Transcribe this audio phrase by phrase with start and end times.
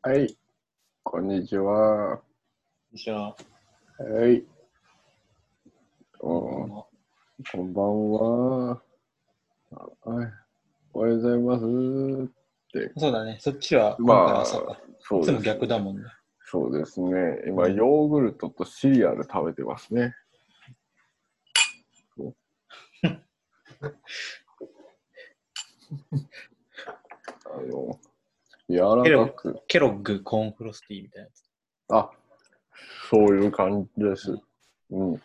[0.00, 0.38] はい、
[1.02, 2.20] こんにちは。
[2.94, 3.36] じゃあ、
[3.98, 4.44] はい。
[6.20, 6.84] おま
[7.52, 8.68] こんばんは。
[8.70, 8.82] はい。
[10.92, 12.28] おはようございますっ
[12.72, 12.92] て。
[12.96, 13.38] そうだね。
[13.40, 14.74] そっちは今まあ回朝か。
[14.74, 15.44] いつもそうです。
[15.44, 16.04] 逆だもんね。
[16.44, 17.10] そうですね。
[17.48, 20.14] 今、ヨーグルトとシリアル食べてますね。
[22.16, 22.36] そ う
[27.46, 27.98] あの、
[28.68, 29.62] 柔らかく。
[29.66, 31.44] ケロッグコーンフロスティーみたいなやつ。
[31.90, 32.10] あ、
[33.10, 34.38] そういう感じです。
[34.90, 35.22] うん。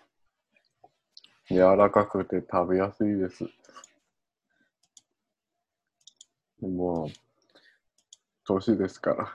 [1.50, 3.46] 柔らかくて食べやすいです。
[6.62, 7.10] もう、
[8.46, 9.34] 年ですから。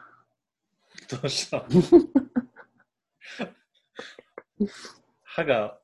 [1.11, 1.65] どうした？
[5.23, 5.79] 歯が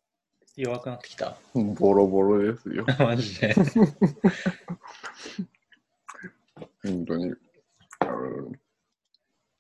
[0.57, 1.37] 弱くなってきた？
[1.55, 2.87] ボロボロですよ。
[2.99, 3.55] マジで。
[6.83, 7.35] 本当に。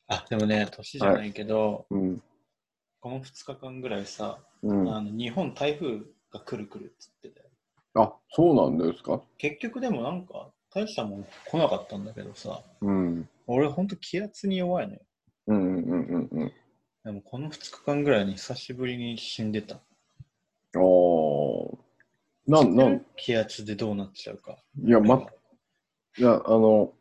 [0.08, 2.22] あでもね、年じゃないけど、うん。
[3.00, 4.88] この2日間ぐらいさ、うん。
[4.94, 5.98] あの日本台風
[6.30, 7.48] が来る来るっつってたよ。
[7.96, 9.20] あ、そうなんですか？
[9.38, 13.28] 結局でもなんか、大したもん来なかったんだけどさ、うん。
[13.46, 15.00] 俺ほんと気圧に弱いのよ。
[15.46, 16.52] うんうんうんうんうん。
[17.04, 19.76] でもこの2日間ぐらいに久しぶりに死んでた。
[19.76, 21.78] あー。
[22.46, 24.58] なん、なん、気圧でどうなっちゃうか。
[24.82, 25.26] いや、ま、
[26.18, 26.92] いや、あの、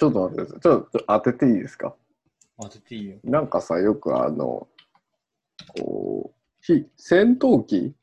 [0.00, 0.60] ちょっと待ってください。
[0.62, 1.94] ちょっと当てていいですか？
[2.58, 3.18] 当てていいよ。
[3.22, 4.66] なんかさ、よくあの、
[5.78, 7.94] こう、ひ戦闘機？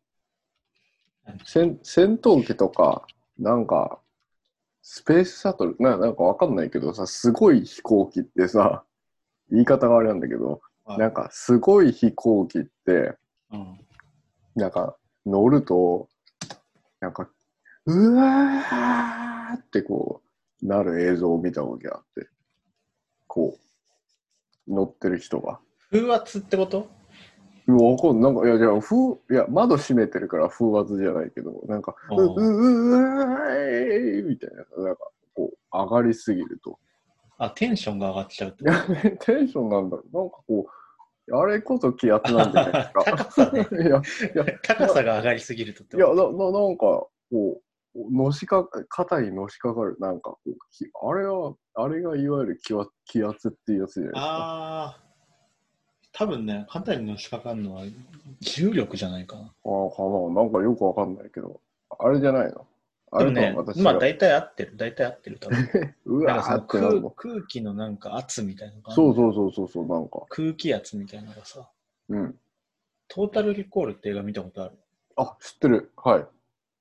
[1.44, 3.08] 戦戦闘機とか、
[3.40, 4.00] なんか、
[4.84, 5.76] スペースシャトル？
[5.80, 8.84] な、なんかわかんないけどさ、すごい飛行機ってさ、
[9.50, 13.18] 言い方があれなんだけど、はいなんか、すごい飛行機って、
[13.52, 13.80] うん。
[14.56, 14.96] なんか、
[15.26, 16.08] 乗ると、
[17.00, 17.28] なんか、
[17.88, 20.27] うわーってこう、
[20.62, 22.28] なる映像を見たわけあって、
[23.28, 23.58] こ
[24.68, 25.60] う、乗ってる人が。
[25.92, 26.88] 風圧ってこと？
[27.68, 28.34] うわわかんない。
[28.34, 35.02] なんか、いや、じゃあ、風、いや、窓閉めてるから風圧じゃないけど、なんか、う、うんう、う、うわーいみたいな、なんか、
[35.34, 36.80] こう、上がりすぎると。
[37.38, 40.18] あ、テンションが上がっちゃうっていや、テンションなんだろう。
[40.18, 40.66] なんかこ
[41.28, 43.04] う、あれこそ気圧なんじゃないですか。
[43.06, 47.62] 高さね いや、高さが上がりすぎるとっていや、こな、ななんか、こう、
[48.12, 54.22] のしか、肩にのしかかる、なんかこう、きあれは、あれがいわゆる気圧気圧っていうやつじゃないですか。
[54.22, 55.08] ああー。
[56.14, 57.84] 多分ね、肩にのしかかるのは
[58.42, 59.42] 重力じゃないかな。
[59.44, 60.44] ああ、かな。
[60.44, 61.62] なんかよくわかんないけど、
[62.00, 62.66] あれじゃないの？
[63.10, 64.76] あれねまあ大体合ってる。
[64.76, 65.40] 大体合ってる。
[65.40, 65.58] 多分
[66.06, 67.10] うわーってなる空の。
[67.12, 70.26] 空気のなんか圧みたいなのがあるそうそうそうそうそう、なんか。
[70.30, 71.70] 空気圧みたいなのがさ、
[72.10, 72.38] うん。
[73.08, 74.78] トータルリコールって映画見たことある？
[75.16, 75.92] あ、知ってる。
[75.96, 76.28] はい。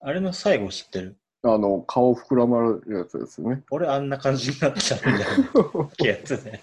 [0.01, 1.17] あれの最後知ってる？
[1.43, 3.63] あの、顔膨らまるやつですよね。
[3.71, 5.91] 俺あんな感じになっちゃうんだよ。
[5.97, 6.63] 気圧で。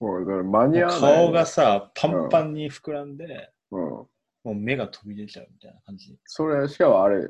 [0.00, 1.00] おいだから間に合わない。
[1.00, 3.80] 顔がさ、パンパンに膨らんで、うん。
[3.80, 4.08] も
[4.44, 6.16] う目が飛び出ちゃうみたいな感じ。
[6.24, 7.28] それ、しかもあれ、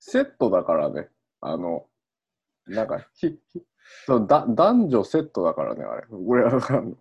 [0.00, 1.08] セットだからね。
[1.40, 1.86] あの、
[2.66, 3.62] なんか、ひ、ひ
[4.04, 6.06] そのだ男女セットだからね、あれ。
[6.06, 6.96] これわかんの。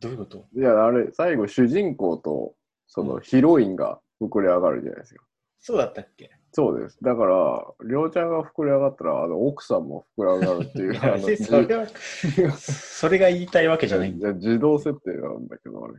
[0.00, 0.46] どういうこと？
[0.54, 2.54] いや、あれ、最後、主人公と、
[2.86, 5.24] そのヒロインが膨れ上がるじゃないですか。
[5.60, 6.30] そうだったっけ？
[6.52, 6.98] そうです。
[7.02, 10.92] だから、りょうちゃんが膨れ上がったら、あの、奥さんも膨れ上がるっていう。
[10.94, 11.86] いやあの別にそれは、
[12.58, 14.32] それが言いたいわけじゃないんだ。
[14.32, 15.94] 自動設定なんだけど、あれ。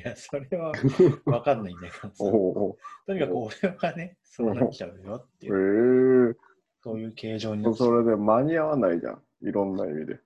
[0.00, 0.72] いや、それは
[1.26, 2.76] わかんないんだけど
[3.06, 6.38] とにかく俺はね、そうなっちゃうよってへえいう、
[6.80, 9.22] そういう形状になっそれで間に合わないじゃん。
[9.42, 10.20] いろんな意味で。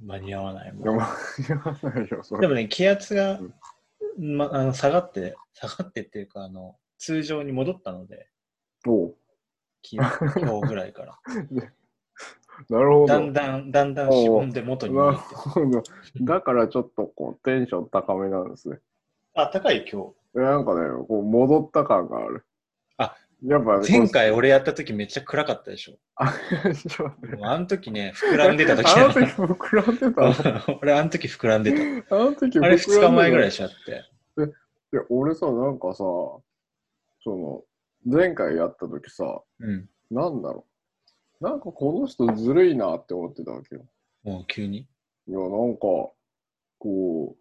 [0.00, 2.42] 間に合わないもん間に合わないよ、それ。
[2.42, 3.40] でもね、気圧が、
[4.16, 8.28] ま、あの下がって、下がってっていうか、あの、通常に戻ったので、
[8.86, 9.14] おう
[9.82, 11.18] き今日ぐらいから。
[12.70, 13.06] なるほど。
[13.06, 15.34] だんだん、だんだんしぼんで元に戻なるって。
[15.34, 15.82] ほど。
[16.20, 18.78] だからちょっとこうテンション高めなんですね。
[19.34, 20.38] あ、高い今日。
[20.38, 22.44] なんかね、こう戻った感がある。
[22.96, 25.96] あ、やっぱ、前回俺やった時めっちゃ暗かったでしょ。
[26.16, 30.00] あ、ちょっと待ってもうあの時ね、膨らんでた時あの時膨らんで
[30.42, 30.72] た？
[30.72, 32.16] の 俺あの時膨らんでた。
[32.16, 34.04] あの時膨あらんでたれ2日前ぐらいしちゃって。
[34.92, 36.04] いや、俺さ、なんかさ、
[37.24, 37.64] その、
[38.04, 39.88] 前回やった時さ、うん。
[40.10, 40.66] なんだろ
[41.40, 41.44] う。
[41.44, 43.86] なんかこの人ずるいなって思ってたわけよ。
[44.22, 44.86] もう急に？
[45.26, 45.80] いや、なんか、
[46.78, 47.36] こう、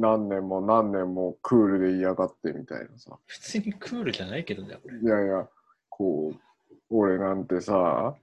[0.00, 3.18] 何年も何年もクールで嫌がってみたいなさ。
[3.26, 4.98] 普通にクールじゃないけどね、これ。
[5.00, 5.48] いやいや、
[5.88, 8.14] こう、俺なんてさ、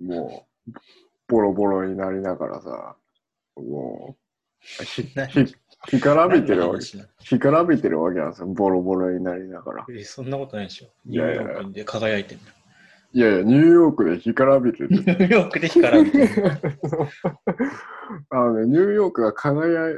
[0.00, 0.72] もう、
[1.26, 2.96] ボロボロになりながらさ、
[3.56, 4.16] も
[4.80, 5.54] う、ひ何ひ
[5.88, 6.84] 干からびてるわけ、
[7.24, 9.86] 干からびてるわけなんですよ、ボロボロになりながら。
[9.90, 10.88] えそんなことないでしょ。
[11.04, 12.56] ニューヨークで輝いてんだよ。
[13.12, 14.88] いやいや、ニューヨークで干からびてる。
[14.90, 16.28] ニューヨークで干からびてる。
[18.30, 19.94] あのね、ニューヨークが輝い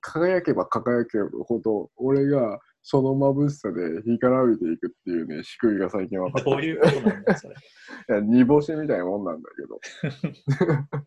[0.00, 6.50] 輝けば輝けるほど、俺がその眩しさで干からびていくっていうね、仕組みが最近分かった。
[6.50, 7.54] どういうことなんだ、それ。
[8.08, 9.80] いや、煮干しみたいなもんなんだけど。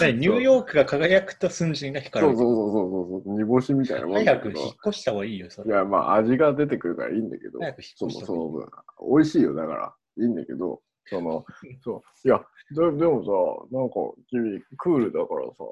[0.00, 2.48] 何ニューヨークが輝くと寸人が干からびてる。
[2.48, 4.14] そうそうそうそうそう、煮干しみたいなもん。
[4.16, 5.70] 早く引っ越した方がいいよ、それ。
[5.70, 8.70] いや、まあ味が出てくるからいいんだけど、早く引そのっ越した方がいい。
[8.70, 11.44] その分、美味しいよ、だから、いいんだけど、その、
[11.84, 13.94] そう、いや、ででもさ、なんか
[14.28, 15.64] 君、クールだからさ、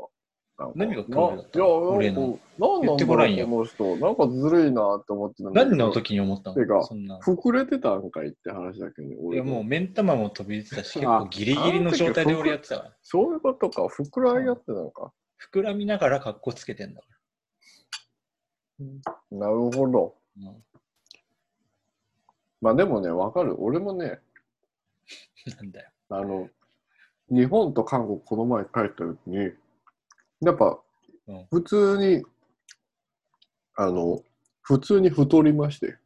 [0.74, 2.38] 何がクールだったないや、俺の
[2.82, 5.50] 言ってごらんよこの人、なんかずるいなって思ってた。
[5.50, 7.18] 何の時に思ったてかのそんな。
[7.18, 12.96] 膨れてたんかいって話だけどね、い俺や、もう目ん玉も飛び出てたし、結あ構ギリギリの状態で俺やってたから。
[13.02, 15.12] そういうことか、膨らみ合ってたのか。
[15.52, 17.06] 膨らみながら格好つけてんだか
[19.30, 20.14] なるほど。
[20.42, 20.48] ら。
[20.50, 20.56] うん
[22.62, 23.54] まあでもね、わかる。
[23.62, 24.18] 俺もね、
[25.58, 25.90] なんだよ。
[26.08, 26.48] あの、
[27.28, 29.50] 日本と韓国この前帰った時に、
[30.40, 30.78] やっぱ
[31.28, 32.22] うん、普通に、
[33.74, 34.22] あの、
[34.62, 35.96] 普通に太りまして。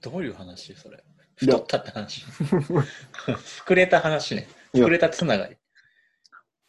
[0.00, 0.74] どういう話？
[0.74, 1.02] それ。
[1.34, 2.24] 太ったって話？
[3.64, 4.46] 膨れた話ね。
[4.72, 5.56] 膨れたつながり。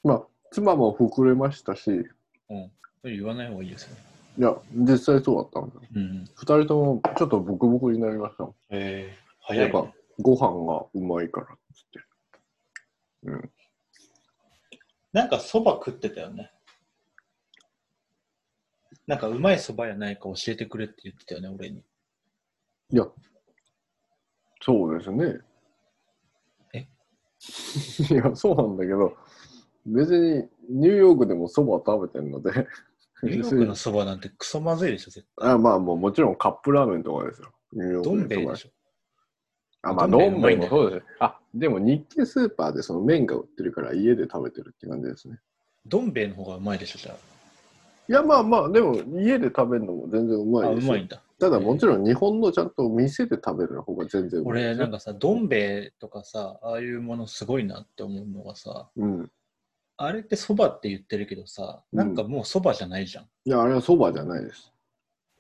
[0.04, 2.04] まあ、妻も膨れましたし、い
[2.50, 2.72] うん。
[3.04, 4.02] 言わない方がいいですよね。
[4.40, 5.82] や、実際そうだったんだよ。
[5.96, 6.26] うん。
[6.26, 8.56] 二人ともちょっとブクブクになりましたもん。
[8.70, 12.00] えー、早い、やっぱね。、ご飯がうまいからっつって。
[13.24, 13.52] うん。
[15.18, 16.52] なんかそば食ってたよね。
[19.08, 21.80] なんかうまいそばやないか教えてくれって言ってたよね、俺に。
[22.92, 23.04] いや、
[24.62, 25.40] そうですね。
[26.76, 26.88] え？
[28.14, 29.18] いや、そうなんだけど、
[29.88, 32.52] 別にニューヨークでもそば食べてるので、
[33.24, 35.50] ニューヨークのそばなんてクソまずいでしょ、絶対。
[35.50, 37.52] あまあもうもちろんカップラーメンとかですよ。
[37.74, 38.70] ニューヨークどでん兵衛でしょ。
[39.82, 41.06] あ、まあ、どん兵衛もそうです。
[41.22, 45.40] あ、でも日系スーパーでその麺が売ってるから家で食べてるって感じですね。
[45.86, 47.16] どん兵衛の方がうまいでしょ、じゃ
[48.10, 50.64] いや、まあまあ、でも家で食べるのも全然うまあ。
[50.68, 51.22] あ、いうですよまいんだ。
[51.40, 54.76] ただもちろん日本のちゃんと店で食べる方が全然うまい俺、よ。
[54.76, 59.32] なんかさ、どん兵衛とかさ、ああいうものすごいなって思うのがさ、うん。
[59.98, 63.24] あれってそばって言ってるけどさ、なんかもうそばじゃないじゃん。
[63.46, 64.72] いや、あれはそばじゃないです。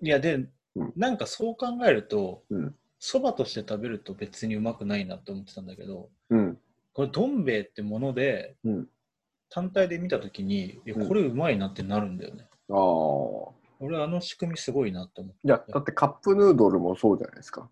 [0.01, 6.57] いや、で、うんなんかそう考えるとうん、そば、として食べると別にうまくないなって思ってたんだけど、うん。
[6.93, 8.87] これ、どん兵衛ってもので、うん。
[9.49, 12.47] 単体で見たときに、いや、うんこれうまいなってなるんだよね。
[12.69, 13.57] ああ。
[13.79, 15.39] 俺、あの仕組みすごいなって思って。
[15.43, 17.69] いや、だってカップヌードルもそうじゃないですか。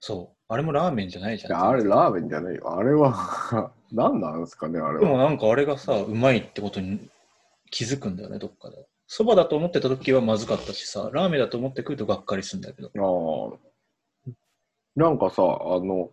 [0.00, 0.36] そう。
[0.48, 1.68] あれもラーメンじゃないじゃん。
[1.68, 2.76] あれラーメンじゃないよ。
[2.76, 5.24] あれは、 何なんですかね、あれでもは。
[5.24, 7.08] なんかあれがさ、うまいってことに
[7.70, 8.86] 気づくんだよね、どっかで。
[9.06, 12.90] そばだと思ってた時はまずかったしさ、ラーメンだと思ってくるとがっかりするんだけど。
[12.94, 13.73] ああ。
[14.96, 16.10] なんかさ、あの、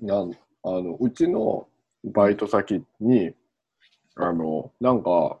[0.00, 0.32] なん
[0.64, 1.68] あのうちの
[2.04, 3.32] バイト先に、
[4.16, 5.38] あの、なんか、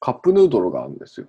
[0.00, 1.28] カップヌードルがあるんですよ。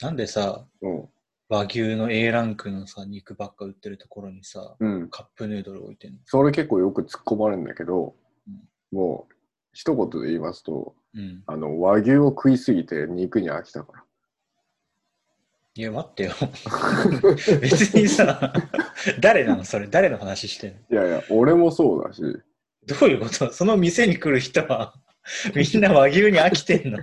[0.00, 1.08] なんでさ、うん。
[1.48, 5.08] 和牛の A ランクのさ、肉ばっか売ってるところにさ、うん。
[5.10, 6.18] カップヌードル置いてんの？
[6.24, 8.14] それ結構よく突っ込まれるんだけど
[8.48, 9.34] うん、もう、
[9.72, 11.42] 一言で言いますと、うん。
[11.46, 14.04] あの、和牛を食いすぎて肉に飽きたから。
[15.76, 16.32] いや、待ってよ。
[17.60, 18.52] 別にさ、
[19.20, 19.64] 誰なの？
[19.64, 20.78] それ、誰の話してんの？
[20.90, 22.22] いやいや、俺もそうだし、
[22.86, 23.52] どういうこと？
[23.52, 24.94] その店に来る人は、
[25.54, 26.98] みんな和牛に飽きてんの？
[26.98, 27.02] い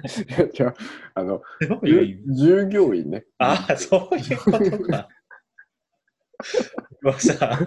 [0.58, 0.74] や
[1.16, 3.26] あ、あの、どういう従業員ね。
[3.38, 5.08] ああ、そういうことか。
[7.04, 7.60] も うさ、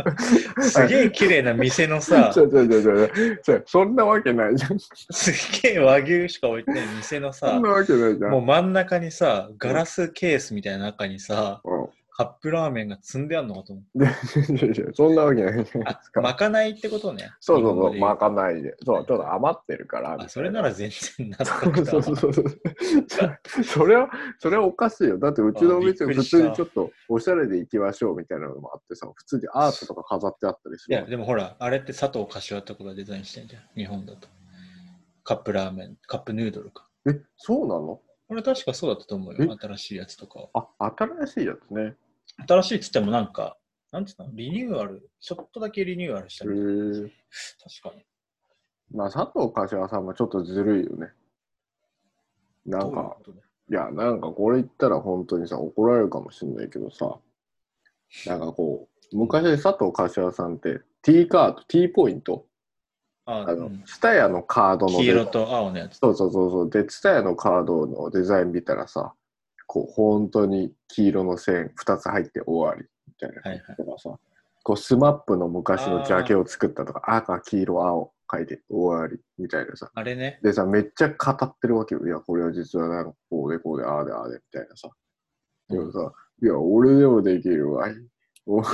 [0.61, 3.08] すげえ綺麗な店のさち、ょちょちょちょ
[3.38, 4.78] ちょ、そんなわけないじゃん。
[4.78, 5.32] す
[5.62, 8.30] げえ和牛しか置いてない店のさそん、なわけないじゃん。
[8.32, 16.12] もう真ん中にさ、ガラスケースみたいな中にさ、うんカップラーメンが積んであるのかと思っで いやいやそんなわけないじゃないですた。
[16.12, 16.21] か。
[16.21, 17.33] まかないってことね。
[17.40, 18.76] そうそうそう、まかないで。
[18.85, 20.16] そう、ちょっと余ってるから。
[20.21, 21.85] あ、それなら全然納そう。
[21.87, 22.44] そうそうそう。
[23.64, 25.18] それは、それはおかしいよ。
[25.18, 31.11] だってうちのお店普通にちょっとおしゃれで行きましょうみたいなのもあってさ、普通にアートとか飾ってあったりすいや、る。
[31.11, 33.62] でもほら、あれって佐藤柏とかがデザインしてんじゃん。
[33.75, 34.28] 日本だと。
[35.25, 36.87] カップラーメン、カップヌードルか。
[37.09, 38.00] え、そうなの？
[38.28, 39.44] これ確かそうだったと思うえ？
[39.44, 39.56] よ。
[39.61, 40.68] 新しいやつとかは。
[40.78, 41.97] あ、新しいやつね。
[42.46, 43.56] 新しいっつってもなんか、
[43.92, 44.28] なんつうの？
[44.32, 47.10] リニューアル、ちょっとだけリニューアルしたへみたいー
[47.82, 48.04] 確かに。
[48.92, 51.12] まあ、佐藤柏さんもちょっとずるいよね。
[52.66, 57.16] などういうんか、ことだよいや、なんかこれ言ったら本当にさ、怒られるかもしれないけどさ、
[58.26, 62.46] なんかこう、昔佐藤柏さんって T カード、T ポイント、
[63.26, 65.96] あ、あのうん、ツタヤのカードのデ黄色と青のやつ。
[65.96, 66.70] そうそうそうそう。
[66.70, 69.14] で、ツタヤのカードのデザイン見たらさ、
[69.66, 74.18] こう、本当に黄色の線2つ入って終わりみたいなはいはいとかさ、
[74.62, 79.90] こうスマップの昔のジャケを作ったとか、赤、黄色、青書いて終わりみたいなさ。
[79.94, 80.40] あれね。
[80.42, 82.06] でさ、めっちゃ語ってるわけよ。
[82.06, 84.88] いや、これは実はなんかこうでこうで、ああでああでみたいなさ。
[85.68, 87.94] でもさ、いや、俺でもできるわい。
[88.47, 88.66] 俺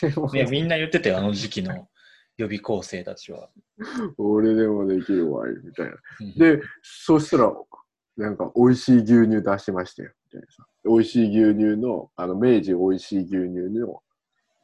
[0.00, 1.88] でもいや、みんな言ってたよ、あの時期の
[2.36, 3.48] 予備校生たちは。
[4.18, 5.52] 俺でもできるわい。
[5.62, 5.92] みたいな。
[6.20, 7.52] うんで、そしたら、
[8.16, 10.12] なんか、美味しい牛乳出しましたよ。
[10.26, 10.64] みたいなさ。
[10.84, 14.02] 美味しい牛乳の、あの、明治美味しい牛乳の、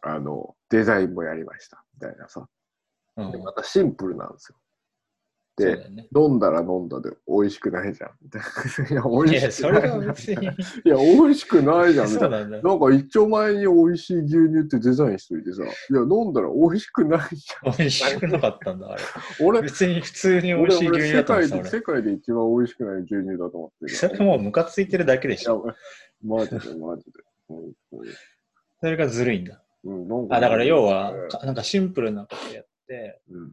[0.03, 1.85] あの、デザインもやりました。
[1.95, 2.47] みたいなさ。
[3.17, 4.59] うんでまたシンプルなんですよ。
[5.65, 6.09] で、ね。
[6.17, 8.11] 飲んだら飲んだで美味しくないじゃん。
[8.93, 9.83] いや、美いや、味しくない。
[9.83, 10.47] それは別に。
[10.47, 12.11] いや、美味しくないじゃん。
[12.13, 12.45] みたいうな。
[12.45, 12.63] んだ。
[12.63, 19.03] なんか一丁前に美味しい牛乳ってデザインしといてさ、いや、飲んだら美味しくないじ美味しくなかったんだ、あれ。
[19.41, 19.47] ゃん。
[19.47, 23.89] 俺、別に普通に美味俺しい牛乳だったんですよ、界で、世界で一番美味しくない牛乳だと思ってる。
[23.91, 25.65] それもうムカついてるだけでしいやょ。
[26.23, 27.13] マジで、マジで。
[27.51, 27.73] うん
[28.81, 29.63] それがずるいんだ。
[29.85, 33.53] うん、なんかあ、だから要は、かなんかシンプルなことやって、うん、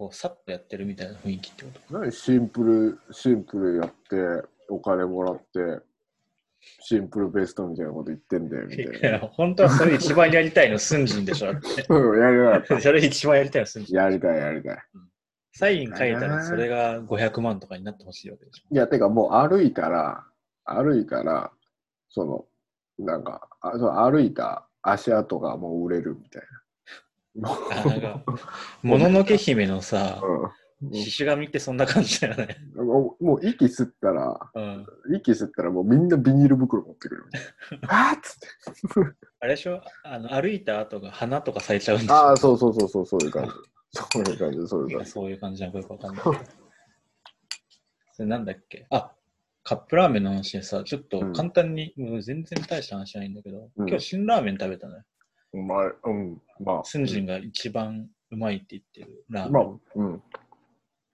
[0.00, 1.98] こう、さっとやってるみたいな雰囲気ってこと？
[1.98, 2.10] 何？
[2.10, 5.84] シンプル、シンプルやって、お金もらって、
[6.80, 11.84] シンプルベストみたいなこと言ってんだよ、みたい いや、本当はそれ一番やりたいの、スンジンでしょ、だって。
[11.86, 11.96] な。
[12.00, 13.96] うん、やりなかっそれ一番やりたいの、スンジン。
[13.96, 14.02] た。
[14.02, 14.78] やりたい、やりたい。
[15.52, 18.74] サイン書いたらそれが500万とかになってほしいわけでしょ。
[18.74, 20.24] いや、てかもう歩いたら、
[20.64, 21.52] 歩いたら、
[22.08, 22.46] その、
[23.04, 26.59] なんか、あその歩いた足跡がもう売れるみたいな。
[27.44, 28.22] あなんか、
[28.82, 30.50] もののけ姫のさ、うん
[30.94, 32.56] 獅子神ってそんな感じだよね。
[32.74, 34.86] もうもう息吸ったら、うん。
[35.14, 37.26] 息吸ったらもうみんなビニール袋持ってくる。
[37.86, 38.48] あーっつって。
[39.40, 39.82] あれでしょ？
[40.04, 42.14] あの歩いた後が花とか咲いちゃうんでしょ？
[42.14, 43.50] ああ、そうそうそうそう、そういう感じ。
[43.92, 45.10] そういう感じ、そういう感じ。
[45.10, 46.36] そういう感じなのかよくわかんないけど。
[48.14, 48.86] それなんだっけ？
[48.88, 49.12] あ、
[49.62, 55.02] カップラーメンの話でさ、ちょっと簡単に、もう全然大した話じゃないんだけど、うん今日辛ラーメン食べたのよ。
[55.52, 55.92] うまい。
[56.04, 56.42] うん。
[56.64, 56.84] まあ。
[56.84, 59.52] スンジンが一番うまいって言ってるラーメン。
[59.52, 59.64] まあ、
[59.94, 60.22] うん。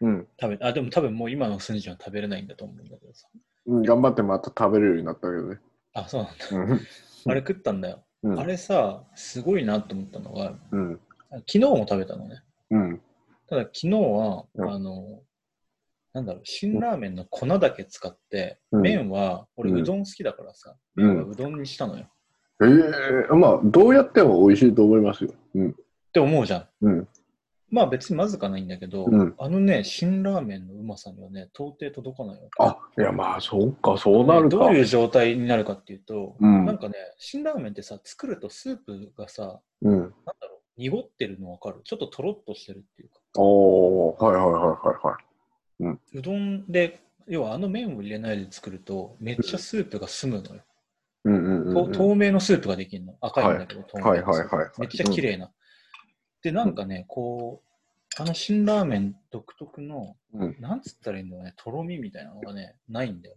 [0.01, 0.29] うん。
[0.41, 3.29] 食べあ、でも多分もう今のスンジンは食べれないんだと思うんだけどさ。
[3.67, 5.59] うん頑張ってまた食べれるようになったけどね。
[5.93, 6.73] あ、そうなんだ。
[6.73, 6.81] うん。
[7.29, 8.05] あれ食ったんだよ。
[8.23, 11.01] うんあれさ、すごいなと思ったのが、うん。
[11.31, 12.43] 昨日も食べたのね。
[12.71, 13.03] うん。
[13.49, 15.23] ただ昨日は、うんあの、
[16.13, 22.09] なんだろう、辛ラーメンの粉だけ使って、うん麺は、俺うどん好きだからさ、うん麺はうどんにしたのよ。
[22.63, 22.67] え
[23.31, 25.31] えまあ、どうやっても美味しいと思いますよ。
[25.55, 25.71] うん。
[25.71, 25.75] っ
[26.13, 26.87] て思うじゃん。
[26.87, 27.09] うん。
[27.69, 32.49] まあ別にまずかないんだけど、うんあのね、辛ラーメンのうまさにはね、到底届かないわけ。
[32.63, 34.57] あ、いや、まあ、そうか、そうなるか。
[34.57, 39.93] どういう状態になるかっていうと、うんなんかね、辛ラーメンってさ、作るとスープがさ、うん。
[39.93, 40.13] なんだ
[40.49, 41.81] ろう、濁ってるのわかる？
[41.85, 45.19] ちょっととろっとしてるっていうか、おー、はいはいはいは
[45.81, 46.19] いはい。
[46.19, 50.55] うどんで、要はあの麺を入れないで作ると、めっちゃスープが澄むのよ。
[50.55, 50.61] うん
[51.93, 53.17] 透明のスープができるの。
[53.21, 54.81] 赤いんだけど、透明はいのスープはいはいはい。
[54.81, 55.51] めっちゃ綺麗な。
[56.43, 57.67] で、なんかね、こう、
[58.19, 60.57] あの辛ラーメン独特の、うん。
[60.61, 63.35] なんつったらいいんだろうね、とろみみたいなのがね、ないんだよ、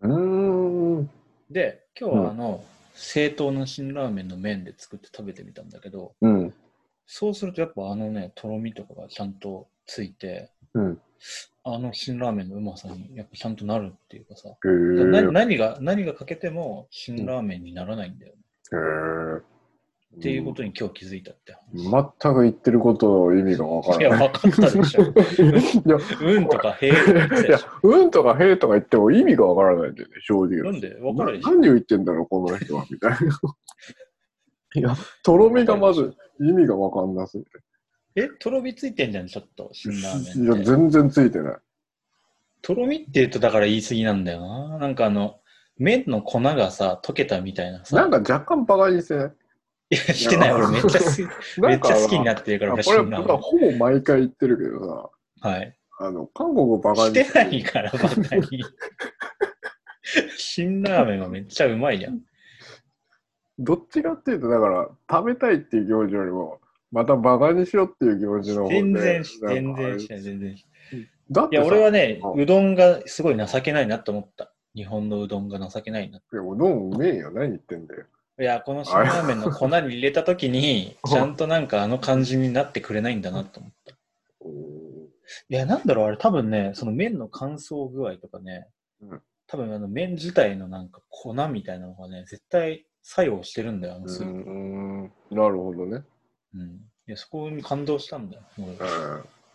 [0.00, 0.14] 全く。
[0.14, 1.10] うん。
[1.50, 2.64] で、今日はあの、
[2.94, 6.54] 正当な辛ラーメンの麺で作って食べてみたんだけど、うん。
[7.06, 11.00] そうするとやっぱあのね、とろみとかがちゃんとついて、うん。
[11.64, 18.38] あの辛ラーメンのうまさにやっぱちゃんとなるっていうかさ、へーな何が、何がかけても辛ラーメンにならないんだよね。
[18.72, 19.42] へー
[20.18, 22.12] っていうことに今日気づいたって話。
[22.20, 24.28] 全く言ってることの意味がわかいや、らない。
[24.28, 25.02] 分かっ たでしょ。
[25.02, 30.62] いや、うんとか、へえとか言ってたいやでしょ。、うんとかへえとか言っても意味がわからないんだよね、正直。
[30.70, 30.90] なんで？
[30.96, 33.16] 分かるでしょな何を言ってんだろう、この人は、みたいな。
[34.74, 37.50] いや、とろみがまず意味がわかんなすぎて。
[38.14, 40.64] え、とろみついてんじゃん、ちょっと、辛ラーいや、メンって。
[40.64, 41.56] 全然ついてない。
[42.60, 44.78] とろみって言うと、だから言い過ぎなんだよな。
[44.78, 45.40] なんかあの、
[45.78, 47.96] 麺の粉がさ、溶けたみたいなさ。
[47.96, 49.32] なんか若干バカにしてない
[49.90, 55.10] いや、してない、俺めっちゃ好き、めっちゃ好きになってるから、俺、辛ラーメ僕はほぼ毎回言ってるけど
[55.42, 55.52] さ、ン。
[55.52, 55.78] はい。
[55.98, 58.64] あの、韓国をバカにしてないから、バカに。
[60.38, 62.20] 辛ラーメンはめっちゃうまいやん。
[63.58, 66.61] どっちかっていうと、だから、食べたいっていう気持ちよりも、
[66.92, 68.68] またバカにしようっていう気持ちの。
[68.68, 71.08] 全然し、全か然しない、全然しない。
[71.30, 74.52] だってさ、いや、俺はね、うどんがすごい情けないなと思った。
[74.74, 76.18] 日本のうどんが情けないな。
[76.18, 77.30] いやうどんうめえよ。
[77.30, 78.04] 何言ってんだよ。
[78.38, 83.94] いや、この辛ラーメンの粉に入れたときに、うんちゃんとなんかあの感じになってくれないんだなと思った。
[85.48, 88.68] いや、なんだろう、あれ多分ね、その麺の乾燥具合とかね、
[89.00, 95.34] うん多分あの麺自体のなんか粉みたいなのがね、絶対作用してるんだよ、あのうスープ。
[95.34, 96.04] なるほどね。
[96.54, 96.80] うん。
[97.06, 98.42] いや、そこに感動したんだよ。
[98.58, 98.66] 俺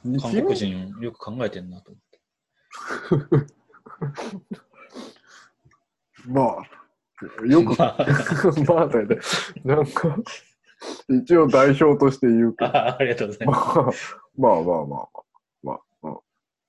[0.06, 3.54] うん韓国人よく考えてんなと思って。
[6.28, 7.98] まあ、よく、まあ
[8.68, 9.18] まあ、だよね。
[9.64, 10.18] なんか、
[11.10, 12.72] 一応代表として言うけど。
[12.72, 14.16] あありがとうございます。
[14.38, 15.08] まあまあまあまあ
[15.64, 16.20] まあ。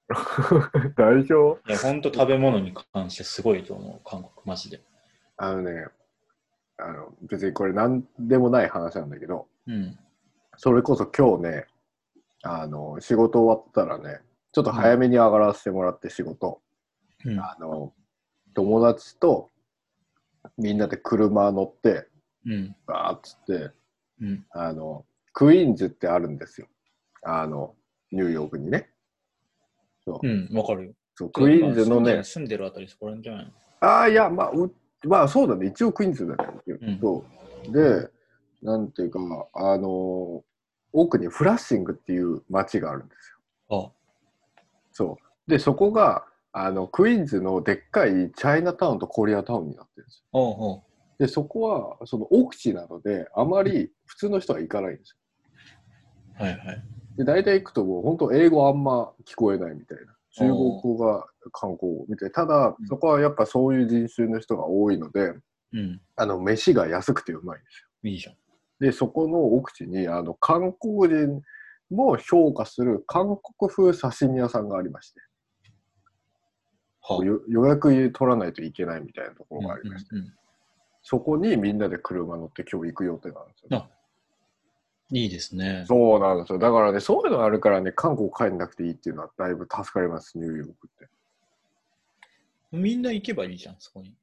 [0.97, 1.61] 代表？
[1.69, 4.81] いや、本当食べ物に関してすごいと思う、韓国、マジで。
[5.37, 5.87] あのね、
[6.79, 9.99] あの別にこれ何でもない話なんだけど、うん。
[10.61, 11.67] それこそ今日ね、
[12.43, 16.61] あの仕事終わったらね、ちょっと早めに上がらせてもらって仕事、
[17.25, 17.39] うん。
[17.39, 17.93] あの
[18.55, 19.51] 友達と
[20.57, 22.09] みんなで車乗って、
[22.45, 22.77] うん。
[22.87, 23.71] バーっつって、
[24.21, 24.45] うん。
[24.51, 26.67] あの、クイーンズってあるんですよ。
[27.23, 27.77] あの、
[28.11, 28.91] ニューヨークにね。
[30.05, 30.93] そう、うん、わかるよ。
[31.15, 33.53] そうクイーンズのね、住んでるあたりそこら辺じゃないの？
[33.81, 34.75] ああ、いや、まあ、う
[35.05, 35.69] まあ、そうだね。
[35.69, 36.45] 一応クイーンズだね。
[36.67, 37.25] うんそ
[37.69, 37.73] う。
[37.73, 38.11] で、
[38.63, 39.21] なんていうか、
[39.55, 40.45] あの、
[40.93, 43.33] 奥にフラッシングっていう街があるんです
[43.69, 43.87] よ。
[43.87, 43.93] あ、
[44.93, 45.51] そう。
[45.51, 50.25] で、そこが、あの、クイーンズのでっかいチャイナタウンとコリアタウンになってるんですよ。
[50.33, 50.83] おうおう
[51.19, 55.17] で、そこは、その奥地なので、あまり普通の人は行かないんです
[56.39, 56.45] よ。
[56.45, 56.85] はいはい。
[57.17, 60.15] で、大体行くともう本当英語あんま聞こえないみたいな。
[60.33, 62.31] 中国語が韓国語みたいな。
[62.33, 65.35] ただうん、そこはやっぱそういう人種の人が多いので、
[65.73, 66.01] うん。
[66.17, 67.89] あの、飯が安くてうまいんですよ。
[68.11, 68.37] いいじゃん。
[68.81, 71.43] で、そこの奥地に、あの、韓国人
[71.91, 75.21] も評価する韓国風刺身屋さんがありまして、
[77.03, 80.35] はよ予約取らないといけないみたいなところがありまして、うんうんうん
[81.09, 83.69] そこにみんなで車乗って今日行く予定なんですよ。
[83.79, 83.89] あ
[85.11, 85.85] いいですね。
[85.89, 86.59] そうなんですよ。
[86.59, 91.09] だからね、そういうのがあるからね、韓国帰んなくていいっていうのはだいぶ助かります、ニューヨークって。
[92.73, 94.15] みんな行けばいいじゃん、そこに。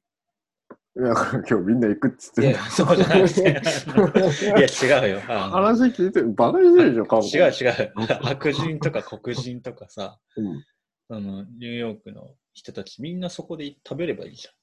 [0.98, 3.40] いや、今日みんな行くっつっていや、そうじゃなくて。
[3.44, 5.22] いや、違うよ。
[5.28, 7.30] あの話聞いて、バカにしてるでしょ、韓国。
[7.32, 7.92] 違う違う。
[8.22, 10.64] 白人とか黒人とかさ、うん
[11.08, 14.54] そのニューヨークの人たちみんなそこで食べればいいじゃん。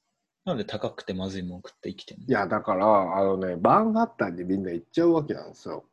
[0.44, 2.26] なんで高くてまずいもん食って生きてんの？
[2.26, 5.84] いや、だから、あのね、マンハッタンにみんな行っちゃうわけなんですよ。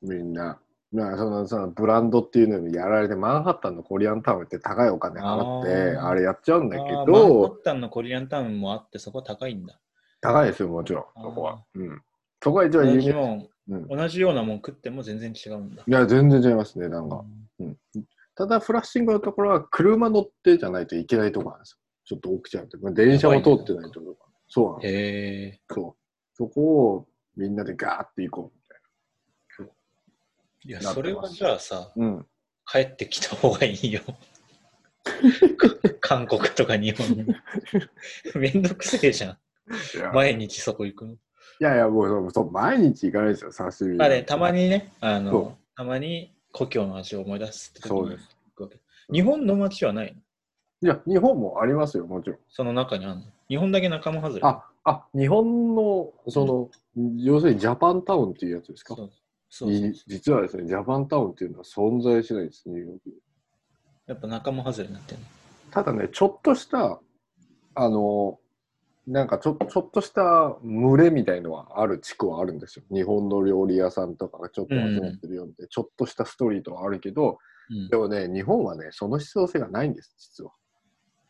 [0.00, 0.58] みんな。
[0.92, 9.80] まあ、そのそのブランドっていうのにやられて、マンハッタンのコリアンタウンって高いお金払って、あれやっちゃうんだけあーマンハッど、タンのコリアンタウンもあって、そこは高いんだ。
[10.20, 11.64] 高いですよ、もちろん、そこは。
[11.74, 12.02] うん。
[12.42, 13.02] そこが一番同有名。
[13.02, 13.88] じもん、うん。
[13.88, 15.82] 同じようなもん食っても全然違うんだ。
[15.86, 17.24] いや、全然違いますね、なんか。
[17.58, 17.76] ううん。
[18.34, 21.78] ただ、フラッシングのところは車乗ってじゃないといけないところなんですよ。
[22.04, 22.76] ちょっと奥ちゃんって。
[22.76, 24.16] まあ電車も通ってないところ。
[24.48, 24.94] そうなんです。
[24.94, 25.60] へえ。
[25.70, 26.02] そう。
[26.34, 28.58] そこをみんなでガーって行こう
[30.64, 32.06] いや、それはじゃあさ、な。
[32.06, 32.26] うん。
[32.64, 34.00] 帰ってきた方がいいよ。
[36.00, 37.26] 韓国とか日本に。
[38.36, 39.38] めんどくせえじゃん。
[40.14, 41.12] 毎日そこ行くの。
[41.12, 41.16] い
[41.60, 43.96] やいや、もうそう毎日行かないですよ、刺身。
[43.96, 44.50] まあね、たま。
[44.50, 48.80] にね、あの、たまに故郷の味を思い出すってそうです行くわけ
[49.12, 50.20] 日本の街はないの？
[50.84, 52.38] いや、日本もありますよ、もちろん。
[52.48, 53.22] その中にあるの？
[53.48, 54.40] 日本だけ仲間外れ？
[54.44, 56.70] あ、あ、日本の、その、
[57.16, 58.94] 要するにジャパンタウンっていうやつですか？
[58.94, 59.10] そう
[60.06, 63.14] 実はですね、ジャパンタウンっていうのは存在しないです、ニューヨークに。
[64.06, 65.20] やっぱ仲間外れになってる
[65.70, 67.00] ただね、ちょっとした、
[67.74, 68.38] あの、
[69.06, 72.84] なんかちょちょっとした群れみたいのはある地区はあるんですよ。
[72.90, 77.38] 日本の料理屋さんとかがちょっと集まってるようで、ちょっとしたストリートはあるけど、
[77.70, 77.96] うんで。
[77.96, 80.52] もね、日本はね、その必要性がないんです、実は。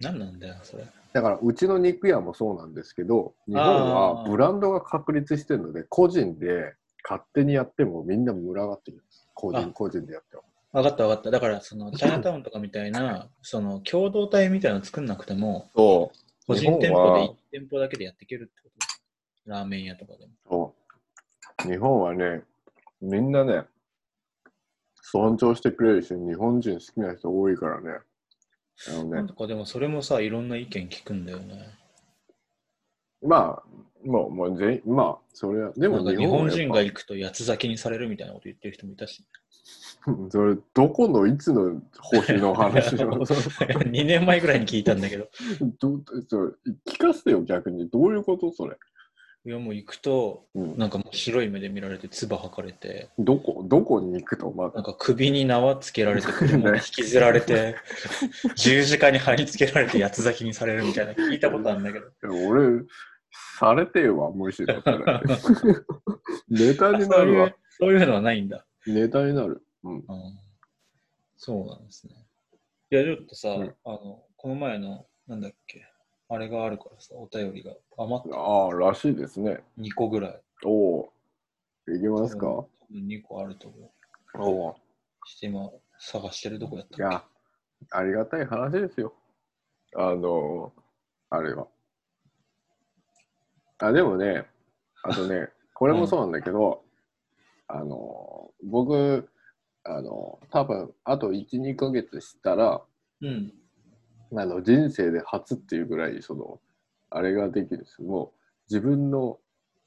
[0.01, 0.85] 何なんだよ、それ。
[1.13, 9.29] だから、うちの肉屋もそうなんですけど、日本はブランドが確立してるので、個人で勝手にやってもみんな群がってるんです。
[9.35, 10.43] 個人あ個人でやっても。
[10.73, 11.31] 分かった分かった。
[11.31, 16.47] だから、その、 チャイナタウンとかみたいな、その、共同体みたいなの作んなくても、そう。
[16.47, 20.33] 個人店舗で1店舗だけでやっていけるってことラーメン屋とかでも。
[20.49, 20.75] そ
[21.67, 22.43] う日本はね、
[23.01, 23.65] みんなね、
[25.03, 28.01] 尊重してくれるし、日本人好きな人多いからね。
[28.89, 31.79] あのねなんとかでもそれもさ、いろんな意見聞くんだよね。
[33.23, 33.63] まあ、
[34.05, 39.25] もう、もう全員、まあ、それは、でも日本人が行くと八つ咲きにされるみたいなこと言ってる人もいたし。
[40.31, 45.29] それ、どこのいつの星の話なの2年前ぐらいに聞いたんだけど、
[45.79, 46.53] どそれ
[46.89, 47.89] 聞かせてよ、逆に。
[47.89, 48.77] どういうことそれ？
[49.45, 54.75] いやもう行くと、うん、なんかもう白い目で見られて、唾吐かれて、どこ、どこに行くと、まだ？
[54.75, 57.77] なんか首に縄つけられて、車 に引きずられて、
[58.57, 62.07] 十字架に貼り付けられて八つ咲きにされるみたいな聞いたことあるんだけど。
[62.49, 62.85] 俺、
[63.33, 64.83] されてえわ、むしろ。
[64.83, 65.75] それ
[66.49, 67.57] ネタになそういるわう。
[67.71, 68.67] そういうのはないんだ。
[68.87, 69.63] ネタになる。
[69.85, 69.95] うん。
[69.97, 70.05] うん
[71.45, 72.15] そうなんですね。
[72.93, 75.85] いや、ちょっとさ、うんあの、この前の、なんだっけ、
[76.29, 79.61] あれがあるからさ、お便りが余ったああ、らしいですね。
[79.77, 80.41] 2個ぐらい。
[80.65, 81.13] おお。
[81.89, 83.91] いきますか、多分2個あると思う。
[84.39, 84.77] おお。
[85.25, 85.69] して今、
[85.99, 87.25] 探してるとこやったいや、
[87.91, 89.13] ありがたい話ですよ。
[89.97, 90.73] あの、
[91.31, 91.67] あれは。
[93.83, 94.47] あ、でもね、
[95.03, 96.85] あとね、 これもそうなんだけど、
[97.67, 99.29] あの、僕、
[99.85, 102.83] あの、多分あと1、2ヶ月したら、
[103.21, 103.53] うん。
[104.35, 106.61] あの人生で初っていうぐらい、その、
[107.11, 108.09] あれができるんですよ。
[108.09, 108.31] もう
[108.71, 109.39] 自分の、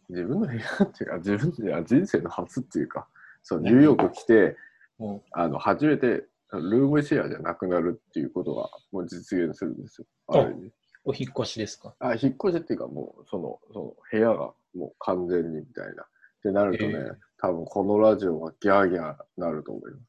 [0.10, 3.08] 自分の部屋っていうか、自分いや人生の初っていうか、
[3.42, 4.58] そう、ニューヨーク来て、
[5.00, 10.08] もあの、初めてルームシェアじゃなくなるっていうことがもう実現するんですよ。
[10.28, 10.74] あある意味う、
[11.06, 11.94] お引っ越しですか？
[12.00, 16.04] あ、引っ越しっていうか、もう、その、その部屋がもう完全にみたいな。
[16.04, 16.08] っ
[16.44, 20.04] てなるとね、えー多分このラジオはギャーギャーなると思います。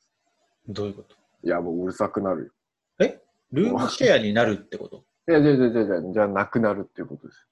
[0.68, 1.16] どういうこと？
[1.42, 2.50] いや、もううるさくなるよ。
[3.00, 3.20] え？
[3.52, 5.04] ルームシェアになるってこと？
[5.28, 7.46] いや、じゃあじゃあじゃあじゃあじゃあなくなるっていうことです。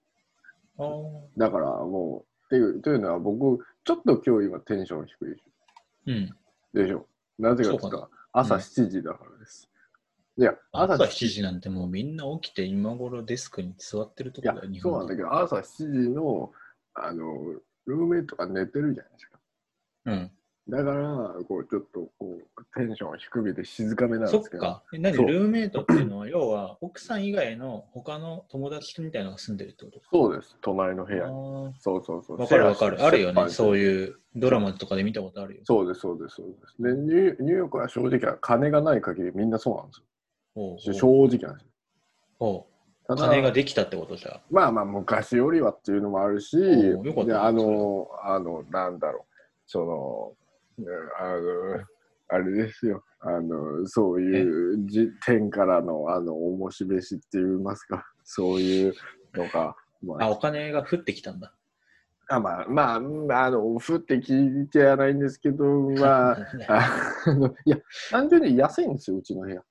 [0.79, 5.43] あーだからもう、っていう、というのは僕、ちょっと今日今テンション低いでし
[6.07, 6.25] うん。
[6.81, 6.83] ょ。
[6.85, 7.07] でしょ。
[7.39, 9.69] なぜかって言ったら、朝うん7時だからです。
[10.37, 16.53] いや、朝朝7時なんてもうみんな起きて今頃デスクに座ってるとこだよ、日そうなんだけど、朝7時の、
[16.95, 17.25] あの、
[17.87, 19.39] ルームメイトが寝てるじゃないですか。
[20.07, 20.31] うん。
[20.67, 24.63] だから、こう、ちょっと、こう、テンション低めで静かめなんそっですけど。
[24.63, 24.83] か。
[24.95, 25.15] え何？
[25.15, 30.07] そうルームメイトっていうのは、 要は奥さん以外の他の友達みたいなのが住んでるってことか？
[30.11, 31.33] そうです、隣の部屋に。
[31.69, 32.39] あそうそうそう。
[32.39, 33.03] ーわかるわかる。
[33.05, 33.49] あるよね。
[33.51, 33.79] そうう。
[33.79, 35.61] いうドラマとかで見たことあるよ。
[35.65, 36.83] そうです、そうです、そうです。
[36.83, 40.03] でニュー、ヨークは正直は金がない限りみんなそうなんです
[40.55, 40.79] おうよ。
[40.79, 41.71] 正直なんですよ。
[42.41, 42.65] おう
[43.07, 44.41] ただ金ができたってことじゃ。
[44.51, 49.35] まあまあ、昔よりはっていうのもあるし、おうよかったであの、あの、なんだろう、
[49.67, 50.33] その、
[50.79, 50.87] うん
[51.19, 51.85] あの、
[52.29, 58.95] あれですよ、あの、そういうじ天からの、あの、重し飯って言いますか、そういう
[59.35, 61.55] のが、まあ、お金が降ってきたんだ。
[62.29, 66.39] あまあ、まあ、まあ、あの、降って聞いてはないんですけど、まあ、
[67.27, 67.77] あのいや、
[68.11, 69.63] 単純に安いんですよ、うちの部屋。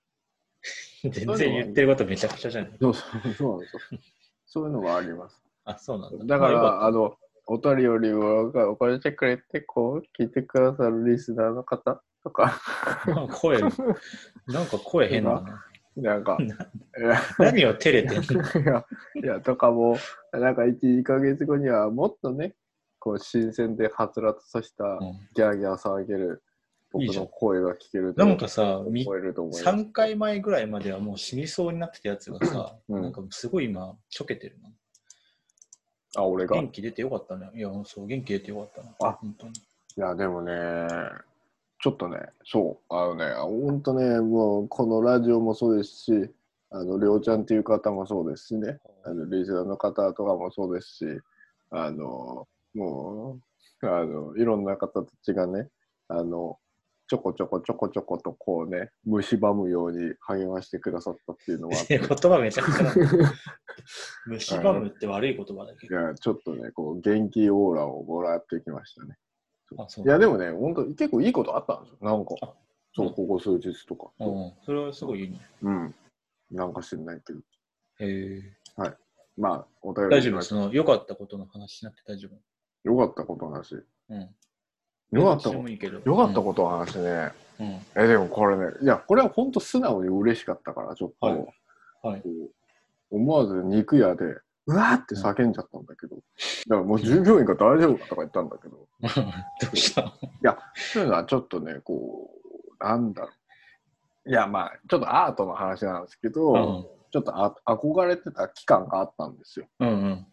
[1.03, 2.71] 全然言ってることめちゃくちゃじゃない。
[2.79, 3.81] そうそう、そうなんですよ。
[4.45, 5.41] そういうのがあります。
[5.65, 6.25] あ、そうなんだ。
[6.25, 12.59] だから、まあの、お便りよりも、お金してくれて、こう、聞いてくださるリスナーの方とか、
[13.05, 15.65] なんか声、なんか声変だな。
[15.95, 16.39] なんか、
[17.37, 18.61] 何を照れてんの？
[18.61, 19.97] いや、いや、とかも、
[20.31, 22.55] なんか1、2ヶ月後にはもっとね、
[22.97, 26.43] こう、新鮮ではつらつとしたうんギャーギャー騒げる
[26.93, 29.65] 僕の声が聞けるとなんかさ、み思えると思います。
[29.65, 34.69] 3回前ぐらいまではもう死にそうになってたやつがさ、うんなんかすごい今、ちょけてるな。
[36.15, 36.55] あ、俺が？
[36.57, 37.49] い元気出てよかったね。
[37.55, 39.09] いや、そう、元気出てよかったな。
[39.09, 39.53] あ本当に。
[39.95, 40.53] や、でもね、
[41.81, 46.29] ちょっとね、そう、あのね、ほんとね、もう、このラジオもそうですし、
[46.71, 51.05] あの、りょうちゃんっていう方もそうですしね、あの、リスナーの方とかもそうですし、
[51.71, 53.39] あの、も
[53.81, 55.69] う、あの、いろんな方たちがね、
[56.07, 56.57] あの、
[57.13, 62.91] ちょこちょこちょこちょことこうね、蝕むように励ましてくださったっていうのは 言て、葉めちゃくちゃ。
[64.59, 65.95] 蝕むって悪い言葉だけど。
[65.95, 69.15] いや、ちょっとね、こう、元気オーラをもらってきましたね。
[70.03, 71.97] いや、でもね、本当結構いいことあったんですよ。
[72.01, 72.53] なんかあ、
[72.95, 74.11] そうう、んここ数日とか。
[74.19, 75.39] うん、それはすごいいいね。
[75.61, 75.95] うん。
[76.49, 77.39] なんか知んないけど。
[77.99, 78.57] へえ。
[79.37, 80.41] まあ、お便り大丈夫？
[80.41, 82.27] その、良かったことの話しなくて大丈
[82.83, 82.89] 夫？
[82.89, 83.75] よかったことの話。
[84.09, 84.35] うん。
[85.13, 85.63] よかったこ。
[85.63, 86.09] と。
[86.09, 87.31] よかったことの話ね。
[87.57, 87.63] と。
[87.63, 88.03] うん。
[88.03, 91.37] え、でもこれね、いや、これは本当素直に嬉しかったから、ちょっと、はい
[92.03, 92.23] はい
[93.11, 94.25] 思わず肉屋で、
[94.65, 96.23] うわーって叫んじゃったんだけど、だか
[96.67, 98.87] らもう従業員が大丈夫かとか言ったんだけど、
[99.61, 100.11] どうした？
[100.73, 102.31] そういうのはちょっとね、こ
[102.81, 103.29] う、なんだろ
[104.25, 104.29] う。
[104.29, 109.67] いや、まあ、ちょっとアートの話なんですけど、うんちょっとあ憧れてた期間があったんですよ。
[109.81, 110.27] うんうん。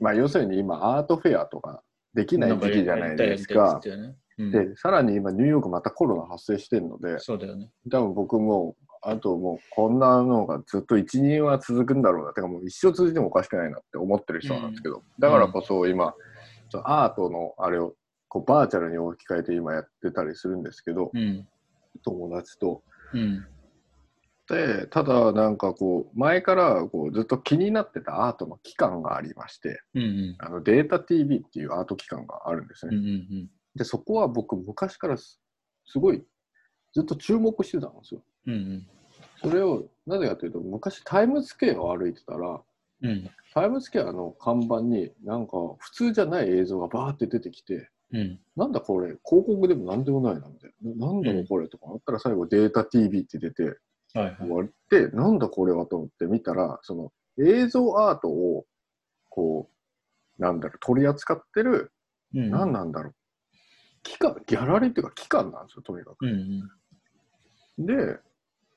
[0.00, 3.80] まあ、要するに今、アートフェアとかできない時期じゃないですか。
[4.36, 7.70] で、さらに今、ニューヨークまたコロナ発生してるので、そうだよね。
[7.90, 12.32] 多分僕も、あともう、こんなのがずっと1、2年は続くんだろうな。
[12.32, 16.14] てかもう一生続いてもおかしくないなって思ってる人なんですけど、だからこそ今、
[16.70, 17.94] ちょアートのあれを
[18.28, 21.46] こうバーチャルに置き換えて今やってたりするんですけど、うん。
[22.04, 22.82] 友達と。
[24.90, 30.36] ただなんかこう、前からこうずっと気になってたアートの期間がありまして、うんうん。
[30.38, 33.00] あのデータ TV っていうアート機関があるんですうんうね。
[33.42, 35.40] んで、そこは僕昔からす
[35.86, 36.22] すごい
[36.92, 38.22] ずっと注目してたんですよ。
[38.46, 38.54] うん。
[38.54, 38.86] うん
[39.42, 42.60] それをなぜかというと、昔タイムズスケアを歩いてたら、
[43.02, 43.08] うん。
[43.08, 43.30] うん。
[43.54, 48.40] タイムズスケアの看板になんか普通じゃない映像がバーって出てきて、うん。
[48.56, 51.06] なんだこれ、広告でもなんでもないなみたいな。
[51.06, 53.78] ななんだろうこれとかあったら最後データ TV って出て、
[54.14, 54.36] はいはい。
[54.38, 58.66] 終わって、なんだこれはと思って見たら、その映像アートを、
[59.28, 59.68] こ
[60.38, 61.92] う、なんだろう、取り扱ってる、
[62.34, 63.14] うん何なんだろう、
[64.02, 66.26] 機関、ギャラリーっていうか機関なんですよ、とにかく。
[66.26, 66.62] うん
[67.78, 67.86] うん。
[67.86, 68.18] で、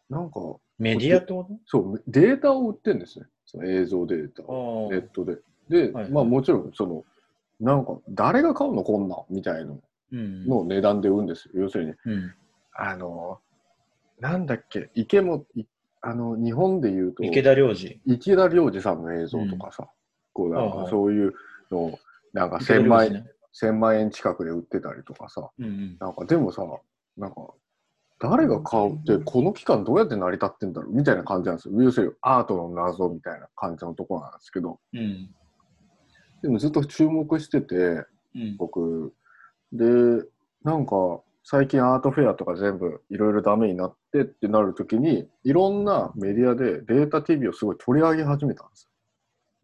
[0.10, 0.40] なんか、
[0.80, 1.58] メディアってこと？
[1.66, 3.26] そう、データを売ってるんですね。
[3.46, 5.38] その映像データを、ネットで。
[5.70, 7.04] で、はいまあもちろん、その、
[7.60, 9.74] なんか、誰が買うのこんなんみたいな。
[10.12, 10.46] うん。
[10.46, 11.64] の値段で売るんですよ。
[11.64, 12.34] 要するに、うん。
[12.74, 13.40] あの、
[14.24, 15.66] なんだっけ、池も、い
[16.00, 18.00] あの、日本で言うと、池田良二。
[18.06, 19.90] 池田良二さんの映像とかさ、
[20.32, 21.34] こうなんかそういう
[21.70, 22.00] のを、
[22.32, 23.32] なんか池田1000万円、良二ね
[23.62, 25.98] 1000万円近くで売ってたりとかさ、うんうん。
[26.00, 26.64] なんかでもさ、
[27.18, 27.54] なんか、
[28.22, 30.94] 誰が買うって、この期間どうやって成り立ってんだろう？
[30.94, 31.74] みたいな感じなんですよ。
[31.82, 35.36] 要するにアートの謎みたいな感じのところなんですけど、うん。
[36.42, 38.56] でもずっと注目してて、うん。
[38.58, 39.14] 僕。
[39.74, 39.86] で、
[40.64, 48.90] なんか、最近アートフェアとか全部いろいろダメになってってなるときに、いろんなメディアでデータ TV をすごい取り上げ始めたんです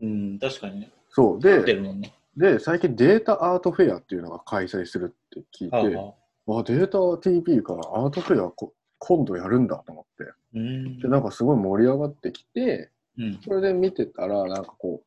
[0.01, 0.07] よ。
[0.07, 0.91] うん、確かにね。
[1.09, 1.39] そう。
[1.39, 2.13] で、ね。
[2.35, 6.01] で、最近データアートフェアっていうのが開催するって聞いて、あ
[6.49, 6.59] あ。
[6.59, 10.33] あ、データ TV からアートフェアこ今度やるんだと思って。
[10.55, 10.99] うん。
[10.99, 13.39] で、なんかすごい盛り上がってきて、うん。
[13.41, 15.01] それで見てたら、なんかこ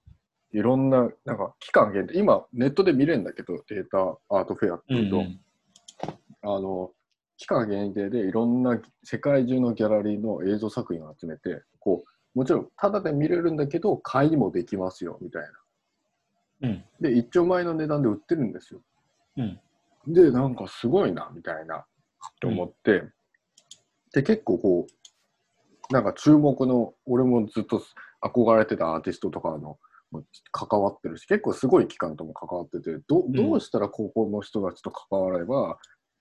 [0.52, 5.24] う、いろんな、なんか期間限定、今ネットで見れるんだけど、データアートフェアってうんいうと、
[6.42, 6.90] あの、
[7.36, 16.68] 期間限定でいろんな世界中のギャラリーの映像作品を集めて、こう、もちろんタダで見れるんだけど、買いもできますよ、みたいな。
[16.68, 16.84] うん。
[17.00, 18.80] で、一丁前の値段で売ってるんですよ。
[19.36, 19.60] うん。
[20.06, 21.84] で、なんかすごいな、みたいな、っ
[22.40, 23.02] て思って、
[24.12, 27.82] で、結構こう、なんか注目の、俺もずっと
[28.22, 29.78] 憧れてたアーティストとかの、
[30.10, 35.78] も関わってるし、結構すごい期間とも関わってて、どどうしたら高校の人たちと関われば、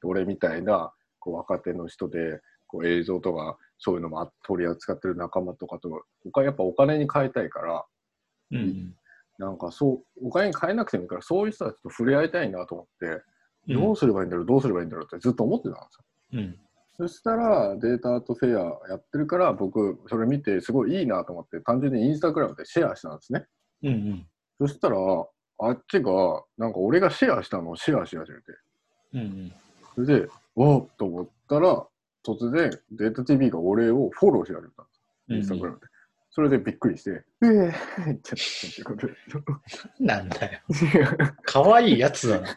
[0.07, 7.85] 俺みたいなこう若手の人で、こう映像とかそういうのもあ取り扱ってる仲間とかと、他やっぱお金に変えたいから、
[8.51, 8.93] うん。
[9.37, 13.21] なんかそう、お金に変えなくてもいいから、そういう人たちと触れ合いたいなと思って、うん
[13.67, 16.05] どうすればいいんだろう、どうすればいいんだろうってずっと思ってたんですよ。
[16.33, 16.59] うん。
[16.97, 23.45] そしたら、データアートフェアやってるから、僕、それ見て、すごいいいなと思って、単純にインスタグラムでシェアしたんですね。
[23.83, 23.93] うん。
[23.93, 24.27] うん。
[24.57, 28.43] そしたら、あっちが、なんか俺がシェアしたのをシェアし始めて、
[29.13, 29.53] うん。
[29.95, 31.85] それで、おっと思ったら、
[32.25, 35.35] 突然、データ TV が俺をフォローし始めたんですうん。
[35.37, 35.87] インスタグラムで。
[36.33, 39.13] それでびっくりして、えーってってことで。
[39.99, 40.59] なんだよ。
[41.43, 42.47] 可愛いやつだな。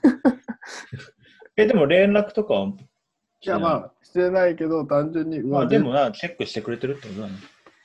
[1.56, 7.34] え、でも連絡とかは、いや、まあ、してないけど、単純に、まあでもな、チェックしてくれてるってことだね。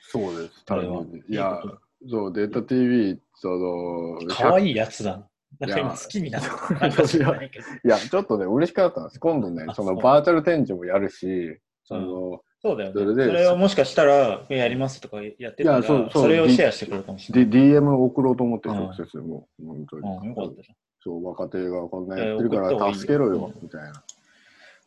[0.00, 1.18] そうです、単純に。
[1.18, 1.60] いいいや
[2.08, 5.28] そう、データ TV、その、可愛いやつだ
[5.60, 5.66] な。
[5.66, 6.48] なんか今好きになった。
[6.76, 9.20] いや、ちょっとね、嬉しかったんです。
[9.20, 12.94] 今度ねあ、そのバーチャル展示もやるし、その、そうだよね。
[12.94, 17.52] そそれでれをもしかしたら、やりますとかやってたら、そうそれをシェアしてくれるかもしれない。
[17.52, 20.02] DM 送ろうと思って、うん直接もう、本当に。
[20.08, 20.76] うん、よかったじゃん。
[21.02, 24.04] そう、若手がこんなやってるから助けろよ、うんみたいな。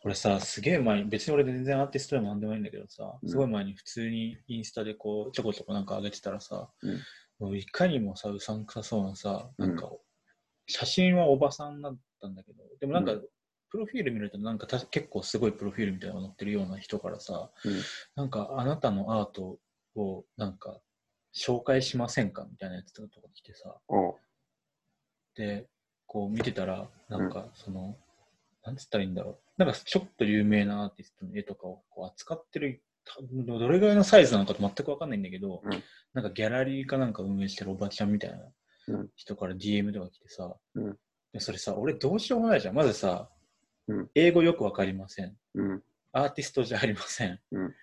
[0.05, 6.99] 俺さ、すげえ前に、別に俺全然アーティストでもなんでもいいんだけどさ、うんすごい前に普通にインスタでこう、ちょこちょこなんか上げてたらさ、うん
[7.39, 9.89] もういかにもさ、うさんくさそうなさ、うんなんか、
[10.67, 13.29] 写真はおばさんだったんだけど、でもなんか、う
[13.69, 17.81] プロフィール見るとなんかた結構すごいプロフィールみたいなのが載ってるような人からさ、うん。
[18.15, 19.57] なんかあなたのアート
[19.95, 20.79] をなんか
[21.35, 24.15] 紹介しませんかみたいなやつとか来てさ、お
[25.35, 25.67] で、
[26.05, 27.97] こう見てたら、なんかその、
[28.63, 29.39] なんつったらいいんだろう。
[29.57, 35.83] なんかちょっと有名なアーティストの絵とかをこう扱ってる、たどれぐらいのサイズなのかと全くわかんないんだけど、うん。
[36.13, 38.53] なんかギャラリーかなんか運営してるおばちゃんみたいなうん
[39.15, 40.97] 人から DM とか来てさ、うん
[41.31, 42.75] でそれさ、俺どうしようもないじゃん。
[42.75, 43.29] まずさ、
[43.87, 45.35] うん英語よくわかりません。
[45.55, 45.83] うん。
[46.11, 47.39] アーティストじゃありません。
[47.51, 47.73] うん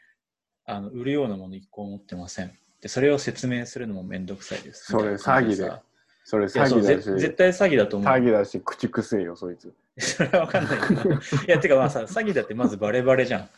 [0.67, 2.53] あの売るようなもの一個も持ってません。
[2.81, 4.93] で、それを説明するのもめんどくさいです。
[4.93, 5.81] それ詐欺
[6.23, 8.09] それいやそう詐欺だし、ぜ絶対詐欺だと思う。
[8.09, 9.75] 詐欺だし、口くせえよ、そいつ。
[9.97, 11.11] い それはわかんないけど。
[11.13, 13.51] いや、てかまあさ、詐欺だってまずバレバレじゃん。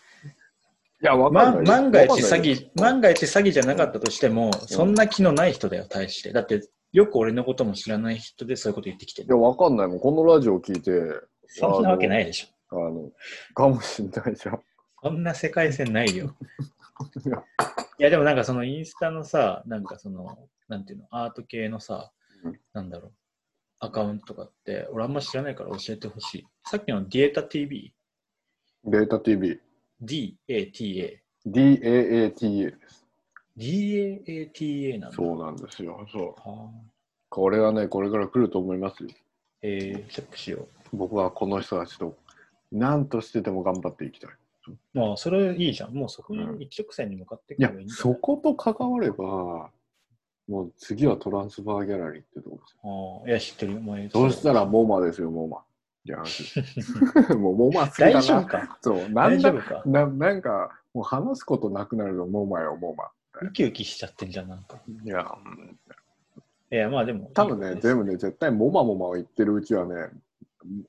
[1.03, 1.65] や、わかまんないよ。
[1.65, 6.33] 万が一詐欺、万が一詐欺じゃなかったとしても、そんな気のない人だよ、対して。
[6.33, 9.29] だって、よく俺のことも知らない人でそういうこと言ってきてる。
[9.29, 10.01] いや、わかんないもん。
[10.01, 10.93] このラジオ聞いて、
[11.47, 12.87] そんなわけないでしょ。
[12.87, 13.11] あの、
[13.55, 14.63] かもしんないじゃん。
[15.03, 16.37] そんな世界線ないよ。
[17.99, 22.13] いやでもなんかそのインスタのさ、なんかその、なんていうの、アート系のさ
[22.45, 23.13] うん、なんだろう、
[23.79, 26.47] アカウントとかって、俺あんま知らないから教えてほしい。
[26.65, 27.93] さっきのデータ TV、
[28.85, 29.61] データ TV。
[30.03, 33.02] DATA、DAATA です。
[33.59, 35.17] DAATA なんだ。
[35.17, 36.07] そうなんですよ。
[36.11, 36.49] そう。
[36.49, 36.71] はあ
[37.29, 39.09] これはね、これから来ると思いますよ。
[39.63, 42.15] えー、チェックしよ僕はこの人たちと
[42.71, 44.31] 何としてでも頑張っていきたい。
[44.69, 44.73] う。
[44.93, 45.95] まあ、それいいじゃん。
[45.95, 48.15] もうそこに一直線に向かっていけばいいん、じゃない？
[48.15, 49.71] そこと関われば、
[50.47, 53.23] もう次はトランスファーギャラリーってとこですよ。
[53.25, 53.81] ああ、いや、知ってるよ。
[53.81, 55.63] 前そしたら、モマですよ、モマ。
[56.05, 56.19] いや、
[57.39, 58.13] もうモマ好きだな。
[58.15, 58.79] 大丈夫か？
[58.83, 59.83] そう、なんだ大丈夫か？
[59.87, 63.11] ななんか、もう話すことなくなるの、モマよ、モマ。
[63.41, 64.81] ウキウキしちゃってんじゃん、なんか。
[65.05, 65.79] いや、うん
[66.71, 67.31] いや、まあでも。
[67.35, 70.09] 多分ね、全部ね、絶対モマモマを言ってるうちはね、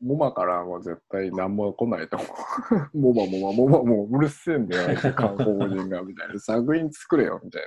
[0.01, 2.89] モマからも絶対何も来ないと思う。
[2.97, 6.39] モマモマモマもううるせえんだよ、あいつ韓国人が、みたいな。
[6.39, 7.61] 作品作れよ、みたい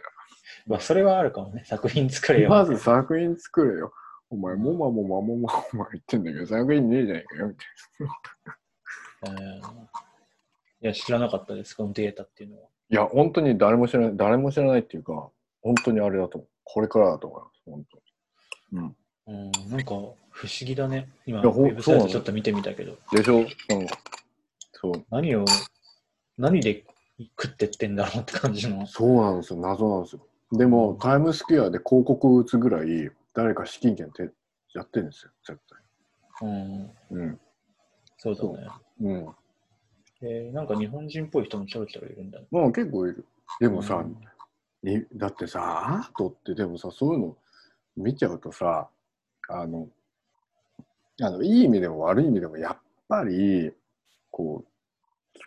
[0.67, 1.65] まあ、それはあるかもね。
[1.67, 2.45] 作品作れな。
[2.45, 2.51] よ。
[2.51, 3.93] まず作品作れよ。
[4.31, 7.65] お前、モマモマモマモマ言ってんだけど、作品ねえじゃねえかよ、みた
[9.25, 9.43] いな。
[9.43, 10.07] えー
[10.83, 12.69] いや、知らなかったです、このデータっていうのは。
[12.91, 15.29] いや、本当に誰も知らない、誰も知らないっていうか、
[15.63, 16.49] 本当にあれだと思う。
[16.65, 18.03] これからだと思います、本当に。
[18.73, 18.97] うん。
[19.29, 19.33] う
[19.69, 19.87] ん、なんか
[20.31, 21.09] 不思議だね。
[21.27, 23.39] 今、ウェブサイトちょっと見てみたけど、でしょ？
[23.39, 23.47] うん。
[24.73, 25.05] そう。
[25.11, 25.45] 何を、
[26.39, 26.85] 何で
[27.41, 28.87] 食ってってんだろうって感じの。
[28.87, 30.27] そうなんですよ、謎なんですよ。
[30.53, 34.33] でも、タイムスクエアで広告打つぐらい、誰か資金源って
[34.75, 35.61] やってるんですよ、絶
[36.43, 37.19] うん、対。
[37.19, 37.41] うん。
[38.19, 38.69] そうだね。
[39.01, 39.35] うん。
[40.23, 42.47] えー、なんか日本人っぽい人もちょろちょろいるんだね。
[42.51, 43.25] まあ結構いる。
[43.61, 44.17] でもさ、うん
[44.83, 47.37] にだってさ、アートってでもさ、そういうの
[47.97, 48.89] 見ちゃうとさ、
[49.49, 49.89] あの、
[51.21, 53.73] あのいい意味でも悪い意味でも、やっぱり、
[54.31, 54.69] こう、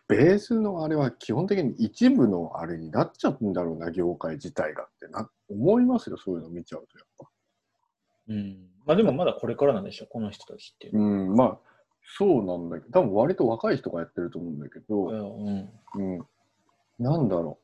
[0.07, 7.29] ベースのあれは基本的に一部のあれになっちゃうんだろうな、業界自体がってな思いますよ、そういうの見ちゃうとやっぱ。
[8.29, 8.57] うん。
[8.85, 11.11] まあでもまだこれからなんでしょ、この人たちっていううのは。
[11.11, 11.57] ん、まあ、
[12.17, 15.13] そうなんだけど、多分割と若い人がやってると思うんだけど、う
[15.49, 15.69] ん。
[15.95, 16.25] うん。
[16.97, 17.59] なんだろ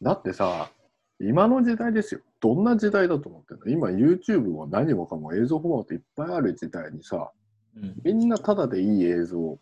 [0.00, 0.04] う。
[0.04, 0.70] だってさ、
[1.20, 2.20] 今の時代ですよ。
[2.40, 3.66] どんな時代だと思ってんの？
[3.68, 7.32] 今 YouTube は何もかも映像フォーマットいっぱいある時代にさ、
[7.74, 7.94] うん。
[8.04, 9.58] みんなただでいい映像を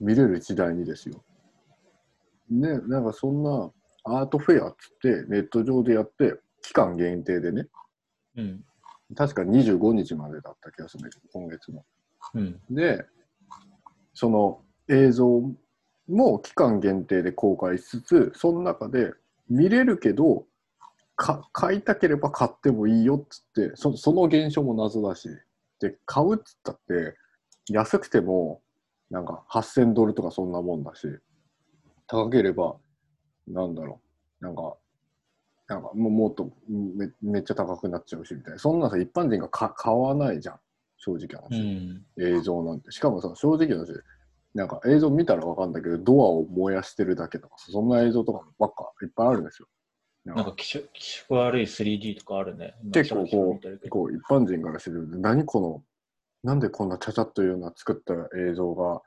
[0.00, 1.22] 見れる時代にですよ。
[2.50, 3.72] ね、なんかそんな
[4.04, 7.66] アートフェアっつってネット上でやって、期間限定でね、
[8.36, 8.64] うん。
[9.16, 11.84] 確か25日までだった気がするんだけど、今月の。
[12.34, 12.60] うん。
[12.70, 13.04] で、
[14.14, 15.42] その映像
[16.08, 19.12] も期間限定で公開しつつ、その中で
[19.48, 20.46] 見れるけど、
[21.16, 25.28] か買いたければ買ってもいいよっつってそ、その現象も謎だし、
[25.80, 27.16] で、買うっつったって、
[27.68, 28.62] 安くても、
[29.10, 31.06] なんか8000ドルとかそんなもんだし、
[32.06, 32.76] 高ければ、
[33.46, 34.00] なんだろ
[34.40, 34.76] う、なんか、
[35.68, 38.58] なんかもうもっとめめっちゃ高くなっちゃうしみたいな。
[38.58, 40.60] そんなさ、一般人がか買わないじゃん、
[41.02, 41.60] 正直なう話。
[41.60, 42.04] ん。
[42.18, 42.92] 映像なんて。
[42.92, 43.92] しかもさ、正直な話、
[44.54, 49.68] なんか映像見たらわかるんだけど、ドアを燃やしてるだけとかさ、そんな映像とかばっかいっぱいあるんですよ。
[50.24, 50.88] なんか気色
[51.30, 52.74] 悪い 3D とかあるね。
[52.92, 55.82] 結構こう、こう一般人からしてると、何この、
[56.44, 59.02] なんでこんなちゃちゃっというような作った映像が、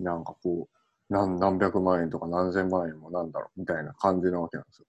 [0.00, 4.86] なんかこう、何何百万円とか何千万円もなんだろうみたいな感じなわけなんですよ。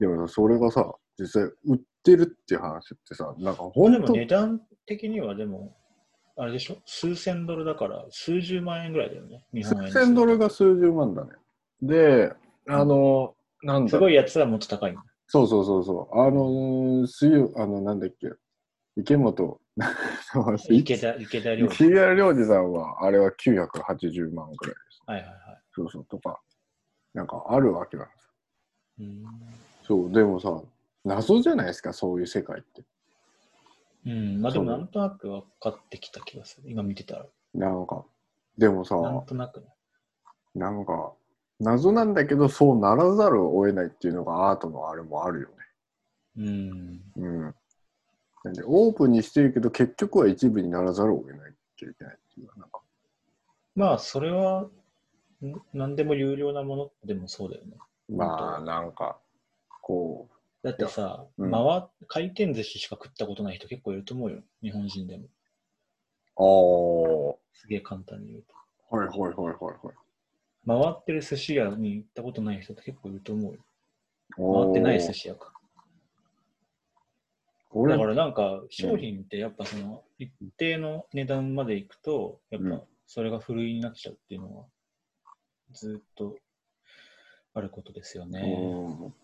[0.00, 5.76] でもさ、それがさ、実際売ってるっていう話ってさ、なんかで本当も値段的にはでも、
[6.36, 6.76] あれでしょ？
[6.84, 9.44] 数千ドルだから数十万円ぐらいだよね。
[9.52, 11.30] 日本円数千ドルが数十万だね。
[11.82, 12.32] で、
[12.68, 13.90] あの、なんだ？
[13.90, 15.02] すごいやつはもっと高いんだ。
[15.28, 16.18] そうそうそうそう。
[16.20, 18.28] あのー、水曜、あの、なんだっけ、
[18.96, 19.60] 池本、
[20.70, 25.02] 池田、池田良池田良二さんは、あれは980万くらいです。
[25.06, 26.40] はいはいはそうそう、とか、
[27.12, 28.30] なんかあるわけなんです
[29.00, 29.04] い。
[29.04, 29.24] うん。
[29.82, 30.62] そう、でもさ、
[31.04, 32.82] 謎じゃないですか、そういう世界って。
[34.06, 36.70] うん、まあでもなんとなく分かってきた気がする。
[36.70, 37.26] 今見てたら。
[37.54, 38.04] なんか、
[38.56, 39.66] でもさ、なんとなくね。
[40.54, 41.12] なんか、
[41.58, 45.54] 謎なんだけど、そうならざるを得ないっていうのがアートのあれもあるよね。
[46.38, 47.00] うん。
[47.16, 47.54] うん。
[48.44, 52.80] なんで、オープンにしてるけど、結局は一部にならざるを得ないといけないっていうか、なんか、
[53.74, 54.68] まあそれは、
[55.42, 57.76] ん何でも有料なものでもそうだよね。
[58.08, 59.18] まあ、なんか、
[59.82, 60.28] こ
[60.66, 64.42] だってさ、うん回っ回転寿司しか食ったことない人結構いると思うよ。
[64.62, 65.28] 日本人でも。
[66.38, 68.54] う、あすげえ簡単に言うと。
[68.90, 69.94] あ、はいはいはいはいはい。
[70.66, 73.60] 回ってる寿司屋に行ったことない人って結構いると思うよ。
[74.64, 75.52] 回ってない寿司屋か。
[77.70, 84.64] 俺だからなんか商品ってやっぱその一定の値段までいくと、やっうんぱそれがふるいになっちゃうっていうのは
[85.72, 86.34] ずっと
[87.54, 88.40] あることですよね。
[88.40, 89.14] うん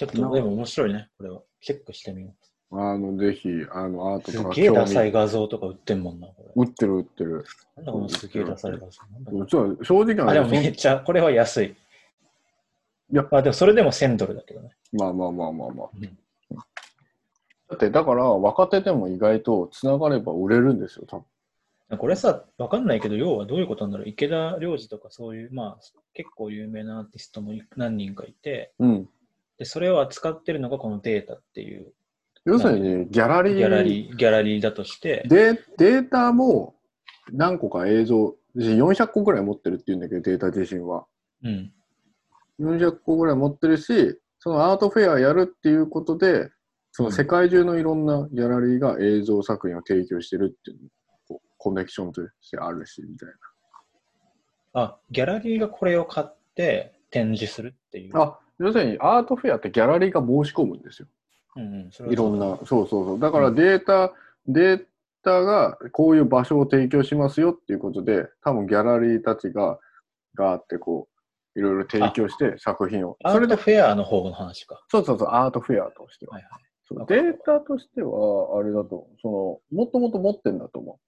[0.00, 1.42] ちょっとでも面白いね、これは。
[1.60, 2.32] チェックしてみよ
[2.72, 4.22] あの、ぜひ、あの、アーう。
[4.22, 5.12] トとかすげえダサい味。
[5.12, 6.52] 画像とか売ってんもんな、これ。
[6.56, 7.44] 売ってる売ってる。
[7.76, 8.86] なんだこのすげえダサい画像。
[9.12, 11.66] なんだこれ実は正直なあ、でも話めっちゃ、これは安い。
[11.66, 11.74] い
[13.10, 14.70] やまあでもそれでも1000ドルだけどね。
[14.92, 15.88] まあまあまあまあまあ。
[15.94, 16.18] うん
[17.68, 21.18] だって、だから、若手でも意外とつながれば売れるんですよ、多
[21.88, 21.98] 分。
[21.98, 24.08] これさ、わかんないけど、要はどういうことなんだろう。
[24.08, 25.78] 池田良二とかそういう、まあ、
[26.14, 29.08] 結構有名なアーティストも何人かいて、うん。
[29.60, 31.92] で、それを扱ってるのがこのデータっていう
[32.44, 33.54] 要するに、ギャラリー。
[33.56, 36.74] ギャラリー、ギャラリーだとして、で、データも
[37.32, 41.06] 何個か映像、400個ぐらい持ってるっていうんだけど、データ自身は。
[41.44, 41.72] うん。
[42.58, 46.50] 400個ぐらい持ってるし、そのアートフェアやるっていうことで、
[46.92, 50.88] その世界中のいろんなギャラリーが映像作品を提供してるっていう
[51.28, 53.28] こコネクションとしてあるし、みたい
[54.72, 58.14] あ、ギャラリーがこれを買って展示するっていう。
[58.14, 58.22] な。
[58.22, 61.08] あ、要するにアートフェアってギャラリーが申し込むんですよ。
[61.56, 63.18] うんうん、いろんな、そうそうそう。
[63.18, 64.12] だからデータ、
[64.46, 64.84] デー
[65.24, 69.78] タがこういう場所を提供しますよっていうことで、多分ギャラリーたちが、
[70.34, 71.08] があって、こ
[71.56, 73.16] う、いろいろ提供して作品を。
[73.26, 74.84] それで、フェアの方の話か。
[74.88, 76.34] そうそうそう、アートフェアとしては。
[76.34, 77.06] はいはい。
[77.06, 80.98] データとしては、あれだと、その、もっともっと持ってんだと思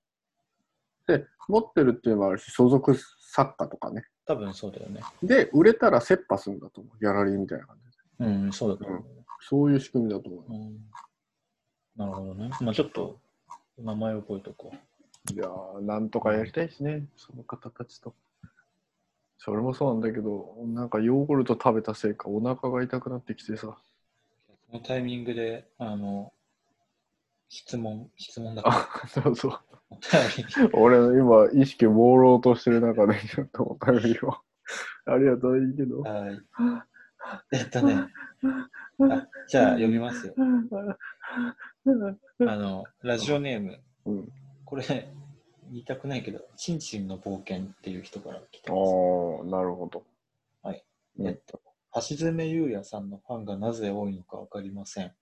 [1.08, 1.12] う。
[1.12, 4.04] で、持ってるっていうのもあるし、所属作家とかね。
[4.26, 5.00] 多分そうだよね。
[5.22, 6.98] で、売れたら切羽するんだと思う。
[7.00, 8.26] ギャラリーみたいな感じで。
[8.26, 9.04] うん、そうだと思う。
[9.40, 10.44] そういう仕組みだと思う。
[10.48, 10.78] うん、
[11.96, 12.50] なるほどね。
[12.60, 13.18] まあちょっと
[13.78, 14.72] 名前覚えとこ
[15.32, 18.14] いやー、なんとかやりたいですね、その方たちと。
[19.38, 23.68] それもそうなんだけど、なんかヨーグルト食べたせいか、お腹が痛くなってきてさ。
[23.68, 23.70] う。
[23.70, 23.78] こ
[24.74, 26.32] のタイミングで、あの、
[27.48, 29.60] 質問、質問だかあ、そうそう。
[30.72, 34.34] 俺の今、意識朦朧としてる中で、ちょっとお便りを。
[35.06, 36.00] ありがとう、いいけど。
[36.00, 36.40] はい。
[37.52, 40.34] えっとね、あじゃあ読みますよ。
[42.46, 44.28] あの、ラジオネーム、うん、
[44.64, 44.84] これ、
[45.70, 48.92] 言いたくないけど、ちんちんの冒険っていう人から来てあます。
[49.42, 50.04] あ、なるほど。
[50.62, 50.84] はい。
[51.18, 51.60] うんえっと、
[51.94, 55.12] 橋爪優也さんのファンがなぜ多いのかわかりません。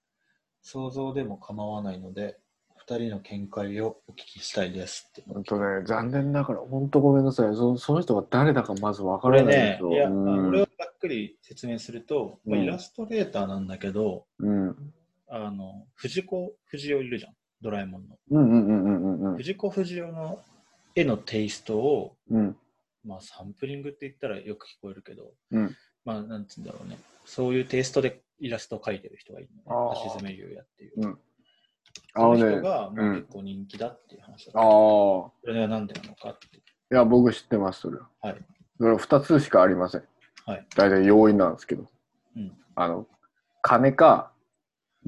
[0.62, 2.38] 想像でも構わないので、
[2.90, 5.22] 二人の見解をお聞きしたいですって。
[5.32, 7.54] 本当ね、残念ながら、本当ごめんなさい。
[7.54, 9.90] そその人が誰だかまずわかこれらないけ、ど。
[9.90, 14.76] ねいや、うん俺をざっくり説明すると、まあうんイラストレーターなんだけど、うん。
[15.28, 17.32] あの、藤子不二雄いるじゃん、
[17.62, 18.16] ドラえもんの。
[18.30, 20.40] うんうんうんうんうん藤子不二雄の
[20.96, 22.56] 絵のテイストを、うん。
[23.04, 26.98] まあ、サンプリングって言ったらよく聞こえるけど、うんまあ、なんつうんだろうね。
[27.24, 29.62] そういうテイストでイラストを描いてる人がいるね。
[29.66, 31.06] ー橋爪優也っていう。
[31.06, 31.18] うん。
[32.14, 34.60] あその人がもううん結構人気だっていう話だった。
[34.60, 34.66] ああ。
[34.66, 36.56] それはなんでなのかって。
[36.56, 38.08] いや、僕知ってます、それは。
[38.20, 38.36] はい。
[38.78, 40.04] それは2つしかありません。
[40.46, 40.66] はい。
[40.76, 41.86] 大体要因なんですけど。
[42.36, 42.52] うん。
[42.74, 43.06] あの、
[43.62, 44.32] 金か、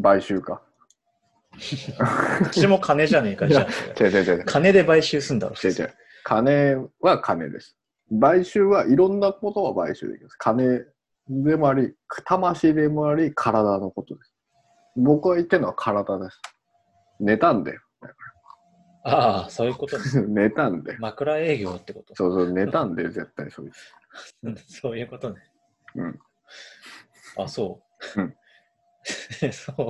[0.01, 0.63] 買収か。
[2.41, 3.67] どっちも金じゃねえかじゃん。
[3.71, 4.45] それ違う違う違う。
[4.45, 5.55] 金で買収すんだろ。
[5.55, 5.95] 違う違う。
[6.25, 7.77] 金は金です。
[8.21, 10.37] 買収はいろんなことは買収できます。
[10.37, 10.85] 金
[11.29, 11.95] でもあり、
[12.25, 14.35] 魂でもあり、体のことです。
[14.97, 16.41] 僕が言ってるのは体です。
[17.23, 17.81] 寝たんだよ。
[19.05, 20.05] ああ、そういうことね。
[20.29, 20.99] 寝たんだよ。
[21.01, 22.15] 枕営業ってこと？
[22.15, 23.63] そうそう、寝たんだよ、絶対そ。
[23.63, 23.67] う
[24.51, 25.41] ん そういうことね。
[25.95, 26.21] うん。
[27.39, 27.83] あ、そ
[28.17, 28.21] う。
[28.21, 28.37] うん
[29.53, 29.87] そう。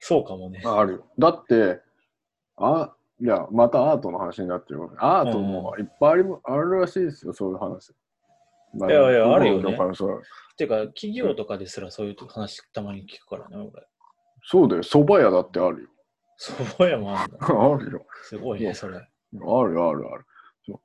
[0.00, 0.62] そうかもね。
[0.64, 1.06] あるよ。
[1.18, 1.80] だって、
[2.56, 4.80] あ、いや、またアートの話になってる。
[4.98, 7.94] アートもいっぱいありもあるらしいですよ、そういう話。
[8.74, 13.86] まいやいやあるよねだからそうっていうか、企業とかですらそういう話たまに聞くからね、俺。
[14.48, 15.88] そうだよ、蕎麦屋だってあるよ。
[16.40, 17.46] 蕎麦屋もあるんだ。
[17.50, 18.06] あるよ。
[18.22, 18.96] すごいね、それ。
[18.96, 20.24] あるあるある。
[20.64, 20.80] そう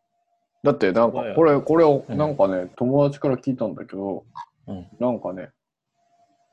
[0.63, 4.25] だってなんかこれ、これをうんなんかね、友達から聞いたんだけど、
[4.67, 4.87] うん。
[4.99, 5.51] なんかね、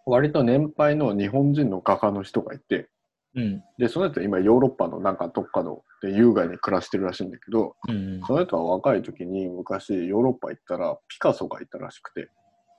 [0.05, 2.91] 割と年配の日本人の画家の人がいて、
[3.35, 3.65] うん。
[3.79, 8.21] で、その人は今ヨーロッパのなんかどっかので優雅に暮らしてるらしいんだけど、うん。
[8.27, 12.29] その人は若い時に昔ヨーロッパ行ったらピカソがいたらしくて、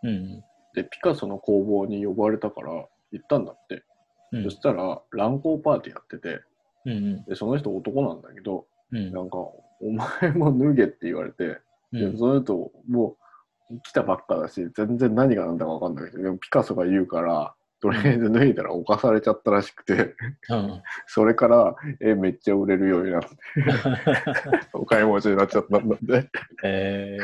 [0.03, 0.43] うん。
[0.75, 2.71] で、ピカソの工房に呼ばれたから
[3.11, 3.83] 行ったんだって。
[4.31, 6.41] うんそしたら乱交パーティーやってて、
[6.85, 7.23] うん。
[7.25, 9.11] で、その人男なんだけど、うん。
[9.11, 11.59] なんか、お前も脱げって言われて、
[11.91, 13.17] うんでその人も
[13.71, 20.15] う来たばっかだし、全然何が何だか分かんないけど、でもピカソが言うから、とりあえず脱いだら犯されちゃったらしくて、
[20.49, 20.81] うん。
[21.07, 23.27] それから、え、めっちゃ売れるようになって、
[24.73, 26.29] お金持ちになっちゃったんだって。
[26.63, 27.23] えー、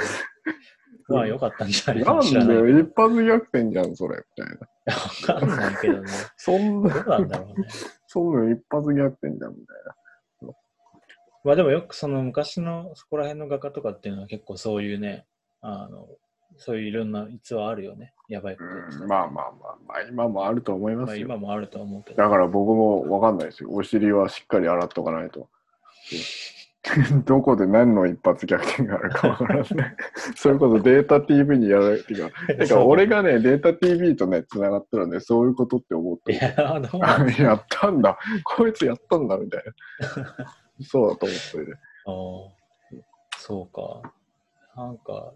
[1.08, 5.36] まあよかったんじゃないなん知らないだよ、一発逆転じゃん、それ、みたいな。
[5.36, 6.10] わかんないけどね。
[6.38, 7.68] そんな、どうなんだろうね。
[8.08, 9.96] そんなの一発逆転じゃん、みたいな。
[11.44, 15.28] まあでもよくその昔のそこら辺の画家とかっていうのは結構そういうね、
[15.62, 16.08] あの、
[16.58, 18.14] そういういろんな逸話あるよね。
[18.28, 21.06] やばいことやってたうん、まあまあまあまあ、今もあると思いまよ。
[21.06, 22.24] ますあ今もあるとは思うけど。
[22.24, 23.70] だから僕も分かんないですよ。
[23.72, 25.48] お尻はしっかり洗っとかないと。
[27.26, 29.96] どこで何の一発逆転があるか分からな い。
[30.36, 36.34] それこそデータ TV にやられてか、てか俺がね、データ TV とね、つながったらね、そういうことって思っいて。
[36.36, 37.02] や、どう
[37.42, 38.18] やったんだ。
[38.44, 39.74] こいつやったんだ、みたいな。
[40.82, 41.80] そうだと思ってね。
[42.06, 43.02] あー
[43.38, 43.68] そう
[44.04, 44.14] か。
[44.76, 45.34] なんか、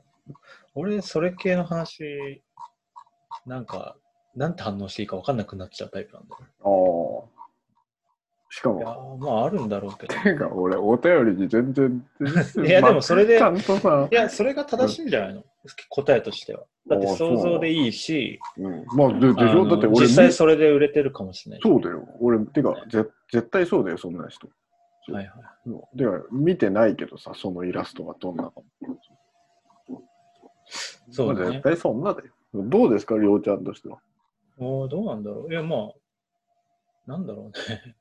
[0.76, 2.42] 俺、それ系の話、
[3.46, 3.96] なんか、
[4.36, 7.26] なんて反応していいか分かんなくなっちゃうタイプなんだよ。
[7.26, 7.39] ああ。
[8.50, 10.16] しかも、ー、まああるんだろうけど。
[10.22, 12.04] てか俺、お便りに全然、
[12.66, 15.44] いや、でもそれで、ちゃんとさい、や、それが正しいんじゃないの、
[15.90, 16.66] 答えとしては。
[16.88, 19.68] だって想像でいいし、うん、まあ、ででしょ？
[19.68, 21.62] だって俺、実際それで売れてるかもしれない。
[21.62, 22.08] そうだよ。
[22.20, 24.48] 俺、てか、ぜ絶対そうだよ、そんな人。
[24.48, 24.54] よ。
[25.16, 25.34] はいは
[25.94, 25.98] い。
[25.98, 28.66] で、見てないけどさ、そのイラストがどんなかも。
[31.12, 31.64] そうだねまあ絶。
[31.64, 32.28] 対そんなだよ。
[32.54, 34.00] どうですか、りょうちゃんとしては。
[34.58, 35.52] おーどうなんだろう。
[35.52, 35.92] いや、まあ、
[37.06, 37.96] なんだろうね。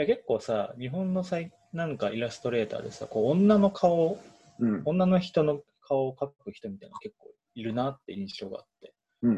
[0.00, 4.18] いや、結構さ、日本のさいなんかイラストレーターでさ、こう女の顔、
[4.58, 4.82] うん。
[4.86, 8.94] 女の人の顔を描く人みたいなの結構いるなって印象があって。
[9.22, 9.34] うん。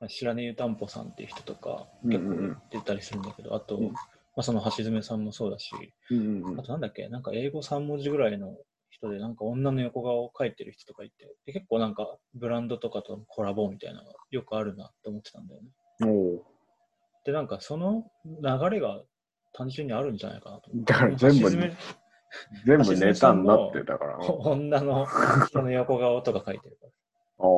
[0.00, 3.98] まあ白根湯たんぽさんっていう人とかうん結うんうん構出たりするんだけど、あと、うんま
[4.38, 5.70] あ、その橋爪さんもそうだし、
[6.10, 8.56] うんうんあとなんだっけ、なんか英語3文字ぐらいの
[8.88, 15.68] 人で、なんか女の横顔を描いてる人とかいて、で結構なんかブランドとかとのコラボみたいなのがよくあるなって思ってたんだよね。
[17.24, 19.02] で、なんかその流れが
[19.52, 20.70] 単純にあるんじゃないかなと。
[20.74, 21.50] だから全部
[22.66, 24.24] 全部ネタになってたから な。
[24.24, 25.06] 女の
[25.46, 26.90] 人の横顔とか描いてるから。
[27.38, 27.48] ああ。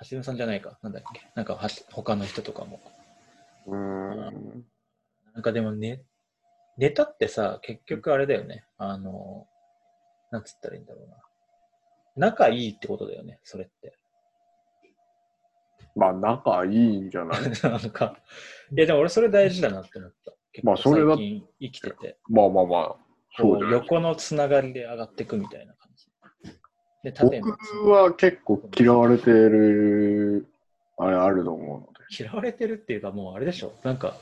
[0.00, 2.80] 橋爪さんじゃないか、なんだっけ、なんかはし他の人とかも。
[3.66, 4.66] うーん。
[5.32, 6.02] なんかでもね、
[6.76, 8.64] ネタってさ、結局あれだよね。
[8.76, 9.46] あの、
[10.30, 11.16] なんつったらいいんだろうな。
[12.16, 13.96] 仲いいってことだよね、それって。
[15.94, 17.42] まあ、仲いいんじゃない？
[17.62, 18.16] なんか、
[18.74, 20.32] いやでも俺それ大事だなって思った。
[20.62, 22.96] まあそれだ生きてて、まあまあまあ。
[23.36, 26.06] そこう横のつながりで上がっていくみたいな感じ。
[27.02, 30.46] で、縦の僕は結構嫌われてる、
[30.98, 31.92] あれあると思うので。
[32.24, 33.72] 嫌われてるっていうかもうあれでしょ。
[33.82, 34.16] なんか、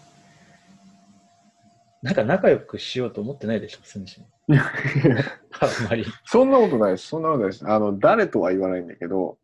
[2.02, 4.24] なんか仲良くしようと思ってないでしょ、すんじん。
[4.52, 6.04] あんまり。
[6.24, 7.08] そんなことないです。
[7.08, 7.66] そんなことないです。
[7.68, 9.36] あの、誰とは言わないんだけど、うん。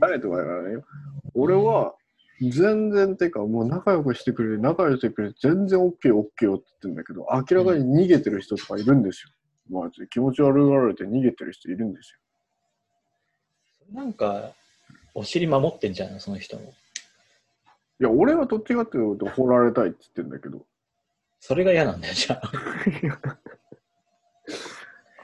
[0.00, 0.84] 誰とは言わないよ。
[1.34, 1.94] 俺は、
[2.40, 9.30] 全然てか、もう仲良くしてくれる、仲良くしてくれる、全然 OK、OK よって言ってんだけど、明らかに逃げてる人とかいるんですよ。
[9.70, 12.18] まあ、気持ち悪がられて逃げてる人いるんです
[13.92, 14.52] なんか、
[15.14, 16.62] お尻守ってんじゃん、その人も。
[16.62, 16.72] よ。
[18.00, 20.64] いや、俺はどっちかっていうと、掘られたいって言ってんだけど、
[21.40, 22.52] それが嫌なんだよ、じゃあ。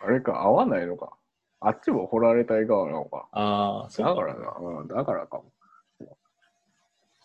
[0.05, 1.17] あれか、合わないのか。
[1.67, 3.27] あっちも掘られたい側なのか。
[3.33, 4.15] ああ、そうか。
[4.15, 5.45] だからな、うん、だからかも。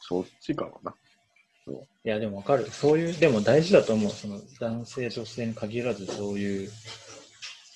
[0.02, 0.94] そっちかもな。
[2.06, 2.66] いや、でもわかる。
[2.72, 4.12] そういう、でも大事だと思う。
[4.12, 6.70] その男性、女性に限らず、そういう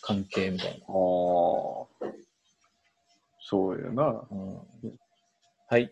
[0.01, 0.75] 関係みたいな。
[0.75, 0.83] ああ。
[3.41, 4.25] そうやな。
[4.31, 4.57] うん、
[5.67, 5.91] はい。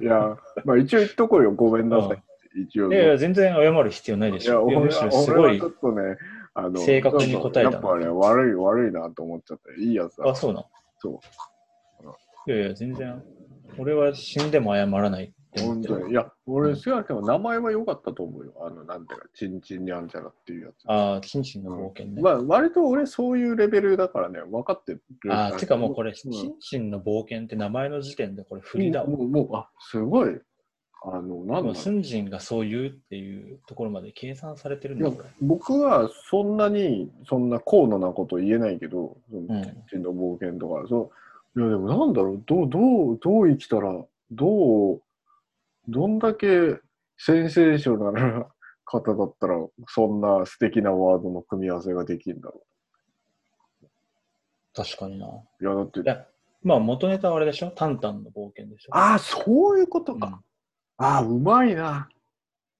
[0.00, 2.60] いや、まあ一応言っとこうよ、ごめんなさいって。
[2.60, 2.92] 一応。
[2.92, 4.68] いやいや、全然謝る必要ないでいや、しょ。
[4.68, 5.68] いや俺むしろはすごいちょ。
[5.70, 6.16] っとね、
[6.54, 10.28] あの、正確に答えたやっぱね、悪い、悪いなと思っちゃって、いいやつだ。
[10.28, 10.66] あ、そうなの？
[10.98, 11.20] そ
[12.46, 12.50] う。
[12.50, 13.22] いやいや、全然。
[13.78, 15.32] 俺は死んでも謝らない。
[15.58, 16.10] 本当に。
[16.10, 18.52] いや、俺、少なくとも名前は良かったと思うよ。
[18.66, 20.84] あの、なんていうか、チンチンにゃんちゃらっていうやつ。
[20.86, 22.20] ああ、チンチンの冒険ね。
[22.22, 25.02] まあ、割と俺、そういうレベルだからね、分かってる。
[25.30, 29.08] ああ、てかもうこれ、んチンチンの冒険って名前の時点でこれ振りだわ。
[29.08, 30.40] もう、もう、あ、すごい。
[31.04, 35.10] あの、なんだスンジンがそう言うっていうところまで計算されてるんだ。
[35.40, 39.62] 僕はそんなにそんな高度なこと言えないけど、そのうん。
[39.64, 41.10] チンチンの冒険とか、そ
[41.56, 41.60] う。
[41.60, 43.92] いやでもなんだろう、どう、どう、どう生きたら、
[44.30, 45.02] どう、
[45.88, 46.78] どんだけ
[47.18, 48.46] センセーショナルな
[48.84, 49.56] 方だったら、
[49.88, 52.62] そんな素敵なワードの組み合わせができるんだろ
[54.74, 55.26] 確かにな。
[55.26, 55.30] う。
[55.60, 56.00] いや、だって。
[56.00, 56.26] い、や、
[56.62, 57.72] まあ元ネタはあれでしょ？
[57.72, 58.96] タンタンの冒険でしょ？
[58.96, 60.40] ああ、そういうことか。
[61.02, 62.08] ああ、うまいな。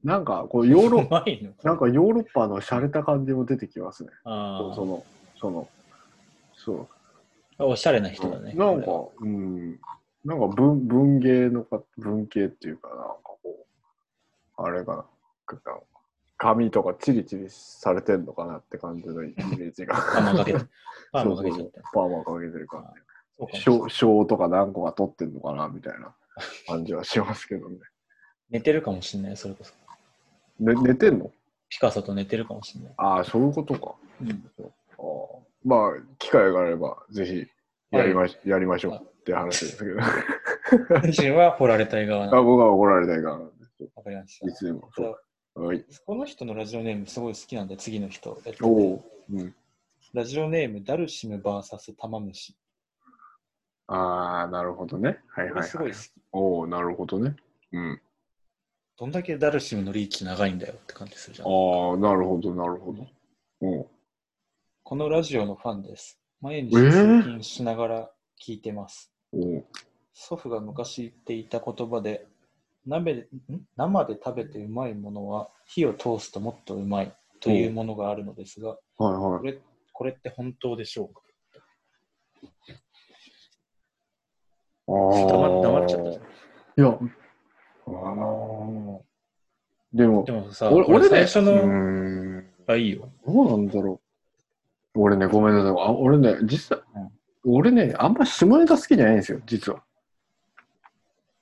[0.04, 4.10] なんか、こう、ヨーロうまいのかなんかヨーロッパの洒落た感じも出てきますね。
[4.24, 5.04] あその、
[5.40, 5.68] その、
[6.54, 6.88] そう。
[7.58, 8.54] あ、おしゃれな人だね。
[8.54, 9.80] なんかこ、うん、
[10.24, 14.96] なんか文文芸のか、文系っていうか、なんかこう、あれかな、
[15.50, 15.80] なんか
[16.38, 19.94] 紙とかチリチリされてんのかなって感じのイメージが。
[19.94, 20.58] パーマ かけて。
[21.12, 21.82] パーマかけちゃそうそうった。
[21.92, 22.94] パーマかけてるから、
[23.36, 26.14] そうかもしれない賞賞とか何個か取ってんのかなみたいな
[26.66, 27.78] 感じはしますけどね。
[28.52, 29.72] 寝てるかもしれない、それこそ。
[30.60, 31.30] ね寝てんの？
[31.68, 32.94] ピカソと寝てるかもしれない。
[32.98, 33.94] ああ、そういうことか。
[34.20, 37.46] うん、あーまあ、機会があれば、ぜひ
[37.96, 40.00] やりまし、やりましょうって話ですけど。
[41.02, 42.44] スンジンは掘られたい側なあの。
[42.44, 43.88] 僕は怒られたいからなんですよ。
[43.96, 44.90] わかりましいつでも。
[45.54, 45.84] はい。
[46.04, 48.40] この人のラジオネームすごい好きなんで、次の人。
[48.44, 49.02] えっとお。
[49.32, 49.54] うん。
[50.12, 52.54] ラジオネーム、ダルシム VS 玉虫。
[53.86, 55.20] ああ、なるほどね。
[55.28, 55.96] はいこはいはいれすごい好。
[55.96, 56.10] き。
[56.32, 57.34] おおなるほどね。
[57.72, 58.00] うん。
[59.02, 61.48] どんだけダルシムのリーチ長いんだよって感じするじゃん。
[61.48, 61.50] あ
[61.94, 63.04] あ、なるほど、なるほど。
[63.60, 63.90] お
[64.84, 66.20] このラジオのファンです。
[66.40, 69.12] 毎日えー通勤しながら聞いてます。
[69.32, 69.64] お
[70.14, 72.28] 祖父が昔言っていた言葉で、
[72.86, 73.22] 鍋で
[73.52, 73.62] ん？
[73.76, 79.46] 生で食べてうまいものは火を通すともっとうまいというものがあるのですが、はいこはい。
[79.46, 79.58] れ
[79.92, 81.22] これって本当でしょうか？
[84.86, 84.94] ああ。
[85.26, 86.22] 黙黙っちゃったじゃん。
[86.22, 86.28] い
[86.76, 86.98] や、
[87.98, 89.02] あの
[89.92, 93.10] でも、でもさ、俺俺俺ね最初のんがいいよ。
[93.26, 94.00] どうなんだろ
[94.94, 95.00] う。
[95.00, 95.72] 俺ね、ごめんなさい。
[95.72, 96.78] あ俺ね、実際、
[97.44, 99.82] 俺ね、あんま下ネタ好きじゃないんですよ、実は。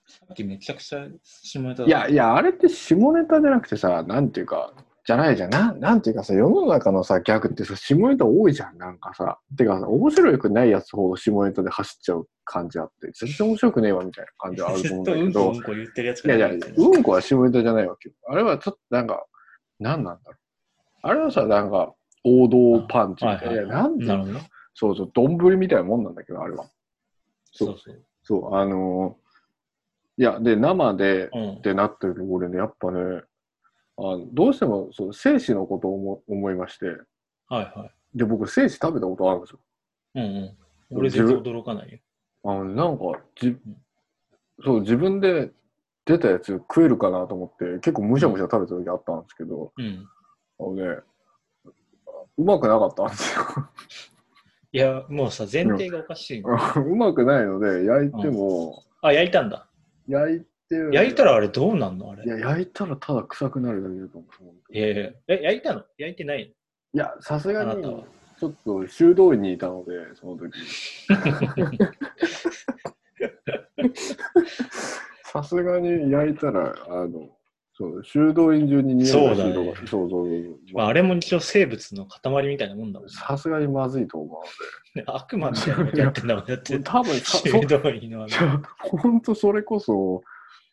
[0.07, 4.73] さっきめちゃくちゃ下ネタだいや、いや、あれって下ネタじゃなくてさ、なんていうか、
[5.07, 5.51] じゃないじゃん。
[5.51, 9.39] なんなんていうかさ、世の中のさ、ギャグってさ、下ネタ多いじゃん、なんかさ。
[9.57, 18.15] てかさ、面白くないやつほど下ネタで走っちゃう感じあって、全然面白くねえわ、みたいな感じは あると思うんだけどう、んこ言ってるやついやいや、うんこは下ネタじゃないわけよ。
[18.29, 19.25] あれはちょっとなんか、
[19.79, 20.37] なんなんだろう。
[21.03, 21.95] あれはさ、なんか、
[22.25, 23.49] 王道パンチみたいな。
[23.49, 24.41] はいやなんていうの？
[24.75, 26.65] そうそう、丼みたいなもんなんだけど、あれは。
[27.53, 28.03] そうそう。
[28.23, 29.31] そう、あのー
[30.19, 31.61] いや、で、生でうんっ。
[31.63, 33.23] てなってると、俺ね、やっぱね、
[34.03, 38.19] あのどうしてもそう生死のことを思思いまして、はいはい。
[38.19, 39.61] で、僕、生死食べたことあるんですよ。
[40.15, 40.57] うんう
[40.95, 40.99] ん。
[40.99, 41.99] 俺全然驚かないよ。
[42.43, 43.05] あのなんか
[43.37, 43.57] じ、
[44.65, 45.51] そう、自分で
[46.07, 50.09] 出たやつ食えるかなと思って、結構むしゃむしゃ食べた時あったんですけど、うん。
[50.59, 51.03] あのね、
[52.39, 53.45] うまくなかったんですよ。
[54.73, 56.51] いや、もうさ、前提がおかしいの。
[56.83, 59.69] うまくないので、焼いても、あ、焼いたんだ。
[60.09, 62.25] 焼いて、焼いたらあれどうなんのあれ？
[62.25, 64.55] いや、焼いたらただ臭くなるだけだと思う。
[64.73, 65.83] いやいやえ、焼いたの？
[65.99, 70.53] 焼いてないいや、さすがにちょっと修道院にいたので、その時。
[75.25, 77.29] さすがに焼いたら、あの、
[77.73, 83.15] そう、修道院中に匂いがするとか、そうそうそうまあ、あれも一応生物の塊みたいなもんだもんね。
[83.15, 84.43] さすがにまずいと思
[85.07, 86.47] 悪魔みたいなやってんだもん。
[86.47, 90.23] だってう。、多分さ、 修道院のあのそ本当それこそ、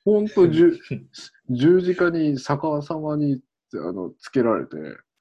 [0.07, 0.79] 本当十
[1.51, 3.41] 十字架に逆さまに
[3.73, 4.77] あのつけられて、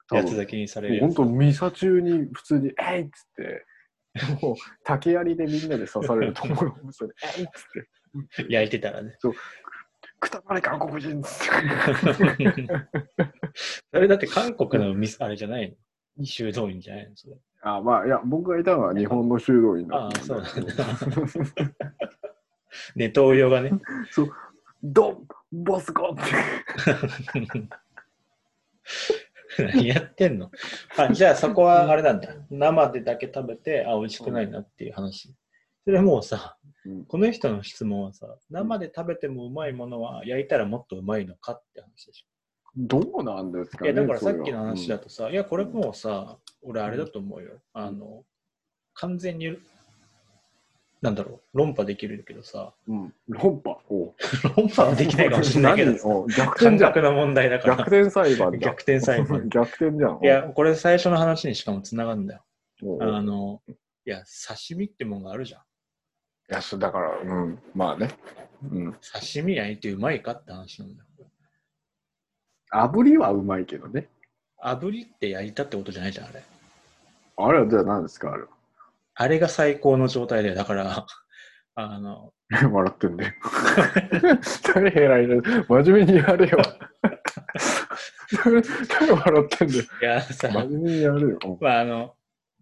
[0.09, 1.15] 多分やつだけにされるやつ。
[1.17, 3.65] 本当、ミサ中に普通に、えいっつって、
[4.41, 9.17] もう竹槍でみんなで刺されるところを、そ れえいっつって、焼いてたらね。
[10.19, 12.67] くたばれ韓国人っつって。
[13.91, 15.69] それだって韓国のミスあれじゃない
[16.17, 16.25] の？
[16.25, 17.15] 修道院じゃないの？
[17.15, 17.35] それ。
[17.61, 20.85] あまあ、いや、僕がいたのは日本の修道院だああ、ったそうなんんでだ。
[22.95, 23.71] ネトウヨがね。
[24.83, 26.23] ドンボスコって。
[29.63, 30.51] 何やってんの？
[30.97, 32.35] あじゃあそこはあれなんだ。
[32.49, 35.33] 生でだけ食べて、あ、美味しくないなっていう話。
[35.83, 42.25] それはもうさ、うんこの人の質問はさ、生で食べてもうまいものは焼いたらもっとうまいのかって話でし
[42.77, 43.77] どうなんですょ。
[43.79, 47.59] かねいや、だからさっきの話だとさ、いや、これもうさ、俺あれだと思うよ。
[47.73, 48.23] あの、
[48.93, 49.57] 完全に、
[51.01, 53.01] なんだろう、論破できるけどさ、うん。
[53.03, 53.77] うん論破？
[53.89, 54.13] おう
[54.57, 56.17] 論破はできないかもしれないけどさ、何？
[56.17, 56.93] おう逆感転じゃん。
[56.93, 57.75] 覚の問題だから。
[57.77, 58.57] 逆転裁判だ。
[58.57, 60.19] 逆転裁判逆転じゃん。
[60.23, 62.41] いや、これ最初の話にしかもつながるんだよ。
[62.83, 63.73] おう、あの、い
[64.09, 65.61] や、刺身ってもんがあるじゃん。
[65.61, 65.63] い
[66.55, 67.59] や、そうだから、うん。
[67.75, 68.09] まあね。
[68.71, 68.93] うん。
[68.93, 71.07] 刺身焼いてうまいかって話なんだよ。
[72.73, 74.07] 炙りはうまいけどね。
[74.63, 76.43] 炙りって焼いたってことじゃないじゃん、あれ。
[77.37, 78.49] あれはじゃあ何ですかあれは？
[79.19, 81.07] あれが最高の状態で、だから、
[81.73, 82.33] あの、
[82.71, 83.33] 笑ってんで。
[84.73, 85.41] 誰偉いね。
[85.67, 86.57] 真面目にやれよ。
[88.43, 89.83] 誰誰笑ってんだよ？
[90.01, 91.39] いやさ、真面目にやれよ。
[91.59, 92.15] まあ、あの、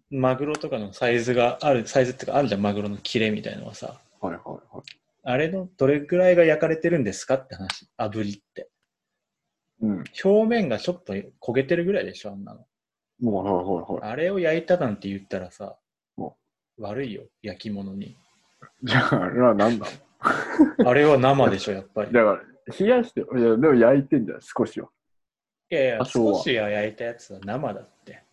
[0.09, 3.99] マグロとかのサイズがある、サイズってかあるじゃん、マグロの切れみたいのはさ。
[4.21, 4.83] はいはいはい。
[5.23, 7.89] あれのどれぐらいが焼かれてるんですかって話。
[7.97, 8.69] 炙りって。
[9.81, 10.03] うん。
[10.23, 12.65] 表面がちょっと焦げてるぐらいでしょ、あんなの。
[13.19, 14.11] もうはいはいはい。
[14.11, 15.77] あれを焼いたなんて言ったらさお、
[16.77, 18.17] 悪いよ、焼き物に。
[18.83, 19.85] じゃあ、あれは何だ
[20.85, 22.11] あれは生でしょ、やっぱり。
[22.11, 24.89] だから、冷やして、いや、でも焼いてんじゃん、少しは。
[25.69, 28.23] いやいや、多少しは焼いたやつは生だって。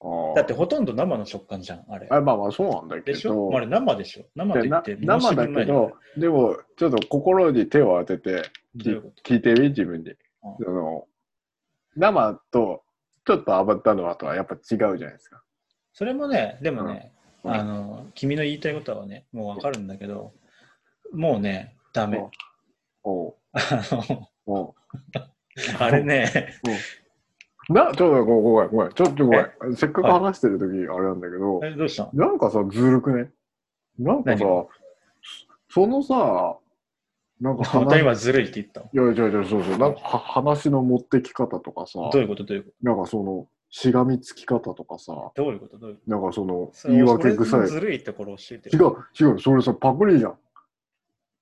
[0.00, 2.06] あーだってほとんど生の食感じゃん、あれ。
[2.10, 3.50] あまあまあそうなんだけでしょ？
[3.50, 8.42] ど、あれ生でしょ生でな言って生だけど、でもちょっと心に手を当てて
[8.76, 10.10] どう聞いてみ、自分に。
[10.10, 10.16] うん
[10.64, 11.06] その
[11.96, 12.84] 生と
[13.26, 15.42] ちょっと炙ったのとはやっぱ違うじゃないですか。
[15.92, 17.17] それもね、でもね、うん
[17.54, 20.32] あの、君の言いたいことはね、もうわかるんだけど、
[21.12, 22.22] もうね、ダメ。
[23.02, 23.34] おう。
[23.52, 24.74] あの、おう。
[25.78, 26.54] あれね、
[27.68, 29.76] な、ちょっとごめん、ごめん、ちょっとごめん。
[29.76, 32.08] せっかく話してる時あれなんだけど、え、どうした？
[32.12, 33.30] なんかさ、ずるくね？
[33.98, 34.66] なんかさ何、
[35.68, 36.58] そのさ、
[37.40, 39.08] なんかまた話、い今ずるいって言ったの？
[39.08, 42.44] やいやいや、そうそう、なんかは話の持ってき方とかさ、どういうこと？
[42.44, 45.78] どういうこなんかその、しがみつき方とかさ、とどういうこと？
[45.78, 47.68] どういうこなんかその、と言い訳臭い。
[47.68, 50.34] ずるいところ教えて違う、違う、それさ、パクリじゃん。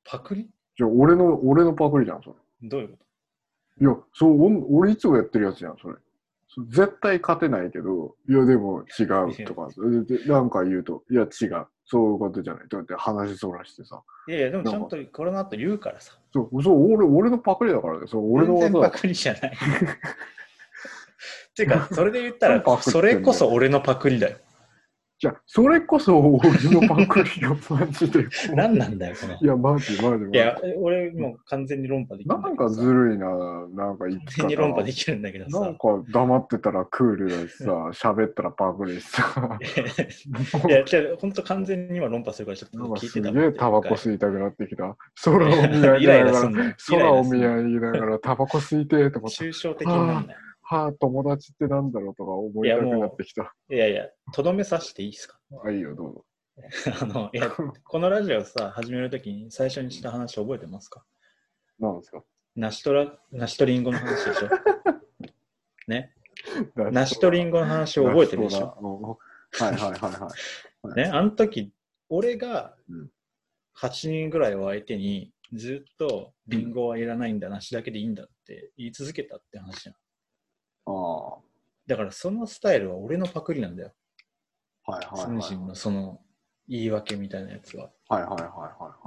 [0.05, 0.49] パクリ？
[0.77, 2.69] じゃあ、俺の、俺のパクリじゃん、それ。
[2.69, 2.95] どういうこ
[3.81, 5.95] いや、そう、お俺いつもやってるやつじゃん、それ。
[6.49, 9.69] そ絶対勝てないけど、いや、でも違うとか、
[10.07, 11.67] でなんか言うと、いや、違う。
[11.89, 12.65] そういうことじゃない。
[12.69, 14.03] だって話そらしてさ。
[14.27, 16.15] いやいや、でもちゃんとこれの後言うからさ。
[16.33, 18.07] そう、そう俺俺のパクリだからね。
[18.09, 18.91] そう俺の全然パ。
[18.91, 19.53] クリじゃない。
[21.57, 24.37] っていうか、それで言ったらそれこそ俺のパクリだよ。
[25.19, 28.27] じゃあ、それこそ俺のパクリよ、マジで。
[28.55, 29.39] 何なんだよ、この。
[29.41, 30.31] いや、マジ、マジ、マジ。
[30.35, 33.29] いや、俺もう完全に論破できるなんかずるいな、
[33.75, 35.79] なんか言って完全に論破できるんだけどさなん。
[35.79, 37.73] か黙ってたらクールだしさ、
[38.13, 39.59] 喋ったらパクリしさ。
[40.69, 44.95] いや、じゃあ、本当完全に今論破するからちょっと聞いてたすげえタバコい吸いたくなってきた。
[45.25, 50.41] 空を見上げながら、イライラすんの上げながらタバコ吸いてえと思って、抽象的になんだよ。
[50.69, 53.55] はあ、友達ってなんだろうとか思いたくなってきた。
[53.71, 55.39] いやいや、とどめさしていいですか？
[55.65, 56.25] あ、いいよ、どうぞ。
[57.01, 57.51] あの、いや、
[57.85, 61.05] このラジオさ、始めるときに最初にした話覚えてますか？
[61.79, 62.25] なんですか？
[62.57, 64.49] 梨とら、梨とリンゴの話でしょ？
[65.89, 66.15] ね？
[66.77, 68.67] 梨とリンゴの話を覚えてるでしょ？
[68.81, 69.19] ょ
[69.53, 70.01] はいはいはい
[70.83, 70.97] はい。
[70.97, 71.73] ね、あの時、
[72.09, 73.11] 俺がうん。
[73.79, 79.97] 8人ぐらいを相手に、ずっとリンゴはいらないんだ、梨だけでいいんだって言い続けたって話じゃん。
[80.87, 81.39] ああ。
[81.87, 83.93] だからそのスタイルは俺のパクリなんだよ。
[84.85, 85.21] はいはいはい。
[85.27, 86.21] 三人のその
[86.69, 87.91] 言い訳みたいなやつは。
[88.09, 88.49] はいはいはいはい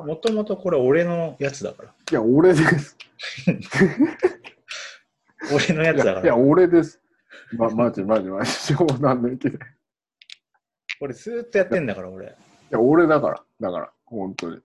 [0.02, 0.08] はい。
[0.08, 1.90] もともとこれ俺のやつだから。
[1.90, 2.98] いや、俺です。
[5.54, 6.36] 俺のやいや、いやつだから。
[6.38, 7.02] 俺です。
[7.58, 8.52] ま、マジマジマジ。
[8.76, 9.58] 冗談抜きで。
[9.58, 9.60] い
[11.02, 12.36] 俺ずっとやってんだから、俺。
[12.70, 13.44] や、俺だから。
[13.60, 14.62] だから、本当に。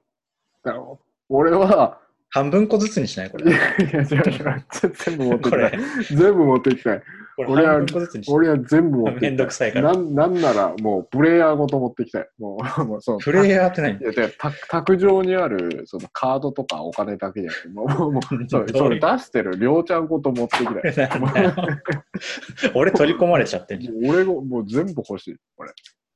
[0.62, 0.84] だから
[1.28, 2.00] 俺は、
[2.34, 3.30] 半分個ずつにしない？
[3.30, 3.52] こいれ。
[3.52, 3.60] やい
[3.92, 4.04] や。
[4.04, 5.72] 全部持ってきたい。、
[6.10, 7.02] 全部持ってきたい。
[7.36, 7.84] 俺は
[8.28, 9.30] 俺は全部持ってきたい。
[9.30, 12.28] めんどくさいからなんなんなら、もう、プレイヤーごと持ってきたい。
[12.38, 13.18] もう、 もうそう。
[13.20, 13.98] プレイヤーって何？
[13.98, 14.28] いや、
[14.68, 21.08] 卓上にある、そのカードとかお金だけじゃなくて、もう、もうもうそれそれ出してる、りょうちゃんごと持ってきたい。
[22.74, 23.94] 俺取り込まれちゃってんじゃん。
[24.10, 25.36] 俺ももう全部欲しい。
[25.56, 25.70] これ。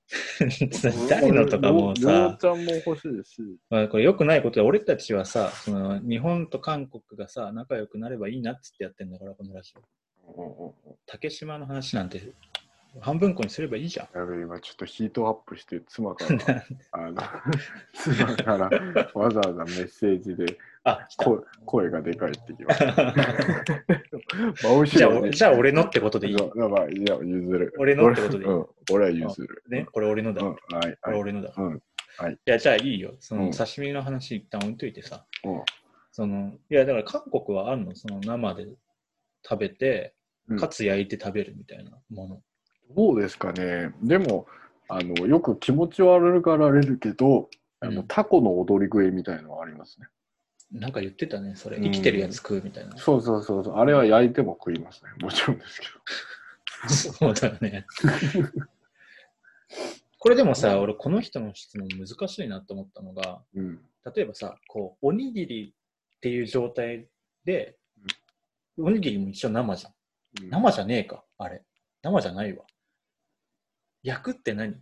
[1.08, 3.42] 誰のとかもさ、ちゃんも欲しいし。
[3.68, 10.74] まあ、これ良くないことで、俺たちはさ、その日本と韓国がさ、仲良くなればいいなっつってやってんだから、このラジオ。
[11.06, 12.32] 竹島の話なんて
[13.00, 14.18] 半分個にすればいいじゃん。
[14.18, 17.22] やべ、今ちょっとヒートアップして、妻から、 あの、
[17.94, 18.70] 妻から
[19.14, 20.58] わざわざメッセージで。
[21.18, 23.14] 声声がでかいってきました。
[24.86, 26.34] じゃあ、俺じゃあ俺のってことでいい？
[26.34, 27.74] いや、譲る。
[27.78, 28.50] 俺のってことでいい？
[28.50, 29.62] うん、俺は譲る。
[29.68, 30.42] ね、これ俺のだ。
[30.42, 31.12] うん、こはい、はい。
[31.12, 31.52] れ俺のだ。
[31.56, 31.82] うん
[32.20, 33.14] はいいや、じゃあいいよ。
[33.20, 35.24] そのうん刺身の話一旦置いといてさ。
[35.44, 35.62] うん
[36.10, 37.94] その、いや、だから韓国はあるの？
[37.94, 38.66] その生で
[39.48, 40.14] 食べて、
[40.48, 42.42] うんかつ焼いて食べるみたいなもの。
[42.96, 43.92] どうですかね。
[44.02, 44.46] でも、
[44.88, 50.06] あの、よく気持ち悪がられるけど、あの、うんタコの踊り食いみたいのはありますね。
[50.72, 51.76] なんか言ってたね、それ。
[51.76, 52.96] うん生きてるやつ食うみたいな。
[52.96, 53.74] そうそうそうそう。
[53.76, 55.10] あれは焼いても食いますね。
[55.20, 55.86] もちろんですけ
[56.88, 57.86] そうだよね。
[60.20, 63.60] これでもさ、俺この人の質問難しいなと思ったのが、ど。
[63.60, 63.80] うん。
[64.14, 65.74] 例えばさ、こう、おにぎり
[66.16, 67.08] っていう状態
[67.44, 67.76] で、
[68.76, 69.92] おにぎりも一応生じゃん。
[69.92, 69.98] うん
[70.50, 71.62] 生じゃねえか、あれ。
[72.02, 72.64] 生じゃないわ。
[74.02, 74.72] 焼くって何？
[74.72, 74.74] い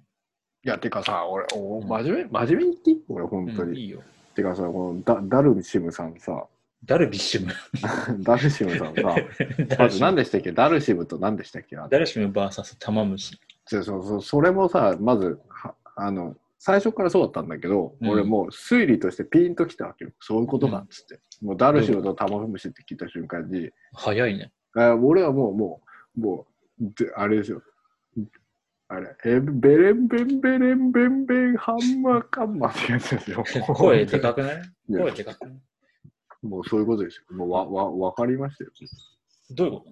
[0.63, 3.81] や、てかさ、俺、おうん真面目、真面目に言っていい俺、本当うん、に。
[3.81, 4.03] いいよ。
[4.35, 6.45] てかさ、このダダルシムさんさ、
[6.85, 7.53] ダルビッシュム？
[8.23, 9.03] ダルシムさんさ、
[9.69, 10.53] ダまず何でしたっけ？
[10.53, 11.77] ダルシムと何でしたっけ？
[11.77, 13.39] ダルシム VS 玉虫。
[13.65, 20.11] そうそうそう、それもさ、まず、はあの、最初からそうだったんだけど、うん俺もう推理としてピンときたわけよ。
[20.21, 21.21] そういうことかっつって。
[21.43, 24.53] もうダルシムとタマフムシって聞いた瞬間に、早いね。
[24.75, 25.81] あ俺はもう、も
[26.17, 26.47] う、も
[26.81, 27.63] う、であれですよ。
[28.89, 33.45] あれ、えベレンベンベレンベンベンハンマーカンマってやつですよ。
[33.75, 34.63] 声でかくない？
[34.89, 35.61] 声でかくない？
[36.43, 37.37] もうそういうことですよ。
[37.37, 38.71] もうわ、わ、わかりましたよ。
[39.51, 39.87] どういうこ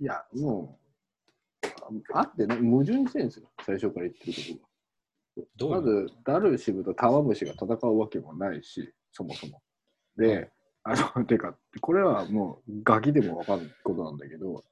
[0.00, 0.78] いや、も
[1.64, 1.66] う、
[2.14, 3.50] ああってね、矛盾してるんですよ。
[3.66, 4.60] 最初から言ってるこ
[5.34, 5.48] とが。
[5.56, 9.60] どういうまず、ダルシムとタマムシが戦うわけもないし、そもそも。
[10.16, 10.50] で、
[10.84, 14.62] あの、てか、これはもう、ガキでもわかることなんだけど、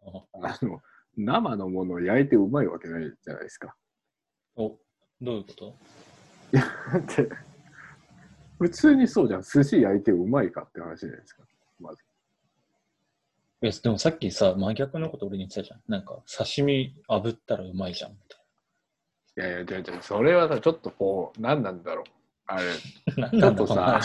[0.00, 0.80] とあの、
[1.16, 3.74] 生のものを焼いてうまいわけないじゃないですか。
[4.56, 4.68] お、
[5.20, 5.74] どういうこと？
[6.52, 7.28] だって、
[8.58, 9.42] 普通にそうじゃん。
[9.42, 11.42] 寿司焼いてうまいかって話じゃないですか。
[11.80, 12.02] まず。
[13.62, 15.80] いや、でもさっきさ、真逆のこと俺に言ってたじゃん。
[15.88, 18.12] なんか、刺身炙ったらうまいじゃん。
[18.12, 18.36] みた
[19.44, 20.02] いいやいや、違う違う。
[20.02, 22.04] それはさ、ちょっとこう、何なんだろう。
[22.46, 22.64] あれ。
[22.64, 23.30] い な。
[23.30, 24.00] なんだちょっとさ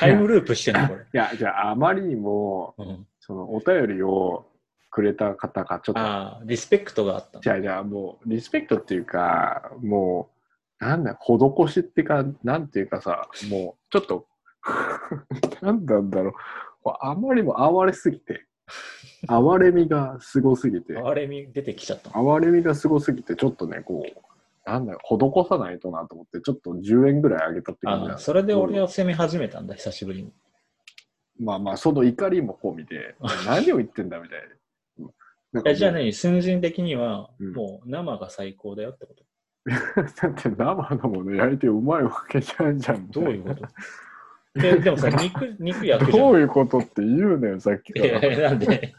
[0.00, 1.04] タイムループしてんのこれ。
[1.12, 4.46] や、じゃあ、あまりにも、うん、その、お便りを
[4.94, 10.30] くれた方が、ちょっと、ああ、リスペクトがあったのじゃあじゃあもう、リスペクトっていうか、も
[10.80, 14.28] う、なんだ、施しっていうか、なんていうかさ、もう、ちょっと、
[15.62, 16.32] なんなんだろう。
[17.00, 18.46] あまりにも哀れすぎて、
[19.26, 22.32] 哀れみがすごすぎて、あれみ出てきちゃったの。
[22.34, 30.32] 哀れみがすごすぎて、ちょっとね、こう、なんだよ、施さないとなと思って、ちょっと10円ぐらい上げたって感じなんあそれで俺を責め始めたんだ、久しぶりに。
[31.40, 34.38] まあまあ、その怒りも込みで、何を言ってんだみたい
[35.66, 39.24] えじゃあね、寸人的には、うんもう生が最高だよってこと？
[39.70, 43.08] だって生のもの焼いてうまいわけじゃんじゃん。
[43.10, 43.66] どういうこと？
[44.60, 46.26] ででもさ、 肉、肉焼くじゃん。
[46.26, 48.28] どういうことって言うのよ、さっきかいやら。
[48.28, 48.94] いやなんで、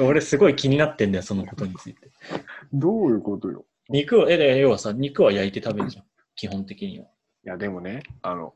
[0.00, 2.08] 俺すごい気になってんだよ、そのことについて。
[2.72, 3.64] どういうことよ？
[3.88, 6.04] 肉を、え、で要はさ、肉は焼いて食べるじゃん。
[6.36, 7.04] 基本的には。
[7.06, 7.08] い
[7.44, 8.54] や、でもね、あの、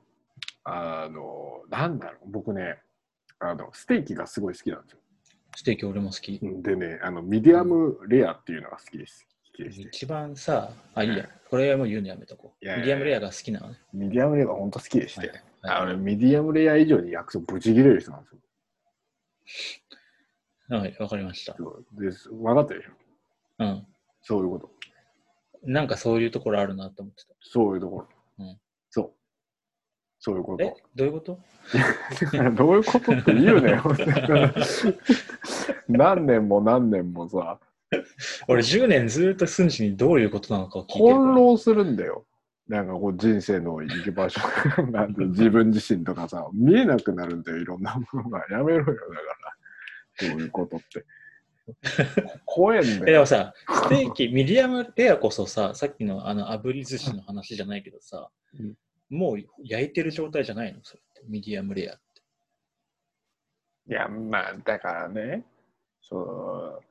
[0.65, 2.79] あの、なんだろう、僕ね、
[3.41, 4.99] あの、ステーキがすごい好きなんですよ。
[5.57, 6.39] ステーキ俺も好き。
[6.41, 9.27] でね、あの、ミディアムレアっていうのが好きです。
[9.59, 11.29] 一番さ、あ、いいや。
[11.51, 12.65] これはもう言うのやめとこう。
[12.65, 13.79] いやいやミディアムレアが好きなのね。
[13.93, 18.33] ミディアムレアが本当好きでして、はいあのミディアムレア以上に焼くとブチ切れる人なんです
[20.71, 20.79] よ。
[20.79, 21.57] はい、わかりました。
[21.57, 21.65] そ
[21.99, 22.91] うです分かったでしょ
[23.59, 23.87] うん。
[24.23, 24.71] そういうこと。
[25.65, 27.35] なんかそういうところあるなと思ってた。
[27.41, 28.09] そういうところ。
[28.39, 28.59] うん
[30.19, 30.37] そう。
[30.37, 30.75] いうことえ。
[30.95, 31.39] どういうこと？
[32.57, 33.83] どういうことって言うねよ。
[35.89, 37.59] 何年も何年もさ、
[38.49, 42.27] 俺10年ずっと寸志にどういうことなのかを聞いて翻弄するんだよ。
[42.69, 44.41] なんかこう人生の行き場所
[44.91, 48.45] なんて 自分自身とかさ、見えなくなるんだよ、いろんなものが。
[48.51, 49.07] やめろよ、だから。
[50.17, 51.05] そういうことって。
[52.45, 53.05] 怖えんえだよ。
[53.07, 58.75] でもさ、ステーキ、ミディアムレアこそさ、さっきのあの炙り寿司の話じゃないけどさ、うん
[59.11, 60.81] もう焼いてる状態じゃないの？
[60.83, 61.23] それって。
[61.29, 62.03] ミディアムレアって。
[63.91, 65.45] いや、まあ、だからね、
[66.03, 66.83] そう、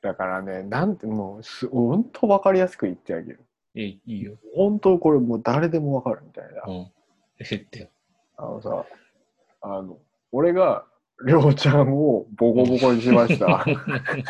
[0.00, 3.40] だからね、なんて、もうす、本当わかりやすく言ってあげる。
[3.74, 4.36] いいいいよ。
[4.54, 6.62] 本当これもう誰でもわかるみたいな。
[6.66, 6.92] うん。
[7.50, 7.88] 言ってよ。
[8.36, 8.86] あのさ、
[9.62, 9.98] あの、
[10.30, 10.86] 俺が、
[11.24, 13.64] りょうちゃんをボコボコにしました。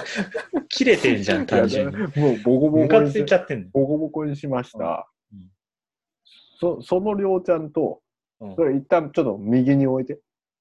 [0.68, 1.96] 切れてんじゃん、単純に。
[1.96, 3.24] もうボコボコにし。
[3.72, 5.08] ボコボコにしました。
[6.62, 8.00] うんそそのりょうちゃんと、
[8.40, 10.18] うんそれ一旦ちょっと右に置いて。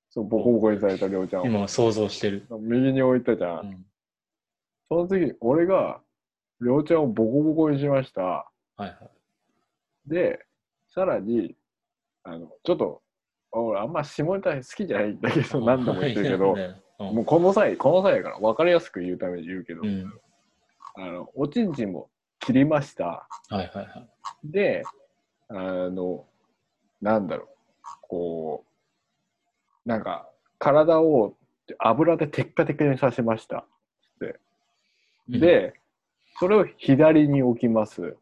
[0.10, 1.46] そう、ボコボコにされたりょうちゃんを。
[1.48, 2.46] 今想像してる。
[2.60, 3.60] 右に置いたじゃん。
[3.62, 3.86] うん。
[4.88, 6.02] その次、俺が、
[6.62, 8.22] りょうちゃんをボコボコにしました。
[8.22, 8.46] は
[8.80, 10.10] いはい。
[10.10, 10.46] で、
[10.94, 11.56] さらに、
[12.24, 13.02] あの、ちょっと、
[13.52, 20.06] 俺あんま下ネタ好きじゃないんだけど、 何度も言ってるけど、ねうんもうこの際、この際やから分かりやすく言うために言うけど、うん。
[20.96, 23.28] あの、おちんちんも切りました。
[23.50, 24.10] はいはいはい。
[24.44, 24.84] で、
[25.50, 25.54] あ
[25.90, 26.26] の、
[27.02, 27.48] なんだろう、
[28.02, 28.66] こ
[29.86, 30.30] う、なんか、
[30.60, 31.36] 体を
[31.80, 33.66] 油でテッカテカにさせました。
[35.30, 35.74] うん、で、
[36.40, 38.16] それを左に置きます。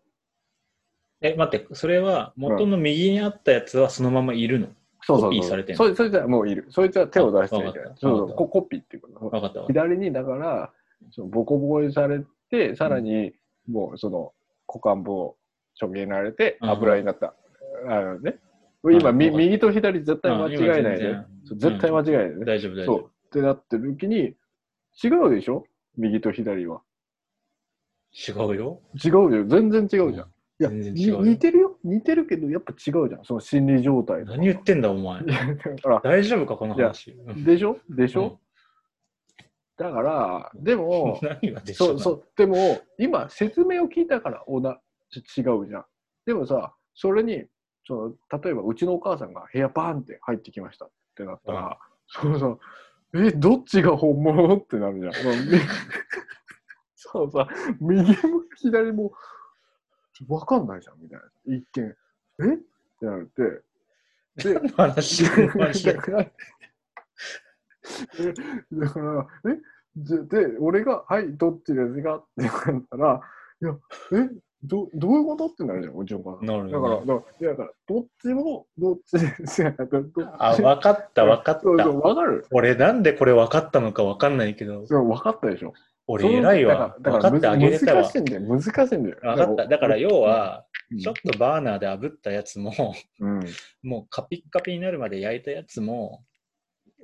[1.21, 4.67] え、待って、それは元の右にあったやつはそのままいるの？
[5.03, 5.77] そうそうコピーされてんの？
[5.77, 6.65] そいそいつはもういる。
[6.69, 7.95] そいつは手を出してるからあ。
[7.97, 9.65] そうそうココピーっていうこ。
[9.67, 10.71] 左にだから
[11.11, 13.33] そのボコボコにされてさらに
[13.67, 14.33] もうその
[14.67, 15.35] 股間部を
[15.75, 16.69] ちょげられてうん。
[16.71, 17.33] 油になった、
[17.87, 18.31] あのね。
[18.83, 18.91] ん。
[18.93, 22.95] 今、右と左絶対間違えないで全然、そう絶対間違えないでね、大丈夫大丈そう。
[22.95, 23.05] 夫。
[23.07, 24.35] ってなってる時に
[25.03, 25.65] 違うでしょ？
[25.97, 26.81] 右と左は。
[28.27, 28.81] 違うよ。
[29.03, 29.45] 違うよ。
[29.47, 30.27] 全然違うじゃん、
[30.59, 31.77] いや似てるよ。
[31.83, 33.23] 似てるけどやっぱ違うじゃん。
[33.25, 35.21] その心理状態何言ってんだお前。
[36.03, 37.11] 大丈夫かこの話。
[37.11, 37.77] うんでしょ？
[37.89, 38.39] でしょ、
[39.77, 42.23] だからでも 何がでしょそうそう。
[42.35, 44.79] でも、今、説明を聞いたからおな
[45.19, 45.85] 違うじゃん。
[46.25, 47.45] でもさ、それに、
[47.85, 52.59] その例えばうちのお母さんが部屋バーンって入ってきましたってなったら、そうそ
[53.13, 54.57] う、え、どっちが本物？
[54.57, 55.13] ってなるじゃん。
[56.95, 57.47] そ うさ、
[57.79, 59.11] 右も左も
[60.27, 61.25] 分かんないじゃんみたいな。
[61.57, 61.95] 一見、
[62.51, 62.55] え？
[62.55, 62.57] っ
[62.99, 63.33] てなるっ
[64.43, 65.23] て、で、話？
[65.85, 66.31] だから、え
[68.71, 69.59] だから、え？
[69.95, 72.17] で、俺が、はい、どっちですか？
[72.17, 72.49] って言
[72.79, 73.21] ったら、
[73.61, 73.75] いや、
[74.13, 74.29] え？
[74.63, 76.45] どどういうことってなるじゃん、うちの母さん。
[76.45, 79.73] なるだから、だからいやだからどっちも、どっちですよ。
[80.37, 82.07] あ、わかったわかっそうそう、た。
[82.07, 85.73] わかる俺なんでこれ分かったのか分かんないけど、そう、わかったでしょ。
[86.07, 86.95] 俺偉いわ。
[87.01, 88.15] だから、分かってあげれたわ難し。
[88.15, 89.17] いんだよ、難しいんだよ。
[89.21, 89.67] 分かった。
[89.67, 92.73] だから要は、うん、ちょっとバーナーで炙ったやつも、
[93.19, 93.45] うん、
[93.81, 96.23] もうカピッカピになるまで焼いたやつも、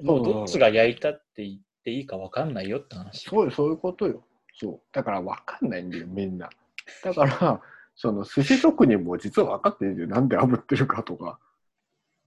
[0.04, 3.28] もうどっちが焼いたって言っていいか分かんないよって話。
[3.28, 4.24] そうよ、そういうことよ。
[4.60, 4.82] そう。
[4.92, 6.50] だから分かんないんだよ、みんな。
[7.04, 7.62] だから、
[7.96, 10.08] その寿司職人も実は分かってるんだよ。
[10.08, 11.40] なんで炙ってるかとか。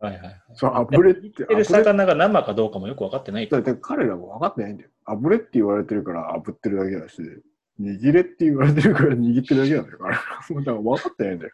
[0.01, 0.43] はいはいはい。
[0.55, 1.45] そう、炙れって。
[1.45, 4.91] る魚が生かどうかもよく分かってないだって彼らも分かってないんだよ。
[5.07, 7.21] 炙れって言われてるから炙ってるだけだし、
[7.81, 11.53] 握れって言われてるから握ってるだけなんだ だから分かってないんだよ。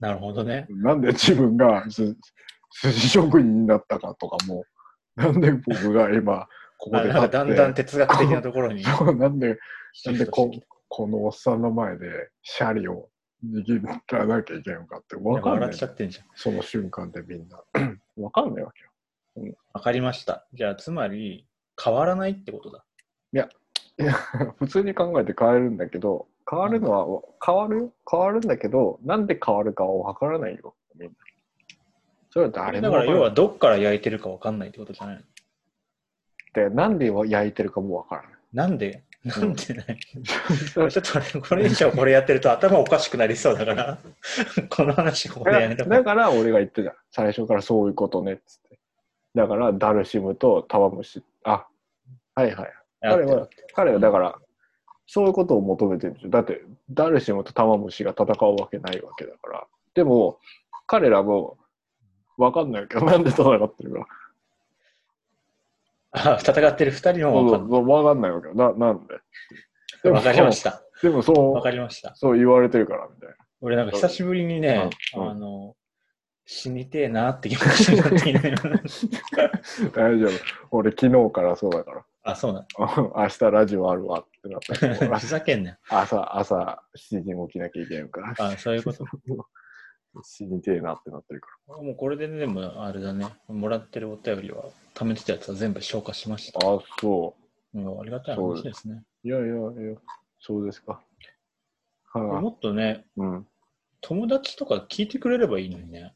[0.00, 0.66] なるほどね。
[0.70, 2.16] なんで自分がす
[2.82, 4.64] 寿司職人になったかとかも、
[5.16, 8.82] なんで僕が今、ここあでだんだん哲学的なところに。
[8.84, 9.58] そうなんで、
[10.04, 10.50] なんでこ
[10.96, 13.08] このおっさんの前でシャリを
[13.44, 13.82] 握
[14.12, 16.26] らなきゃいけんのかって分かんない笑っちゃってんじゃん。
[16.36, 17.60] その瞬間でみんな。
[18.16, 18.70] 分かんないわ
[19.34, 19.54] けよ。
[19.72, 20.46] わかりました。
[20.54, 21.48] じゃあ、つまり、
[21.82, 22.84] 変わらないってことだ。
[23.32, 23.48] いや、
[24.60, 27.76] 普通に考えて変えるんだけど、変わるのは、変わる？
[27.78, 31.16] よ変わるんだけど、なんで変わるかを分からないよ、みんな。
[32.30, 33.16] それは誰だから、も分からない。
[33.16, 35.22] 要はどっから焼いてるかわかんないってことじゃないの？
[36.54, 38.32] でなんで焼いてるかも分からない。
[38.52, 39.02] なんで？
[39.24, 40.90] なんでない、ちょっ
[41.32, 43.98] とこれ以上これやってると頭おかしくなりそうだから、
[44.68, 46.94] この話ここでやめとだから俺が言ってた。
[47.10, 48.78] 最初からそういうことねっつって。
[49.34, 51.22] だからダルシムとタワムシ。
[51.44, 51.66] あ、
[52.34, 52.72] はいはい。
[53.00, 54.38] 彼は、彼はだから、
[55.06, 56.30] そういうことを求めてるんですよ。
[56.30, 59.66] だって、ダルシムとタマムシが戦うわけないわけだから。
[59.94, 60.38] でも、
[60.86, 61.58] 彼らも、
[62.36, 64.06] わかんないけど、なんで戦ってるか。
[66.14, 68.54] あ 戦ってる二人もわかんそうわかんないわけよ。
[68.54, 69.14] な、なんで？
[70.04, 70.82] でもわかりました。
[71.02, 72.14] でも、そわう、かりました。
[72.14, 73.34] そう言われてるから、みたいな。
[73.60, 75.74] 俺なんか久しぶりにね、うんあの、
[76.46, 79.18] 死にてえなって気持ちになってきて、
[79.94, 80.30] 大丈夫。
[80.70, 82.04] 俺、昨日からそうだから。
[82.26, 85.18] あ、そうな 明日ラジオあるわってなった。
[85.18, 85.76] ふざけんなよ。
[85.88, 88.34] 朝、朝7時に起きなきゃいけんから。
[88.38, 89.04] あ、そういうこと。
[90.22, 91.48] 死にてえなってなってるか
[91.82, 96.60] もうこれでね、でもあれだね、もらってるお便りは、貯めてたやつは全部消化しました。
[96.60, 96.74] ら。
[96.74, 97.34] あ、そ
[97.74, 99.02] うん、ありがたい話ですね。
[99.24, 99.28] う。
[99.28, 99.96] いやいやいや、
[100.40, 101.00] そうですか。
[102.12, 103.46] はもっとね、い、うん。
[104.00, 106.14] 友達とか聞いてくれればいいのにね。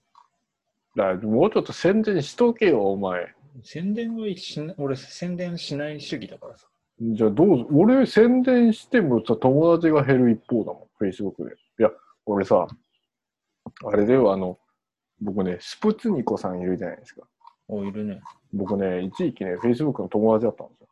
[0.96, 3.34] だもうちょっと宣伝しとけよ、お前。
[3.62, 6.66] 宣伝はしな俺、宣伝しない主義だからさ。
[7.00, 7.68] じゃあどうぞ。
[7.72, 11.54] 俺宣伝してもさ、友達が減る一方だもん、Facebook で。
[11.78, 11.90] いや、
[12.26, 12.66] 俺さ、
[13.84, 14.58] あれではあの、
[15.20, 17.22] 僕ね、スプツニコさんいるじゃないですか。
[17.68, 18.20] お、いるね。
[18.52, 20.88] 僕ね、一時期ね、Facebook の友達だったんですよ。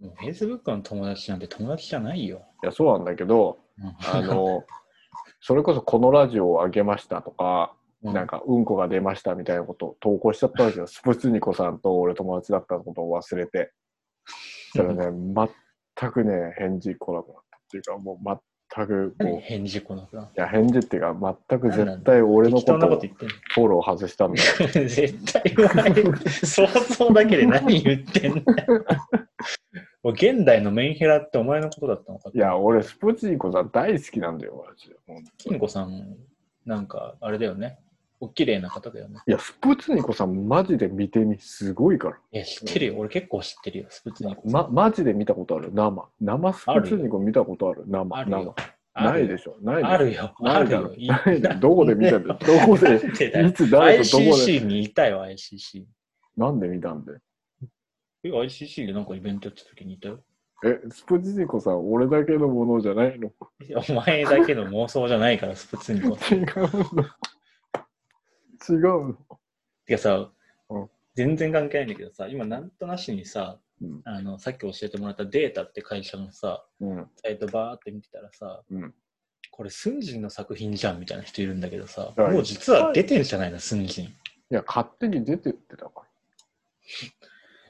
[0.00, 2.42] もう Facebook の友達なんて友達じゃないよ。
[2.62, 4.64] いや、そうなんだけど、うんあの、
[5.40, 10.86] それこそこのラジオを上げましたとか、うんなんか、うんこが出ましたみたいなことを投稿しちゃったわけよ。
[10.86, 13.72] スプツニコさんと俺友達だったことを忘れて。
[14.72, 15.50] そしたらね、
[15.98, 18.38] 全くね、返事来なくなったっていうか、もう
[18.76, 24.48] 全くこう、返事来なくなや、返事っていうか、全く絶対俺のことをフォロー外したんだよ。
[24.86, 25.94] 絶対言わない。
[26.44, 28.84] 想像だけで何言ってんだよ。
[30.02, 34.96] もう現代のメンヘラってお前のことだったのかいや、俺、スプツニコさん大好きなんだよ、マジで。
[35.06, 36.16] ほんと金子さん、
[36.64, 37.78] なんか、あれだよね。
[38.20, 39.20] お綺麗な方だよね。
[39.26, 42.16] いや、スプツニコさんマジで見てみ、すごいから。
[42.32, 42.94] いや、知ってるよ。
[42.98, 44.52] 俺結構知ってるよ、スプツニコさん。
[44.52, 46.08] ま、マジで見たことある生。
[46.20, 48.04] 生スプツニコ見たことある生。
[48.04, 48.54] 生あるよ。
[48.94, 49.56] ないでしょ。
[49.60, 49.82] ない。
[49.82, 50.34] あるよ。
[50.40, 50.62] あ。
[50.64, 52.38] るよないだろどこで見たんだよ。
[52.46, 55.84] どこで、いつ誰とどこで、ICC にいたよ、ICC。
[56.36, 57.12] なんで見たんで？
[58.24, 60.20] え、ICC でなんかイベントやった時にいたよ。
[60.64, 63.30] え、スプツニコさん、俺だけのものじゃないの？
[63.90, 66.16] お前だけの妄想じゃないから、スプツニコ。
[66.34, 66.46] 違う
[66.94, 67.04] の。
[68.68, 69.16] 違うの？
[69.86, 70.30] てかさ、
[70.70, 77.06] うん全然関係ないんだけどさ、今なんとなしにさ、うんあのさっき教えてもらったデータって会社のさ、うん。
[77.22, 78.94] サイトバーって見てたらさ、うん。
[79.50, 84.04] これスンジンの作品じゃんみたいな人いるんだけどさ、はいもう実は出てんじゃないの、スンジン。
[84.04, 84.10] い
[84.50, 86.02] や、勝手に出てってたか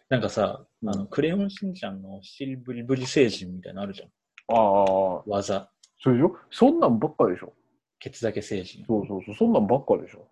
[0.08, 4.08] なんかさ、うんあのクレヨンしんちゃんのシリブリブリ星人みたいなのあるじゃん。
[4.48, 4.56] ら。
[4.56, 5.70] ああ、技。
[6.02, 6.36] それでしょ？
[6.50, 7.52] そんなんばっかでしょ
[8.00, 8.84] ケツだけ星人。
[8.86, 10.26] そうそうそう、そんなんばっかでしょ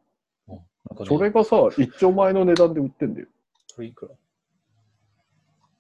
[0.90, 3.26] ねそれがさ、一丁前の値段で売ってんだよ。
[3.74, 4.14] これいくら？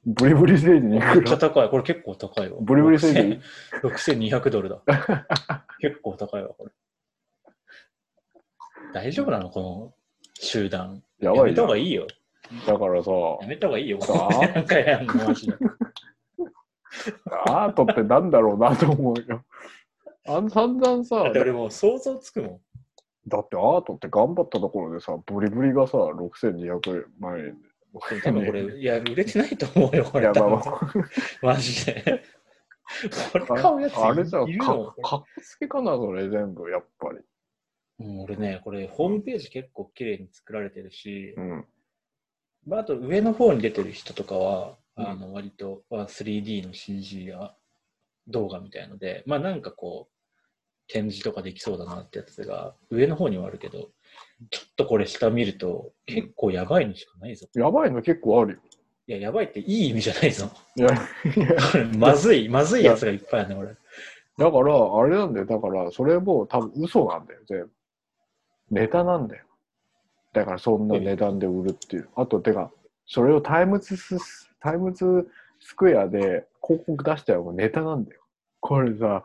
[0.06, 1.68] ブリブリ星人にいめっくらちゃ高い。
[1.70, 2.58] これ結構高いわ。
[2.60, 3.40] ブリブリ星人
[3.82, 4.82] 6200ドルだ。
[5.80, 6.72] 結構高いわ、これ。
[8.92, 9.50] 大丈夫なの？
[9.50, 9.94] この
[10.34, 11.02] 集団。
[11.20, 12.06] やめやばいよた方がいいよ。
[12.66, 13.98] だからさ、やめた方がいいよ。
[14.02, 15.54] あなんかやんの、マジで。
[17.48, 19.42] アートってなんだろうなと思うよ。
[20.26, 22.60] あん散々さだって俺もう想像つくもん。
[23.26, 27.74] だってアートって頑張ったところでさ、ブリブリがさ、6200万円で。
[28.22, 30.24] 多分これ、いや、売れてないと思うよ、これ。
[30.24, 31.04] いや、まあま多あ分
[31.42, 32.22] マジで。
[33.32, 37.18] これ買うやつあれじゃいるかっこつけかな、それ全部、やっぱり。
[38.00, 41.66] うん、俺ね、これ、ホームページ結構綺麗に作られてるしう、ん。
[42.66, 47.52] まあ、あと上の方に出てる人とかは、うんあの割とまあ 3D の CG や
[48.28, 50.13] 動画みたいので、まあなんかこう、
[50.88, 53.88] 展示とかできそうだなってやつが上の方にはあるけど、
[54.50, 57.46] ちょっとこれ下見ると結構やばいのしかないぞ。
[57.54, 58.58] やばいの結構あるよ。
[59.06, 60.50] いや、やばいっていい意味じゃないぞ。
[61.98, 63.68] まずい、まずいやつがいっぱいあるね、俺。
[64.38, 65.46] だから、あれなんだよ。
[65.46, 67.70] だから、それも多分嘘なんだよ、全部。
[68.70, 69.44] ネタなんだよ。
[70.32, 72.08] だから、そんな値段で売るっていう。
[72.16, 72.70] あと、てか、
[73.06, 75.28] それをタイムズス、タイムズ
[75.60, 78.22] スクエアで広告出したらもうネタなんだよ。
[78.60, 79.22] これさ、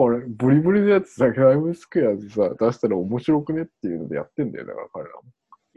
[0.00, 5.24] これ、ブリブリのやつさ、タイムスクエアでさ、出したら面白くねっていうのでやってんだよ、だから彼らも。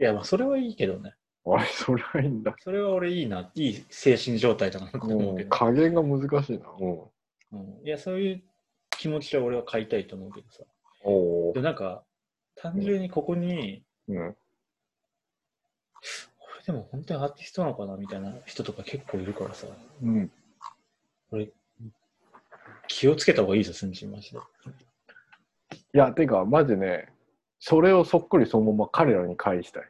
[0.00, 1.14] いや、まあ、それはいいけどね。
[1.44, 2.56] あれ、それはいいんだ。
[2.58, 5.50] それは俺いいな、いい精神状態だなと思ううん、けど。
[5.50, 6.64] 加減が難しいな。
[6.80, 7.02] うん。
[7.02, 8.42] うんいや、そういう
[8.96, 10.62] 気持ちは俺は買いたいと思うけどさ。
[11.04, 12.02] おで、なんか、
[12.54, 14.32] 単純にここに、うん。
[14.32, 14.38] こ
[16.60, 19.66] れでも本当にアーティストなのかなみたいな人とか結構いるからさ、
[20.02, 20.32] うん。
[21.30, 21.50] 俺、
[22.88, 24.38] 気をつけた方がいいぞ、すんじん、マジで。
[24.38, 27.08] いや、てか、マジね、
[27.58, 29.84] それをそっくりそのまま彼らに返したい。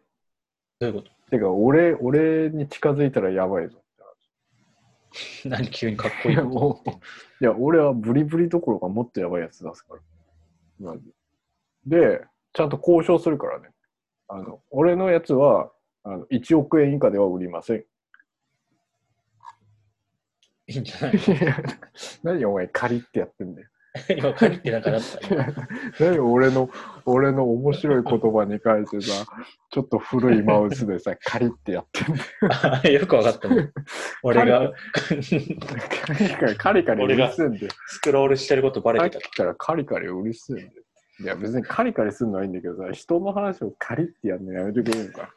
[0.81, 3.83] どういうこてか、俺、俺に近づいたらやばいぞ。
[3.99, 4.05] と
[5.49, 10.01] 何急にかっこいいいや、いや、俺はブリブリどころかもっとやばいやつ出すから。
[10.79, 11.13] マジ
[11.87, 12.01] で。
[12.01, 13.71] で、ちゃんと交渉するからね。
[14.29, 15.73] あの、俺のやつは、
[16.03, 17.85] あの1億円以下では売りません。
[20.67, 21.21] いいんじゃない
[22.23, 23.69] 何お前借りってやってんだよ。
[24.17, 25.45] 今、借りてなんかだったよ。
[26.01, 26.69] 何俺の、
[27.05, 29.25] 俺の面白い言葉に書いてさ、
[29.71, 32.81] ちょっと古いマウスでさ、借りってやってんだよ。
[32.83, 33.71] あよくわかったね。
[34.25, 35.59] 俺がカリ
[36.35, 37.69] カリ、カリカリうるせえんだよ。
[37.87, 40.71] スクロールしてることバさレたってきからカリカリうるせえんだよ。
[41.21, 45.31] いや、別にカリカリするのはいいんだけどさ、人の話をカリってやるのやめてくれるか。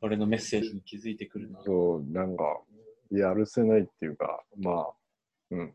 [0.00, 1.60] 俺のメッセージに気づいてくるな。
[1.64, 2.60] そう、なんか、
[3.10, 4.92] やるせないっていうか、まあ、
[5.50, 5.74] うん。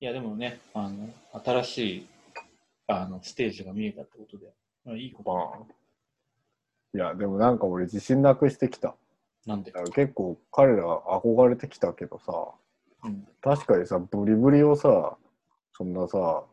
[0.00, 1.08] いや、でもね、あの、
[1.44, 2.08] 新しい、
[2.86, 4.52] あの、ステージが見えたってことで、
[4.84, 5.34] まあ、いいこと。
[5.34, 5.72] まあ。
[6.94, 8.94] いや、でもなんか俺自信なくしてきた。
[9.46, 9.72] なんで？
[9.94, 12.32] 結構彼ら憧れてきたけどさ、
[13.04, 13.26] うん。
[13.40, 15.16] 確かにさ、ブリブリをさ、
[15.72, 16.44] そんなさ、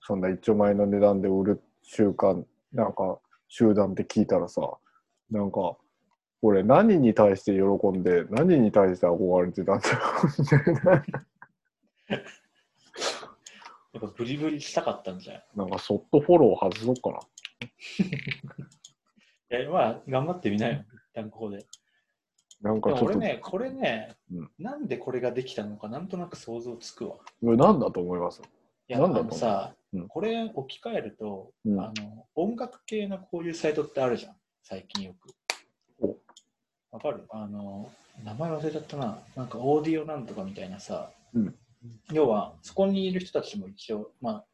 [0.00, 4.60] そんな一丁前の値段で売る習慣、なんか集団って聞いたらさ、
[5.30, 5.76] なんか、
[6.46, 7.58] 俺何に対して喜
[7.98, 11.04] んで、何に対して憧れてたんだろうみたいな。
[13.94, 17.10] やっぱブリブリしたかったんじゃないなんかそっとフォロー外そうか
[19.50, 19.58] な。
[19.58, 21.64] いや、まあ、頑張ってみなよ、一旦ここで。
[22.60, 27.16] なんかちょっと、俺ね、これね、うんなんでこれができたのか、なんとなく想像つくわ。
[27.16, 28.42] これ何だと思います？
[28.42, 29.32] いや、あなんだと思う？
[29.32, 35.43] のさ、うんこれ置き換えると、うんあの、音楽系のこういうサイトってあるじゃん、最近よくお。
[36.94, 37.24] わかる？
[37.30, 37.90] あの、
[38.24, 39.18] 名前忘れちゃったな。
[39.34, 41.54] なんかオーディオなんとかみたいなさ、うん
[42.12, 44.44] 要は、そこにいる人たちも一応、まあ、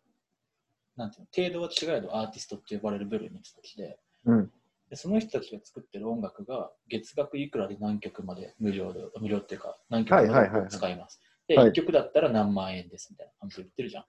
[0.96, 4.50] なんていうの、程度は違えどアーティストって呼ばれる部類の人たちで、うん。
[4.88, 11.20] でその人たちが作ってる音楽が月額いくらで何曲まで無料で、無料っていうか何曲まで使います。
[11.46, 14.04] で、はい1曲だったら何万円ですみたいな感じで言ってるじゃん。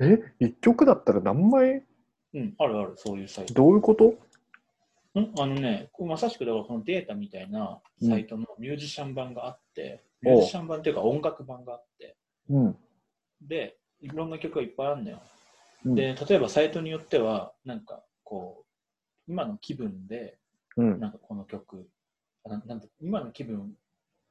[0.00, 0.18] え？
[0.40, 1.82] 一曲だったら何万円？
[2.34, 3.54] うん、あるある、そういうサイト。
[3.54, 4.04] どういうこと？
[4.04, 4.18] ん
[5.38, 12.16] あのね、こうまさしくだからこのデータみたいなサイトのミュージシャン版があって、うんミュージシャン版っていうか音楽版があって、
[12.50, 12.76] うん。
[13.42, 15.20] で、いろんな曲がいっぱいあるのよ。
[15.84, 18.64] うんで、例えばサイトによっては、なんかこ
[19.28, 20.38] う、今の気分で、
[20.76, 21.00] うん。
[21.00, 21.88] なんかこの曲、
[22.44, 23.74] あななんて今の気分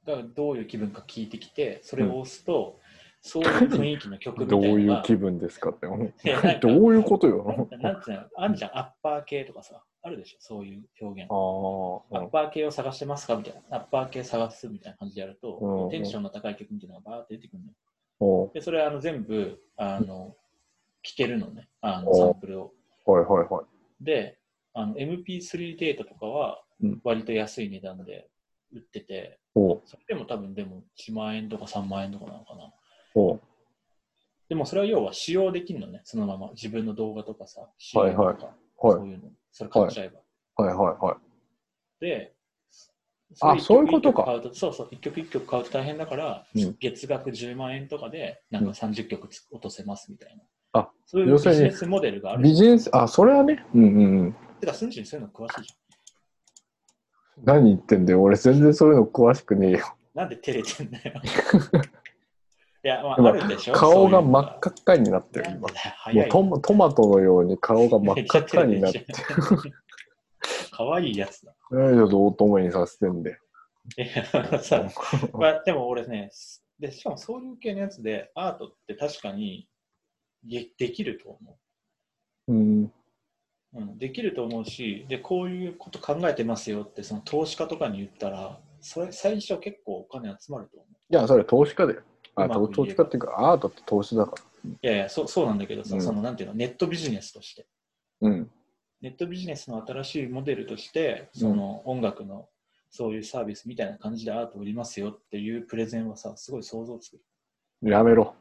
[0.05, 2.79] がどういう気分か聞いてきて、それを押すと、
[3.21, 5.87] そういう雰囲気の曲みたどういなのが、いう気分ですかって。
[6.59, 7.67] どういうことよ。
[7.71, 11.31] なんていうのあるじゃん、アッパー系とかさ、あるでしょ、そういう表現。
[11.31, 13.35] アッパー系を探してますか？
[13.35, 13.77] みたいな。
[13.77, 17.73] アッパー系探すみたいな感じでやると、うんテンションの高い曲みたいなのがバーって出てくるのよ。
[18.19, 20.35] おで、それあの全部、あの、
[21.01, 22.71] 聴けるのね、あのおサンプルを。
[23.05, 24.03] はいはいはい。
[24.03, 24.37] で、
[24.73, 28.29] あの MP3 データとかはうん割と安い値段で
[28.73, 32.71] 売ってて、おそれでも多分でも1万円とか3万円とかなのかな。
[33.15, 33.39] お
[34.49, 36.51] でもそれは要は使用できるのね、そのまま。
[36.51, 39.31] 自分の動画とかさ、CM とか、はいはいそういうの。
[39.55, 40.19] それ買っちゃえば。
[40.65, 41.17] はいはいは
[42.01, 42.05] い。
[42.05, 42.33] で、
[43.39, 50.43] あれそういうことかそうそう、一曲一曲買うと大変だから、うん月額10万円とかで、なんか30曲つ落とせますみたいな。
[50.81, 52.43] あそういうビジネスモデルがある。
[52.43, 53.65] ビジネス、あ、それはね。
[53.73, 54.35] うんうんうん。
[54.59, 55.73] てか、スンジにそういうの詳しいじ
[57.45, 58.21] 何言ってんだよ。
[58.23, 59.85] 俺全然そういうの詳しくねえよ。
[60.15, 60.19] ゃん。
[60.19, 61.21] なんで照れてんだよ。
[62.85, 65.61] いや、まあ、今あるでしょ顔が真っっ赤っかになってる、今。
[65.61, 66.55] も。
[66.57, 69.05] うトマトのように顔が真っ赤っかになってる。
[70.69, 71.55] かわいいやつだ。
[71.71, 73.39] 何をどうともにさせてんで。
[73.97, 74.87] いや、さ、
[75.33, 76.29] まあ、でも俺ね、
[76.77, 79.67] で、しかもそういう系のやつで、アートって確かに
[80.43, 81.57] でできると思
[82.49, 82.83] うん。
[82.83, 82.91] う。
[83.73, 90.95] うん、できると思うし、で、こういうこと考えてますよって、その投資家とかに言ったら、それ最初結構お金集まると思う。
[91.09, 92.03] いや、それ投資家だよ。
[92.35, 94.37] あ、うまく言えば投資家っていうか、アートって投資だから。
[94.69, 97.65] いやいや、そうそうなんだけどさ、うんそのなんていうの、ネットビジネスとして。
[98.21, 98.51] うん。
[99.01, 102.47] ネットビジネスの新しいモデルとして、その音楽の
[102.89, 107.17] そういうサービスみたいな感じでアートを売りますよっていうプレゼンはさ、すごい想像つく
[107.83, 107.91] る。
[107.91, 108.33] やめろ。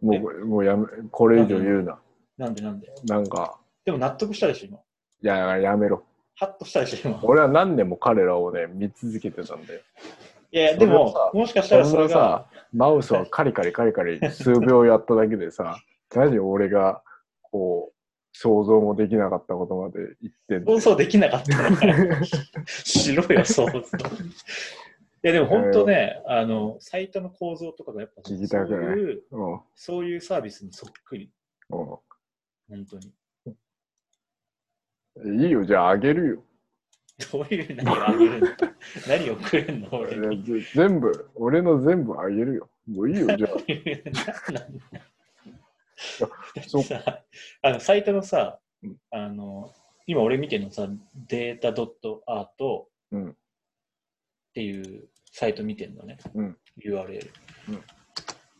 [0.00, 1.98] もう、もうやめ、これ以上言うな。
[2.38, 2.92] なんでなんで？
[3.06, 4.78] なんか、でも納得したでしょ、今。
[4.78, 4.80] い
[5.22, 6.04] や、やめろ。
[6.36, 7.20] ハッとしたでしょ、今。
[7.24, 9.80] 俺は何年も彼らをね、見続けてたんだよ。
[10.52, 15.76] いやでももしかしたらそれそんなさが、マウスはカリカリカリカリ数秒やっただけでさ、
[16.14, 17.02] 何俺が、
[17.42, 17.94] こう、
[18.32, 22.24] 想像もできなかったことまで言ってんの放送できなかったのから、
[22.66, 23.78] しろよ、想像。
[23.78, 23.82] い
[25.22, 29.60] や、でも本当ね、あの、サイトの構造とかがやっぱ、そういう、うん。
[29.74, 31.30] そういうサービスにそっくり、
[31.70, 32.00] う本
[32.88, 33.12] 当に。
[35.28, 35.44] ん。
[35.44, 36.44] いいよ、じゃああげるよ。
[37.32, 38.56] どういう何をあげるんだ
[39.08, 40.16] 何をくれんの俺
[40.74, 42.68] 全部、俺の全部あげるよ。
[42.88, 43.50] もういいよ、じゃあ。
[46.66, 47.22] そうさ
[47.62, 49.72] あのサイトのさうん、あの、
[50.06, 50.88] 今俺見てるのさ、
[51.28, 53.30] データ .art うん。
[53.30, 53.34] っ
[54.54, 56.56] ていうサイト見てるのね、うん。
[56.84, 57.30] URL。
[57.68, 57.82] うん。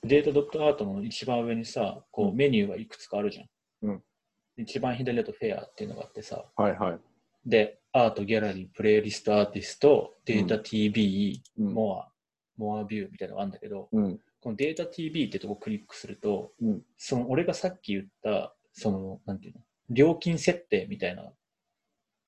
[0.03, 3.91] データ .art の一番上にさ、こううメニューがいくつかあるじゃん。
[3.91, 4.03] うん。
[4.57, 6.99] 一番左だとフェアっていうのがあってさ、はいはい。
[7.47, 11.75] で、アート、ギャラリー、プレイリスト、アーティスト、データ TV、うん。
[11.75, 12.09] モア、
[12.57, 14.21] モアビューみたいなのがあるんだけど、うん。
[14.41, 19.61] このデータ TV ってとこクリックすると、うんその俺がさっき言った、その、なんていうの、
[19.91, 21.33] 料金設定みたいな、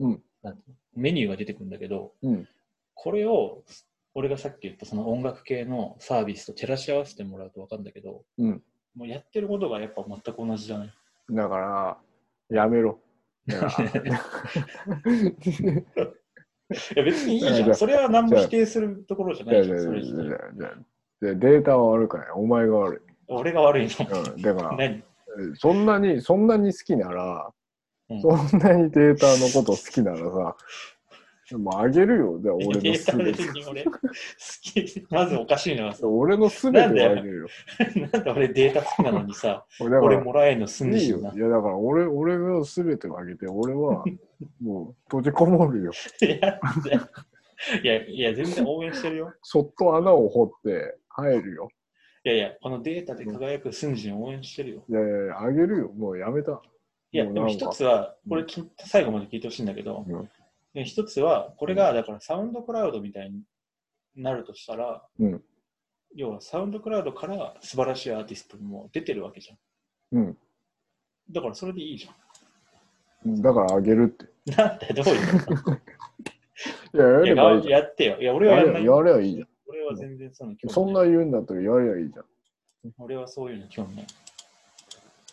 [0.00, 2.48] うんなんていうのメニューが出てくるんだけど、うん。
[2.94, 3.62] これを、
[4.14, 8.62] 俺がさっき言ったその音楽系のサービスと照らし合わせてもらうと分かるんだけど、うん
[8.94, 10.92] もうやってることがやっぱ全く同じじゃない？
[11.30, 11.98] だか
[12.50, 12.98] ら、やめろ。
[13.48, 13.68] いや
[16.94, 17.74] いや別にいいじゃん。
[17.74, 19.78] それは何も否定するところじゃないじゃん。
[21.20, 22.28] データは悪くない。
[22.34, 23.12] お前が悪い。
[23.28, 24.34] 俺が悪いの。
[24.34, 25.02] うん、だから、 何？
[25.56, 27.52] そんなに、そんなに好きなら、
[28.10, 30.56] うんそんなにデータのこと好きならさ、
[31.58, 32.38] もうあげるよ。
[32.42, 33.42] じゃあ俺のすべて。
[33.68, 33.90] 俺、好
[34.62, 37.46] き、まずおかしいのはさ、俺のすべてをあげるよ。
[38.12, 40.90] なんで俺データ好きなのにさ、俺俺もらえんのすん。
[40.90, 41.32] でしょな。
[41.32, 44.04] いやだから俺、俺がすべてをあげて、俺は
[44.60, 45.92] もう閉じこもるよ。
[47.82, 49.32] いや、いや、全然応援してるよ。
[49.42, 51.68] そっと穴を掘って入るよ。
[52.24, 54.84] いやいや、このデータで輝くスンジン応援してるよ。
[54.88, 55.92] いやいやあげるよ。
[55.92, 56.60] もうやめた。
[57.10, 60.30] いや、でも一つは、これき最後まで聞いてほしいんだけど、うん
[60.74, 63.42] で一つは、これがだからサウンドクラウドみたいに
[64.16, 65.42] なるとしたら、うん
[66.14, 69.54] 要はサウンドクラウドから素晴らしいアーティストも出てるわけじゃ
[70.14, 70.18] ん。
[70.18, 70.38] うん。
[71.30, 72.10] だからそれでいいじゃ
[73.30, 73.40] ん。
[73.40, 74.26] だからあげるって。
[74.54, 75.70] なんでどういうこと？
[76.98, 78.20] いや、やればいいじゃやってよ。
[78.20, 78.50] いや、俺ん。
[78.50, 78.84] はやんない。
[78.84, 80.68] やればいいじゃ俺は全然その興ん。
[80.68, 82.26] 味そんな言うんだったらやればいいじゃん。
[82.98, 84.06] 俺はそういうの興味ない。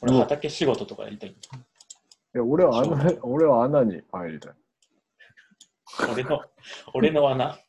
[0.02, 1.32] 俺は畑仕事とかやりたい。
[1.32, 1.34] い
[2.36, 4.54] や、俺は穴、俺は穴に入りたい。
[6.12, 6.42] 俺の、
[6.94, 7.60] 俺の穴。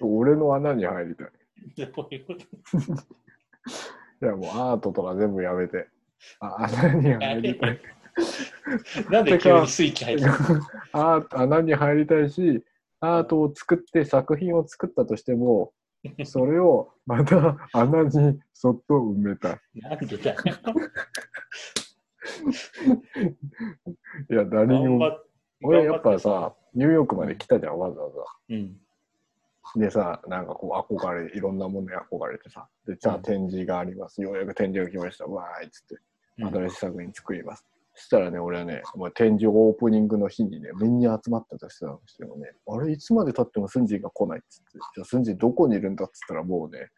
[0.00, 1.28] 俺の穴に入りたい。
[1.92, 5.88] どういうこといや、もうアートとか全部やめて。
[6.40, 7.80] あ穴に入りたい。
[9.10, 10.28] なんで急にスイッチ入った
[10.92, 12.64] アート穴に入りたいし、
[13.00, 15.72] アートを作って作品を作ったとしても、
[16.24, 19.60] それをまた穴にそっと埋めたい。
[19.74, 20.36] なんでだよ。
[24.30, 25.18] いや、誰にも。
[25.62, 28.24] 俺やっぱさ、ニューヨークまで来たじゃん、わざわざ。
[28.50, 28.76] うん。
[29.74, 34.22] でさ、なんかこう憧れ、いろんなものに憧れてさ、で、じゃあうん展示があります。
[34.22, 35.26] ようやく展示が来ました。
[35.26, 35.94] わーいっつって、
[36.38, 37.66] うん新しい作品作ります。
[37.96, 46.90] そしたらね、俺はね、もう展示オープニングの日にね、みんな集まったとしてたとしてもね、あれ、いつまで経ってもスンジンが来ないっつって、じゃあスンジンどこにいるんだっつったらもうね、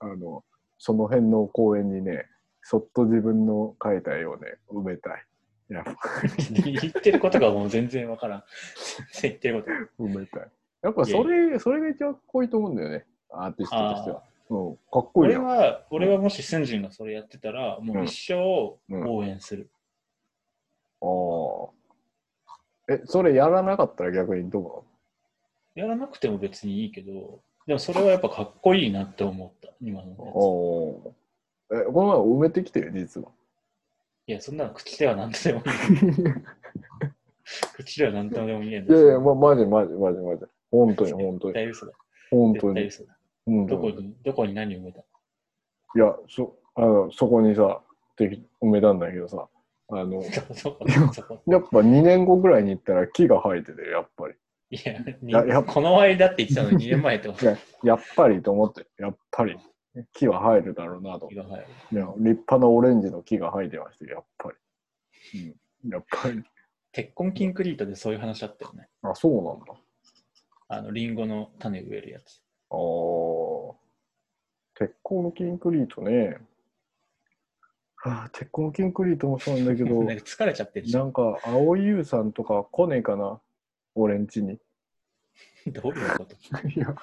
[0.00, 0.42] あの、
[0.78, 2.26] その辺の公園にね、
[2.62, 5.24] そっと自分の描いた絵をね、埋めたい。
[5.72, 5.84] いや、
[6.80, 8.44] 言ってることがもう全然わからん。
[9.20, 10.04] 全然言ってること。
[10.04, 10.50] 埋めたい。
[10.82, 14.22] やっぱそれ、それが一番かっこいいと思うんだよね、アーティストとしては。
[14.50, 15.44] うん、かっこいい俺やん。
[15.44, 19.70] は、俺はもしスンジンがそれやってたら、もう一生応援する。
[21.00, 21.06] あ
[22.90, 22.92] あ。
[22.92, 24.84] え、それやらなかったら逆にど
[25.74, 33.28] やらなくても別にいいけど、でもそれはやっぱかっこいいなって思った、今のやつおーえ、この前埋めてきてよ、実は。
[34.26, 35.64] いや、そんなの口では何とでもいい。
[37.74, 40.44] 口では何とでも言えんいやいや、ま、マジマジマジマジ。
[40.70, 41.52] 本当に本当に。
[41.52, 41.92] 絶対嘘だ。
[42.30, 42.74] 本当に。
[42.74, 43.16] 絶対嘘だ。
[43.68, 45.00] どこに、どこに何を埋めた？
[45.00, 45.02] い
[45.98, 47.82] や、そ、あの、そこにさ、
[48.16, 49.48] て埋めたんだけどさ、
[49.88, 50.22] あの、
[51.46, 54.34] やっぱ2年後ぐらいに行ったら木が生えてて、やっぱり。
[54.70, 54.78] い
[55.30, 59.58] や、この間って言ってたのに2年前ってこといや、やっぱりと思って、やっぱり
[60.12, 61.28] 木は生えるだろうなと。
[61.28, 61.66] が入る。
[61.92, 64.52] いや、立派なオレンジの木が生えてましたよ、やっぱ
[65.32, 65.54] り。
[65.84, 66.42] うん、やっぱり。
[66.92, 68.88] 鉄痕キンクリートでそういう話あったよね。
[69.02, 69.74] あ、そうなんだ。
[70.68, 72.42] あの、リンゴの種植えるやつ。
[72.70, 73.76] ああ。
[74.74, 76.38] 鉄鋼のキンクリートね。
[77.96, 80.90] はあ、鉄痕キンクリートもそうなんだけど、 なんか疲れちゃってる。
[80.90, 83.40] なんか、青井優さんとか来ねえかな、
[83.94, 84.58] 俺んちに。
[85.68, 86.68] どういうこと？
[86.68, 86.94] いや、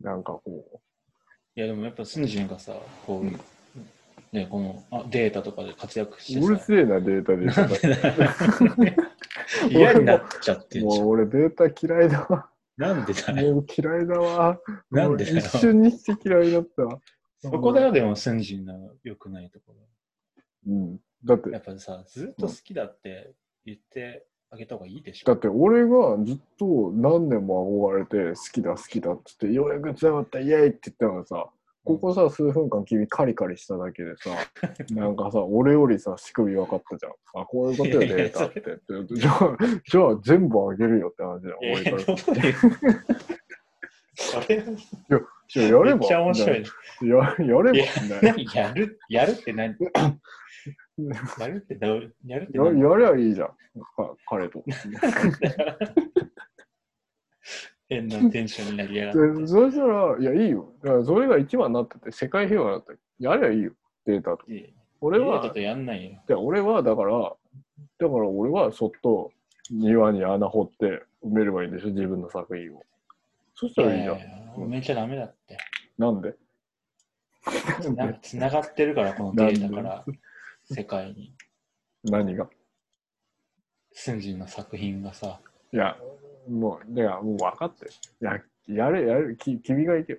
[0.00, 0.80] なんかこ
[1.56, 2.74] いや、でもやっぱスンジンがさ、
[3.06, 3.40] こう、うん
[4.32, 9.04] ね、このあデータとかで活躍しう、てうるさ、せえな、データでなんでだよ
[9.70, 11.00] 嫌になっちゃってんじゃ。
[11.00, 12.50] もうん俺データ嫌いだわ。
[12.76, 13.54] なんでだよ。
[13.54, 14.58] もう嫌いだわ。
[14.90, 17.00] なんでだよ一瞬にして嫌いだったわ。
[17.38, 20.72] そこだよ、でもスンジンの良くないところ。
[20.72, 21.00] うん。
[21.24, 25.26] だってや、っぱさ、ずっと好きだって言ってあげた方がいいでしょ。
[25.26, 31.48] だって俺がずっと何年も憧れて好きだ好きだっつってようやく伝わったイエーイって言ったのがさ
[31.84, 34.30] ここさ数分間君カリカリしただけでさ
[34.94, 37.12] なんかさ俺よりさ仕組み分かったじゃん。
[37.42, 38.60] あこういうことよいやいやデータって。
[39.16, 39.56] じゃあ
[39.90, 42.18] じゃあ全部あげるよって話じゃん俺からいう
[44.16, 44.64] それは
[45.48, 45.96] じゃあやれば。
[45.96, 46.64] めっちゃ面白い。
[47.02, 48.52] ややれば。
[48.54, 49.74] やるやるって何？
[51.40, 51.76] やるって
[52.24, 53.48] やるって何ややりゃいいじゃん。
[53.48, 53.54] か
[54.26, 54.62] 彼と。
[57.88, 59.40] 変なテンションになりやがって。
[59.40, 60.72] でそしたらいやいいよ。
[60.82, 62.92] だからそれが一番になってて世界平和だった。
[62.92, 63.72] らやりゃいいよ。
[64.06, 64.44] データと。
[65.00, 66.22] 俺はデータとやんないよ。
[66.26, 67.36] で俺はだから、だか
[67.98, 69.32] ら俺はそっと
[69.70, 72.82] 庭に穴掘って埋めればいいんでしょ、自分の作品を。
[73.54, 74.16] そしたらいいじゃん。
[74.56, 75.58] 埋めちゃダメだって。
[75.98, 76.34] なんで？
[77.94, 80.04] なんか繋がってるから、このデータから
[80.70, 81.34] 世界に。
[82.04, 82.48] 何が？
[83.92, 85.40] スンジンの作品がさ、
[85.72, 85.96] いや、
[86.50, 87.90] もう、いや、もう分かってる。
[88.20, 90.18] いや、やれ、やれ、き君がいてよ。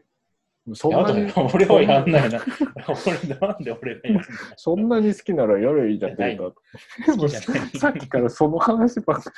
[0.74, 2.42] そんなに俺はやんないな。
[3.06, 7.18] 俺、なんで俺がやんないそんなに好きならやればいいじゃん、いやデータと。
[7.18, 9.32] 好きじゃないさっきからその話ばっか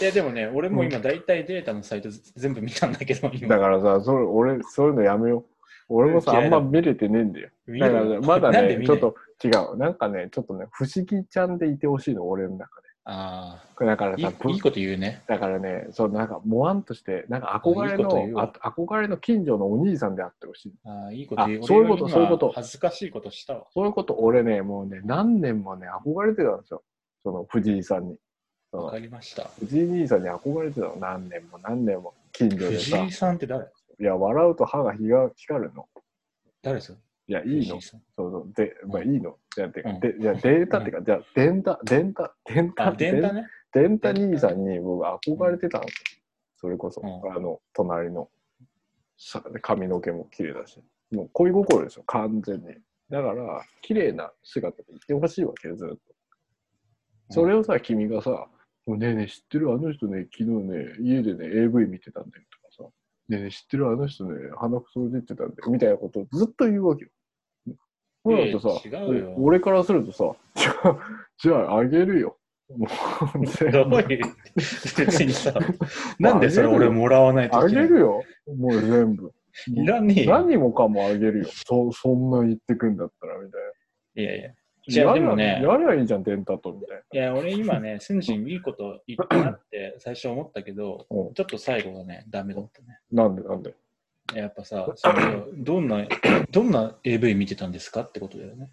[0.00, 5.51] いや、でもね、俺も今大体データのサイト全部見たんだけど、だからさ、それ俺、そういうのやめよう。
[5.92, 7.50] 俺もさ、あんま見れてねえんだよ。
[7.66, 9.14] 見だからるまだね、ちょっと
[9.44, 9.76] 違う。
[9.76, 12.88] なんかね、ちょっとね、不思議ちゃんでいてほしいの、俺の中で。
[13.04, 15.22] あだからあ、いさ、ぶいいいこと言うね。
[15.26, 20.74] だからね、そうなんか、もわんとして、なんか憧れの、わあ憧れの近所のお兄さんであってほしい。
[20.84, 21.60] ああ、いいこと言う。
[21.62, 23.66] あそういうことそういうこと恥ずかしいことしたわ。
[23.74, 26.82] そういうこと、俺ね、もうね、何年もね、憧れてたんですよ。
[27.24, 28.16] その藤井さんに。
[28.70, 29.50] そわのかりました。
[29.58, 32.14] 藤井兄さんに憧れてたの、何年も何年も。
[32.32, 33.10] 近所でさ藤井。
[33.10, 33.66] さんって誰？
[34.02, 34.92] いや、笑うと歯が
[35.36, 35.86] 光るの。
[36.60, 36.98] 誰ですか？
[37.28, 38.52] いや、いいのそうそう。
[38.54, 39.38] で、まあいいの。
[39.54, 43.46] じゃあ、でデータってか、じゃあ、電タ、電タ、電タ、あ、電話ね。
[43.72, 46.22] 電タ兄さんに僕憧れてたんですよ。
[46.56, 48.28] それこそ、うんあの、隣の、
[49.16, 50.80] さ髪の毛も綺麗だし、
[51.12, 52.66] もう恋心ですよ、完全に。
[53.08, 55.98] だから、綺麗な姿でいてほしいわけよ、ずっと。
[57.30, 58.48] それをさ、君がさ、
[58.84, 59.72] もうねえねえ、知ってる？
[59.72, 62.58] あの人ね、昨日ね、家でね、AV 見てたんだよと
[63.28, 67.10] ねえねえ、知ってるあの人ね、鼻くそ出てたんだよみたいなことをずっと言うわけよ。
[68.24, 70.98] そうだとさ、いや違うよ俺からするとさ、じゃあ、
[71.38, 72.38] じゃああげるよ。
[72.76, 75.52] もう全部どういう、別にさ、
[76.18, 78.22] なんでそれ俺もらわないとあげるよ。
[78.56, 79.32] もう全部。
[79.68, 80.32] いらねえよ。
[80.32, 81.44] 何もかもあげるよ。
[81.50, 84.50] そそんな言ってくんだったら、みたいいやいや。
[84.88, 84.92] な。
[84.94, 91.16] じゃあやでもね、やりゃいいじゃん、電タと、みたいいや、俺今ね、 スンジンいいこと言ったなって最初思ったけど、な。
[91.16, 92.98] うんちょっと最後がね、ダメだったね。
[93.10, 93.74] なんで、なんで？
[94.34, 96.06] やっぱさ、そのどんな、
[96.50, 98.70] どんな AV 見てたんですかってことだよね。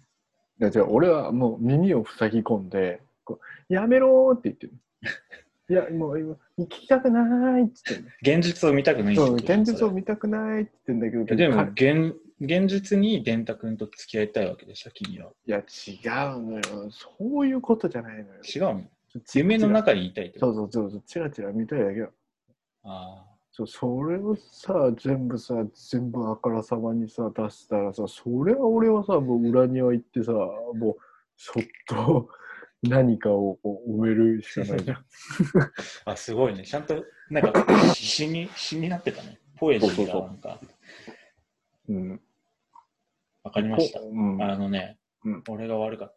[0.60, 4.72] いや、じゃあ俺はもう耳を塞ぎ込んで、こうやめろーって言ってる。
[5.70, 8.36] いや、もう今、聞きたくないって言ってる。
[8.38, 15.30] 現実を見たくないって現実を見たくないって言ってんだけど、でもか現、現実に電太くんと付き合いたいわけでしょ、君は。
[15.46, 16.90] いや、違うのよ。
[16.90, 18.40] そういうことじゃないのよ。
[18.42, 18.84] 違うの？
[19.34, 22.06] 夢の中にいたいってこそうそうそうそう、チラチラ見たいだけよ。
[22.06, 22.12] と。
[22.84, 25.54] あそうそれをさ、全部さ、
[25.90, 30.96] 全部あからさまにさ、出したらさ、それは俺はさ、もう裏庭行ってさ、もう、
[31.36, 32.28] そっと
[32.82, 34.96] 何かを埋めるしかないじゃん。
[34.96, 35.02] あ
[36.12, 36.64] あ、すごいね。
[36.64, 39.40] ちゃんと、なんか、詩に、詩になってたね。
[39.56, 40.60] ポエジーがなんか、
[41.88, 42.20] うん。
[43.42, 44.08] わかりましたこ。
[44.10, 46.16] うん、あのね、うん俺が悪かっ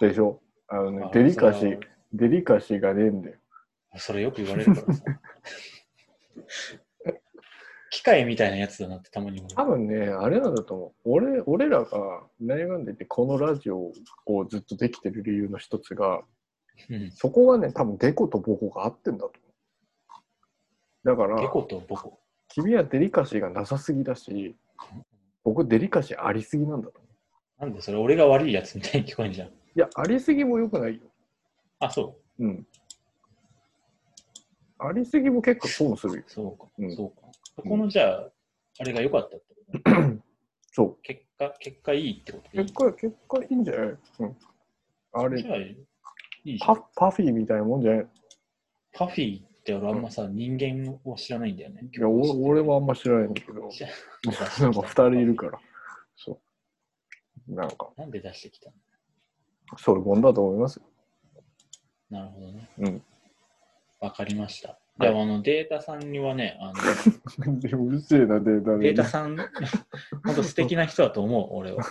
[0.00, 0.40] でしょ？
[0.68, 1.80] あのねた。、デリカシー
[2.12, 3.36] デリカシーがねえんだよ。
[3.96, 5.04] それよく言われるからさ。
[7.90, 9.50] 機械みたいなやつだなってたまに思う。
[9.54, 10.92] 多分ね、あれなんだと思う。
[11.04, 13.92] 俺俺らが何がんでて、このラジオ
[14.26, 16.22] をずっとできてる理由の一つが、
[16.90, 17.10] うん。
[17.10, 21.08] そこがね、多分デコとボコが合ってんだと思う。
[21.08, 22.20] だから、ゲコとボコ。
[22.48, 24.56] 君はデリカシーがなさすぎだし、
[25.46, 27.08] 僕デリカシーありすぎなんだと思
[27.60, 27.62] う。
[27.62, 29.48] なんでそれ俺が悪いやつみたいに聞こえんじゃん。
[29.48, 31.02] いや、ありすぎも良くないよ。
[31.78, 32.44] あ、そう。
[32.44, 32.66] うん。
[34.78, 36.22] ありすぎも結構損するよ。
[36.26, 36.66] そうか。
[36.78, 37.28] うんそうか。
[37.54, 38.28] そこのじゃあ、
[38.80, 40.18] あれが良かったってことね。
[40.72, 40.96] そう。
[41.02, 43.88] け果、結果いいってこと結果、結果いいんじゃない？
[44.18, 44.36] うん。
[45.12, 45.76] あれじ、ゃあ、い
[46.44, 46.76] いじゃん。
[46.76, 48.06] パパフィーみたいなもんじゃない？
[48.92, 51.88] パフィーって俺あんまさ、人間を知らないんだよね。
[51.92, 53.62] いや、俺俺はあんま知らないんだけど、
[54.62, 55.60] なんか二人いるから。
[56.16, 56.38] そ
[57.48, 57.54] う。
[57.54, 58.76] なんか、なんで出してきたの？
[59.78, 60.82] そういうもんだと思いますよ。
[62.08, 62.70] なるほどね。
[62.78, 63.02] うん。
[63.98, 64.68] わかりました。
[64.68, 68.94] はいでもあのデータさんにはね、あのうるせえな、データで。
[68.94, 69.36] データさん、
[70.24, 71.84] 本当素敵な人だと思う、俺は。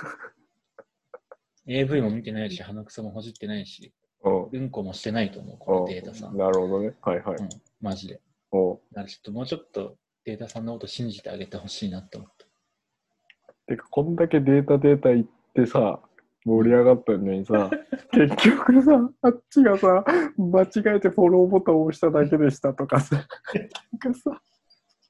[1.67, 3.93] AV も見てないし、鼻くそもほじってないし、
[4.51, 4.69] うん。
[4.69, 6.37] こもしてないと思う、このデータさん。
[6.37, 6.93] なるほどね。
[7.01, 7.35] はいはい。
[7.37, 7.49] うん、
[7.81, 8.21] マジで。
[8.51, 9.95] おだからちょっともうちょっと
[10.25, 10.65] データさん。
[10.65, 12.45] のこと信じてあげてほしいなって思った。
[13.67, 14.15] てか、こん。
[14.15, 15.99] だけデータデータ言ってさ、
[16.45, 17.69] 盛り上がったのにさ、
[18.11, 20.03] 結局さ、あっちがさ、
[20.37, 23.25] 間違えてフォローボタンを押しただけでしたとかさ、なん。
[24.13, 24.41] かさ、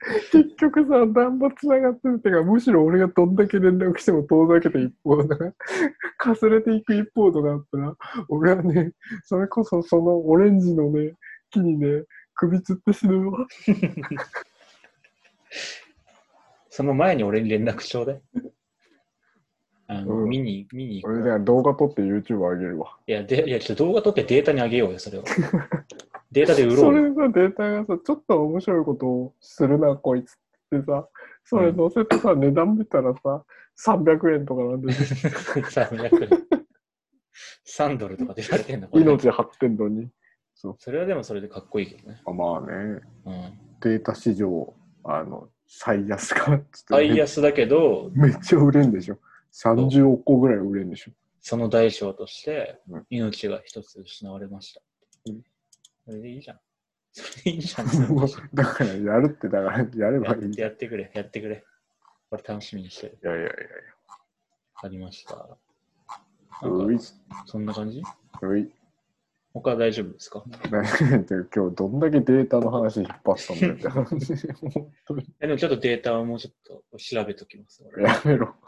[0.32, 5.54] 結局さ、何も繋がってるってか、むしろ俺がどんだけ連絡しても遠ざけて一方だから、
[6.18, 7.96] かすれていく一方とかあったら、
[8.30, 8.92] 俺はね、
[9.24, 11.14] それこそそのオレンジのね、
[11.50, 12.04] 木にね、
[12.36, 13.48] 首つって死ぬわ。
[16.70, 18.22] その前に俺に連絡ちょうだい。
[19.88, 21.40] あの、うん見に、見に行俺くわ。
[21.40, 22.98] ね、動画撮って YouTube 上げるわ。
[23.08, 25.24] いや、でいやちょっと動画撮ってデータにあげようよ、それを。
[26.36, 27.16] データで売ろそうれよ。
[27.16, 30.36] さ、データがさ、ちょっと面白いことをするな、こいつっ
[30.70, 31.08] てさ、
[31.46, 33.44] それ載せてさ、値段見たらさ、
[33.78, 36.46] 300円とかなんで、 300円。
[37.68, 38.90] 3ドルとかでれてんの？
[38.94, 40.10] 命張ってんのに。
[40.56, 42.22] それはでもそれでかっこいいけどね。
[42.26, 43.60] あまあね、うん。
[43.82, 49.18] データ市場、あの、最安かっつって最安だけど、めっちゃ売れんでしょ。
[49.54, 51.12] 30億個ぐらい売れんでしょ。
[51.42, 54.82] その代償としてうん命が一つ失われました。
[55.28, 55.44] うん
[56.06, 56.60] それでいいじゃん。
[57.12, 57.88] それでいいじゃん。
[58.54, 60.42] だからやるって、だからやればいい。
[60.42, 61.64] いやってやってくれ、やってくれ。
[62.30, 63.18] これ楽しみにしてる。
[63.22, 63.54] やいやいやい
[64.84, 65.36] ありました。
[66.62, 66.68] や。
[66.70, 67.04] なんういか、
[67.46, 68.02] そんな感じ？
[68.42, 68.72] うい。
[69.54, 70.44] 他は大丈夫ですか？
[71.56, 74.48] 今日どんだけデータの話引っ張ったんだよって 話。
[75.40, 76.54] でもちょっとデータをもうちょっ
[76.92, 77.82] と調べときます。
[77.94, 78.54] 俺やめろ。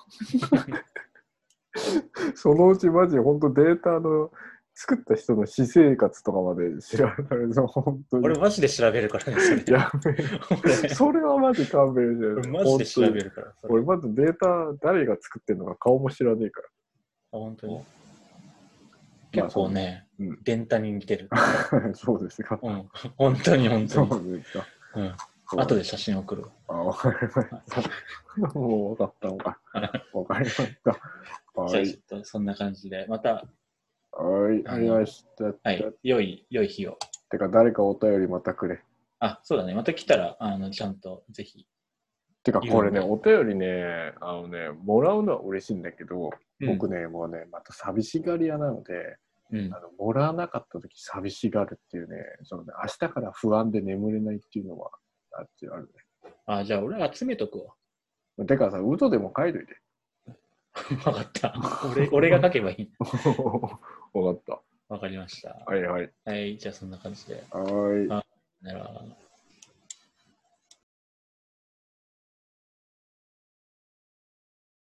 [2.36, 4.32] そのうちマジ本当データの
[4.80, 8.26] 作った人の私生活とかまで調べられるぞ、本当に。
[8.26, 9.76] 俺マジで調べるからね、それ。
[9.76, 10.40] やめろ。
[10.64, 13.54] 俺それはマジ勘弁して俺マジで調べるから。
[13.64, 17.74] 俺まずデータ誰が作ってるのか顔も知らねえかあ本当に。
[17.74, 17.84] まあ
[19.32, 21.28] 結構ね、そううん電タに似てる。
[21.32, 21.94] ら。
[21.96, 22.60] そうですか。
[22.62, 22.88] うん。
[23.18, 24.34] 本当に本そ当に。
[24.34, 24.66] うですか。
[24.96, 25.16] うん。
[25.60, 26.50] 後で写真送るわ。
[26.68, 27.50] あ、わかりまし
[28.52, 28.60] た。
[28.60, 29.60] もう分かったのか。
[30.14, 31.62] わかりました。
[31.62, 31.88] はい。
[31.88, 33.44] じゃあそんな感じで、また、
[34.18, 35.46] はい、ありました。
[35.64, 36.98] はい、良い、良い日を。
[37.30, 38.82] てか、誰かお便りまたくれ。
[39.20, 39.76] あ、そうだね。
[39.76, 41.68] また来たら、あの、ちゃんと、ぜひ。
[42.44, 49.18] てか、これね、お便りね、あのね、もらうのは嬉しいんだけど、うん僕ね、もうね、また寂しがり屋なので、
[49.52, 49.80] うんあ。
[49.80, 54.90] のもらわなかった時寂しがるっていうね、そのね、明日から不安で眠れないっていうのは、
[55.34, 55.90] あっちある
[56.48, 57.76] あ、じゃあ俺集めとくわ。
[58.40, 58.46] ね。
[58.46, 59.78] てかさ、ウドでも書いといて。
[61.04, 61.54] 分かった。
[61.92, 62.92] 俺俺が書けばいい。
[63.00, 64.62] 分かった。
[64.90, 65.56] 分かりました。
[65.66, 66.12] はいはい。
[66.26, 67.44] はい、じゃあそんな感じで。
[67.52, 68.12] はい。
[68.12, 68.24] あ
[68.62, 69.27] など。